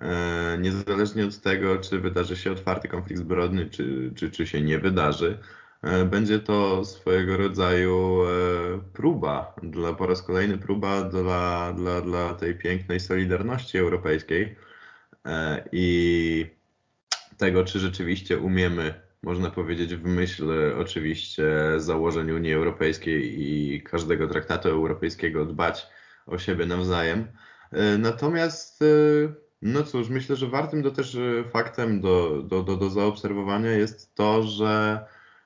e, 0.02 0.58
niezależnie 0.62 1.26
od 1.26 1.42
tego, 1.42 1.78
czy 1.78 2.00
wydarzy 2.00 2.38
się 2.38 2.52
otwarty 2.52 2.88
konflikt 2.88 3.22
zbrojny, 3.22 3.70
czy, 3.70 4.12
czy, 4.16 4.32
czy 4.32 4.48
się 4.48 4.62
nie 4.62 4.80
wydarzy, 4.80 5.40
e, 5.42 5.65
będzie 6.06 6.40
to 6.40 6.86
swojego 6.86 7.38
rodzaju 7.38 8.22
e, 8.24 8.80
próba, 8.94 9.56
dla, 9.64 9.94
po 9.94 10.08
raz 10.08 10.22
kolejny 10.22 10.58
próba 10.58 11.02
dla, 11.02 11.74
dla, 11.74 12.02
dla 12.02 12.34
tej 12.34 12.56
pięknej 12.56 13.00
solidarności 13.00 13.78
europejskiej 13.78 14.56
i 15.72 16.46
tego, 17.38 17.64
czy 17.64 17.80
rzeczywiście 17.80 18.38
umiemy 18.38 19.06
można 19.26 19.50
powiedzieć, 19.50 19.96
w 19.96 20.06
myśl 20.06 20.52
oczywiście 20.80 21.46
założeń 21.78 22.32
Unii 22.32 22.54
Europejskiej 22.54 23.42
i 23.42 23.82
każdego 23.82 24.28
traktatu 24.28 24.70
europejskiego 24.70 25.46
dbać 25.46 25.88
o 26.26 26.38
siebie 26.38 26.66
nawzajem. 26.66 27.28
E, 27.72 27.98
natomiast, 27.98 28.82
e, 28.82 28.86
no 29.62 29.84
cóż, 29.84 30.10
myślę, 30.10 30.36
że 30.36 30.48
wartym 30.48 30.84
to 30.84 30.92
też 30.92 31.18
faktem 31.52 32.02
do, 32.02 32.42
do, 32.42 32.64
do, 32.64 32.76
do 32.76 32.90
zaobserwowania 32.90 33.72
jest 33.72 34.16
to, 34.16 34.44
że 34.44 35.00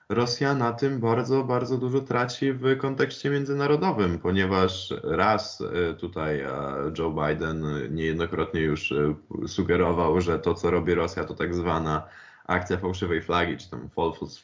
Rosja 0.10 0.53
na 0.53 0.74
tym 0.74 0.99
bardzo, 0.99 1.43
bardzo 1.43 1.78
dużo 1.78 2.01
traci 2.01 2.53
w 2.53 2.78
kontekście 2.78 3.30
międzynarodowym, 3.30 4.20
ponieważ 4.20 4.93
raz 5.03 5.62
e, 5.62 5.93
tutaj 5.93 6.43
Joe 6.97 7.12
Biden 7.12 7.66
niejednokrotnie 7.95 8.62
już 8.62 8.93
sugerował, 9.47 10.22
że 10.22 10.39
to, 10.39 10.53
co 10.53 10.72
robi 10.72 10.93
Rosja, 10.93 11.24
to 11.24 11.34
tak 11.34 11.55
zwana 11.55 12.07
akcja 12.45 12.78
fałszywej 12.78 13.22
flagi, 13.22 13.57
czy 13.57 13.70
tam 13.70 13.89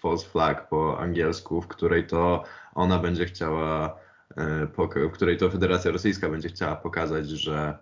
false, 0.01 0.30
flag 0.30 0.70
po 0.70 0.99
angielsku, 0.99 1.61
w 1.61 1.68
której 1.68 2.07
to 2.07 2.43
ona 2.76 2.99
będzie 2.99 3.26
chciała, 3.26 3.97
e, 4.38 4.68
w 5.09 5.11
której 5.11 5.38
to 5.38 5.49
Federacja 5.49 5.91
Rosyjska 5.91 6.30
będzie 6.30 6.49
chciała 6.49 6.76
pokazać, 6.76 7.30
że 7.30 7.78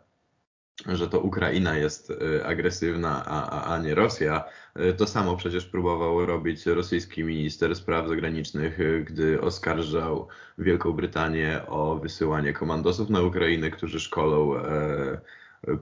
że 0.85 1.07
to 1.07 1.19
Ukraina 1.19 1.77
jest 1.77 2.11
e, 2.11 2.45
agresywna, 2.45 3.25
a, 3.25 3.73
a, 3.73 3.79
nie 3.81 3.95
Rosja. 3.95 4.43
E, 4.75 4.93
to 4.93 5.07
samo 5.07 5.37
przecież 5.37 5.65
próbował 5.65 6.25
robić 6.25 6.65
rosyjski 6.65 7.23
minister 7.23 7.75
spraw 7.75 8.07
zagranicznych, 8.07 8.79
gdy 9.05 9.41
oskarżał 9.41 10.27
Wielką 10.57 10.91
Brytanię 10.91 11.61
o 11.67 11.95
wysyłanie 11.95 12.53
komandosów 12.53 13.09
na 13.09 13.21
Ukrainę, 13.21 13.71
którzy 13.71 13.99
szkolą 13.99 14.53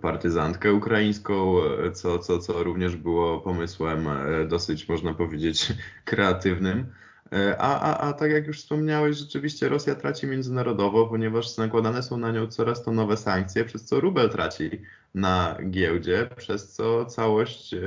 partyzantkę 0.01 0.73
ukraińską, 0.73 1.55
co, 1.93 2.19
co, 2.19 2.39
co 2.39 2.63
również 2.63 2.95
było 2.95 3.39
pomysłem 3.39 4.07
e, 4.07 4.45
dosyć, 4.47 4.89
można 4.89 5.13
powiedzieć, 5.13 5.73
kreatywnym. 6.05 6.85
E, 7.33 7.57
a, 7.57 7.79
a, 7.79 7.97
a 7.97 8.13
tak 8.13 8.31
jak 8.31 8.47
już 8.47 8.57
wspomniałeś, 8.57 9.17
rzeczywiście 9.17 9.69
Rosja 9.69 9.95
traci 9.95 10.27
międzynarodowo, 10.27 11.07
ponieważ 11.07 11.57
nakładane 11.57 12.03
są 12.03 12.17
na 12.17 12.31
nią 12.31 12.47
coraz 12.47 12.83
to 12.83 12.91
nowe 12.91 13.17
sankcje, 13.17 13.65
przez 13.65 13.85
co 13.85 13.99
rubel 13.99 14.29
traci 14.29 14.69
na 15.15 15.57
giełdzie, 15.69 16.29
przez 16.37 16.73
co 16.73 17.05
całość 17.05 17.73
e, 17.73 17.79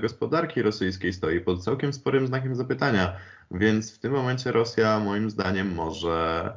gospodarki 0.00 0.62
rosyjskiej 0.62 1.12
stoi 1.12 1.40
pod 1.40 1.64
całkiem 1.64 1.92
sporym 1.92 2.26
znakiem 2.26 2.54
zapytania. 2.54 3.16
Więc 3.50 3.94
w 3.94 3.98
tym 3.98 4.12
momencie 4.12 4.52
Rosja 4.52 5.00
moim 5.00 5.30
zdaniem 5.30 5.74
może 5.74 6.52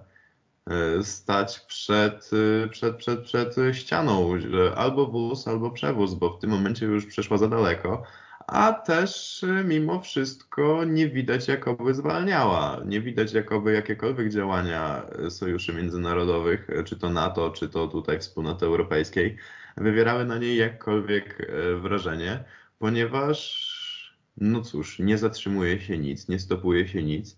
E, 0.70 1.04
stać 1.04 1.60
przed, 1.60 2.30
e, 2.64 2.68
przed, 2.68 2.96
przed, 2.96 3.20
przed 3.22 3.56
ścianą, 3.72 4.34
albo 4.76 5.08
wóz, 5.08 5.48
albo 5.48 5.72
przewóz, 5.72 6.14
bo 6.14 6.30
w 6.30 6.40
tym 6.40 6.50
momencie 6.50 6.86
już 6.86 7.06
przeszła 7.06 7.38
za 7.38 7.48
daleko, 7.48 8.04
a 8.48 8.74
też 8.74 9.44
e, 9.44 9.64
mimo 9.64 10.02
wszystko 10.02 10.86
nie 10.86 11.10
widać, 11.10 11.48
jakoby 11.48 11.94
zwalniała. 11.94 12.82
Nie 12.86 13.02
widać, 13.02 13.34
jakoby 13.34 13.74
jakiekolwiek 13.74 14.30
działania 14.30 15.06
sojuszy 15.30 15.74
międzynarodowych, 15.74 16.68
czy 16.86 16.96
to 16.96 17.10
NATO, 17.10 17.52
czy 17.52 17.70
to 17.70 17.88
tutaj 17.88 18.20
wspólnoty 18.20 18.66
europejskiej, 18.66 19.38
wywierały 19.78 20.26
na 20.26 20.38
niej 20.38 20.58
jakkolwiek 20.58 21.52
wrażenie, 21.82 22.44
ponieważ, 22.80 24.18
no 24.38 24.62
cóż, 24.62 25.00
nie 25.00 25.18
zatrzymuje 25.18 25.80
się 25.80 25.98
nic, 25.98 26.28
nie 26.28 26.40
stopuje 26.40 26.88
się 26.88 27.04
nic. 27.04 27.38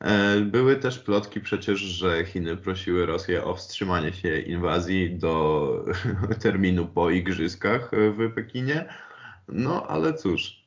E, 0.00 0.40
były 0.40 0.76
też 0.76 0.98
plotki 0.98 1.40
przecież, 1.40 1.80
że 1.80 2.24
Chiny 2.24 2.56
prosiły 2.56 3.06
Rosję 3.06 3.44
o 3.44 3.54
wstrzymanie 3.54 4.12
się 4.12 4.40
inwazji 4.40 5.18
do 5.18 5.84
terminu 6.42 6.86
po 6.86 7.10
igrzyskach 7.10 7.90
w 7.92 8.34
Pekinie. 8.34 8.88
No 9.52 9.86
ale 9.86 10.14
cóż, 10.14 10.64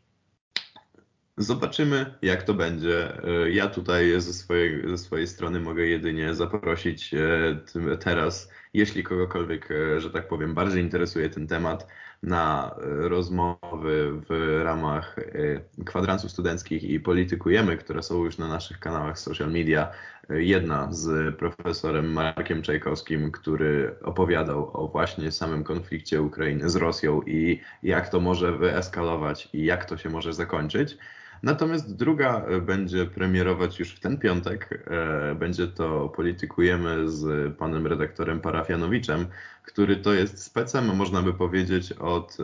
zobaczymy 1.38 2.14
jak 2.22 2.44
to 2.44 2.54
będzie. 2.54 3.24
E, 3.24 3.52
ja 3.52 3.68
tutaj 3.68 4.22
ze 4.22 4.34
swojej, 4.34 4.90
ze 4.90 4.98
swojej 4.98 5.28
strony 5.28 5.60
mogę 5.60 5.84
jedynie 5.84 6.34
zaprosić 6.36 7.14
e, 7.14 7.98
teraz, 8.00 8.52
jeśli 8.74 9.04
kogokolwiek, 9.04 9.70
że 9.98 10.10
tak 10.10 10.28
powiem, 10.28 10.54
bardziej 10.54 10.84
interesuje 10.84 11.30
ten 11.30 11.48
temat, 11.48 11.88
na 12.24 12.76
e, 12.78 13.10
rozmowy 13.10 14.22
w 14.30 14.62
ramach 14.64 15.20
e, 15.20 15.84
kwadransów 15.86 16.32
studenckich 16.32 16.84
i 16.84 17.00
politykujemy, 17.00 17.78
które 17.78 18.04
są 18.04 18.24
już 18.24 18.38
na 18.38 18.48
naszych 18.48 18.80
kanałach 18.80 19.20
social 19.20 19.52
media. 19.52 19.92
E, 20.30 20.44
jedna 20.44 20.92
z 20.92 21.36
profesorem 21.36 22.14
Markiem 22.14 22.62
Czajkowskim, 22.62 23.32
który 23.32 23.96
opowiadał 24.04 24.72
o 24.74 24.88
właśnie 24.88 25.32
samym 25.32 25.64
konflikcie 25.64 26.22
Ukrainy 26.22 26.70
z 26.70 26.76
Rosją 26.76 27.22
i 27.22 27.62
jak 27.84 28.10
to 28.10 28.20
może 28.20 28.58
wyeskalować 28.58 29.50
i 29.54 29.66
jak 29.66 29.86
to 29.86 29.98
się 29.98 30.10
może 30.10 30.34
zakończyć. 30.34 30.98
Natomiast 31.44 31.96
druga 31.96 32.46
e, 32.46 32.62
będzie 32.62 33.06
premierować 33.06 33.80
już 33.80 33.92
w 33.92 34.00
ten 34.00 34.18
piątek. 34.18 34.88
E, 34.88 35.36
będzie 35.36 35.68
to 35.68 36.10
Politykujemy 36.10 37.10
z 37.10 37.54
panem 37.58 37.88
redaktorem 37.88 38.42
Parafianowiczem, 38.42 39.26
który 39.64 39.98
to 39.98 40.14
jest 40.14 40.44
specem, 40.44 40.96
można 40.96 41.22
by 41.22 41.34
powiedzieć, 41.34 41.92
od 41.92 42.38
e, 42.40 42.44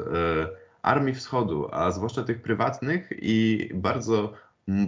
Armii 0.82 1.16
Wschodu, 1.16 1.68
a 1.72 1.92
zwłaszcza 1.92 2.24
tych 2.24 2.42
prywatnych 2.42 3.10
i 3.22 3.70
bardzo 3.74 4.34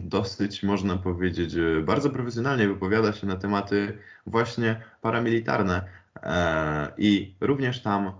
dosyć, 0.04 0.64
można 0.64 0.98
powiedzieć, 0.98 1.56
bardzo 1.84 2.10
profesjonalnie 2.10 2.68
wypowiada 2.68 3.14
się 3.14 3.28
na 3.28 3.36
tematy 3.36 3.98
właśnie 4.28 4.82
paramilitarne. 5.02 5.82
I 6.98 7.36
również 7.42 7.82
tam 7.82 8.12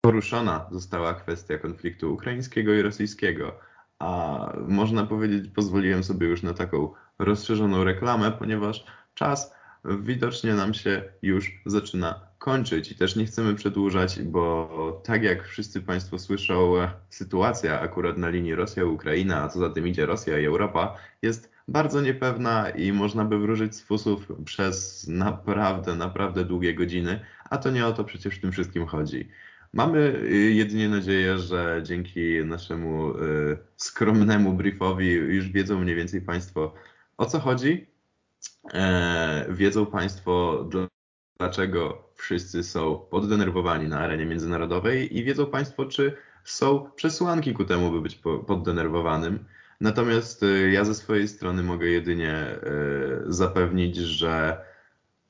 poruszona 0.00 0.66
została 0.70 1.14
kwestia 1.14 1.58
konfliktu 1.58 2.14
ukraińskiego 2.14 2.74
i 2.74 2.82
rosyjskiego 2.82 3.52
a 3.98 4.52
można 4.68 5.06
powiedzieć, 5.06 5.50
pozwoliłem 5.54 6.04
sobie 6.04 6.26
już 6.26 6.42
na 6.42 6.54
taką 6.54 6.92
rozszerzoną 7.18 7.84
reklamę, 7.84 8.32
ponieważ 8.32 8.84
czas 9.14 9.54
widocznie 9.84 10.54
nam 10.54 10.74
się 10.74 11.02
już 11.22 11.62
zaczyna 11.66 12.20
kończyć 12.38 12.92
i 12.92 12.94
też 12.94 13.16
nie 13.16 13.26
chcemy 13.26 13.54
przedłużać, 13.54 14.22
bo 14.22 15.02
tak 15.04 15.22
jak 15.22 15.48
wszyscy 15.48 15.82
Państwo 15.82 16.18
słyszą, 16.18 16.74
sytuacja 17.08 17.80
akurat 17.80 18.18
na 18.18 18.28
linii 18.28 18.54
Rosja-Ukraina, 18.54 19.42
a 19.42 19.48
co 19.48 19.58
za 19.58 19.70
tym 19.70 19.88
idzie 19.88 20.06
Rosja 20.06 20.38
i 20.38 20.44
Europa, 20.44 20.96
jest 21.22 21.54
bardzo 21.68 22.00
niepewna 22.00 22.70
i 22.70 22.92
można 22.92 23.24
by 23.24 23.38
wróżyć 23.38 23.76
z 23.76 23.82
fusów 23.82 24.28
przez 24.44 25.06
naprawdę, 25.08 25.94
naprawdę 25.94 26.44
długie 26.44 26.74
godziny, 26.74 27.20
a 27.50 27.58
to 27.58 27.70
nie 27.70 27.86
o 27.86 27.92
to 27.92 28.04
przecież 28.04 28.34
w 28.34 28.40
tym 28.40 28.52
wszystkim 28.52 28.86
chodzi. 28.86 29.28
Mamy 29.74 29.98
y, 29.98 30.52
jedynie 30.52 30.88
nadzieję, 30.88 31.38
że 31.38 31.80
dzięki 31.84 32.44
naszemu 32.44 33.18
y, 33.18 33.58
skromnemu 33.76 34.52
briefowi 34.52 35.10
już 35.10 35.48
wiedzą 35.48 35.80
mniej 35.80 35.96
więcej 35.96 36.20
Państwo 36.20 36.74
o 37.16 37.26
co 37.26 37.40
chodzi. 37.40 37.86
E, 38.74 39.46
wiedzą 39.48 39.86
Państwo, 39.86 40.64
dlaczego 41.38 42.08
wszyscy 42.14 42.62
są 42.62 42.98
poddenerwowani 43.10 43.88
na 43.88 43.98
arenie 43.98 44.26
międzynarodowej 44.26 45.18
i 45.18 45.24
wiedzą 45.24 45.46
Państwo, 45.46 45.86
czy 45.86 46.16
są 46.44 46.90
przesłanki 46.96 47.54
ku 47.54 47.64
temu, 47.64 47.90
by 47.90 48.00
być 48.00 48.14
poddenerwowanym. 48.46 49.44
Natomiast 49.80 50.42
y, 50.42 50.70
ja 50.70 50.84
ze 50.84 50.94
swojej 50.94 51.28
strony 51.28 51.62
mogę 51.62 51.86
jedynie 51.86 52.58
zapewnić, 53.26 53.96
że 53.96 54.64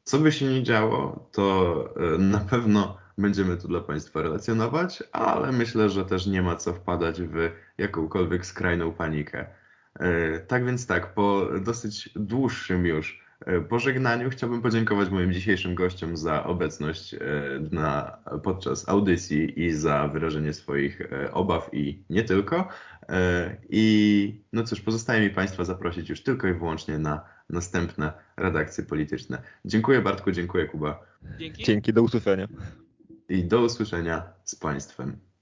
co 0.05 0.19
by 0.19 0.33
się 0.33 0.47
nie 0.47 0.63
działo, 0.63 1.29
to 1.33 1.95
na 2.19 2.39
pewno 2.39 3.04
będziemy 3.19 3.57
tu 3.57 3.69
dla 3.69 3.81
Państwa 3.81 4.23
relacjonować, 4.23 5.03
ale 5.13 5.53
myślę, 5.53 5.89
że 5.91 6.05
też 6.05 6.27
nie 6.27 6.43
ma 6.43 6.57
co 6.57 6.75
wpadać 6.75 7.23
w 7.23 7.51
jakąkolwiek 7.79 8.47
skrajną 8.47 8.93
panikę. 8.93 9.47
E, 9.99 10.39
tak 10.39 10.67
więc 10.67 10.87
tak, 10.87 11.15
po 11.15 11.49
dosyć 11.65 12.11
dłuższym 12.17 12.87
już 12.87 13.25
e, 13.47 13.61
pożegnaniu 13.61 14.31
chciałbym 14.31 14.63
podziękować 14.63 15.11
moim 15.11 15.33
dzisiejszym 15.33 15.75
gościom 15.75 16.17
za 16.17 16.45
obecność 16.45 17.15
e, 17.15 17.21
na, 17.71 18.19
podczas 18.43 18.89
audycji 18.89 19.65
i 19.65 19.73
za 19.73 20.09
wyrażenie 20.09 20.53
swoich 20.53 21.03
obaw 21.33 21.71
i 21.73 22.03
nie 22.11 22.25
tylko. 22.25 22.69
I 23.71 24.41
no 24.53 24.65
cóż, 24.65 24.81
pozostaje 24.81 25.29
mi 25.29 25.35
Państwa 25.35 25.65
zaprosić 25.65 26.09
już 26.09 26.23
tylko 26.23 26.49
i 26.49 26.55
wyłącznie 26.55 26.99
na 26.99 27.21
następne 27.51 28.13
redakcje 28.37 28.85
polityczne. 28.85 29.43
Dziękuję 29.65 30.01
Bartku, 30.01 30.33
dziękuję 30.33 30.67
Kuba. 30.67 31.03
Dzięki, 31.39 31.65
Dzięki 31.65 31.93
do 31.93 32.03
usłyszenia 32.03 32.49
i 33.29 33.45
do 33.45 33.61
usłyszenia 33.61 34.33
z 34.45 34.55
Państwem. 34.55 35.34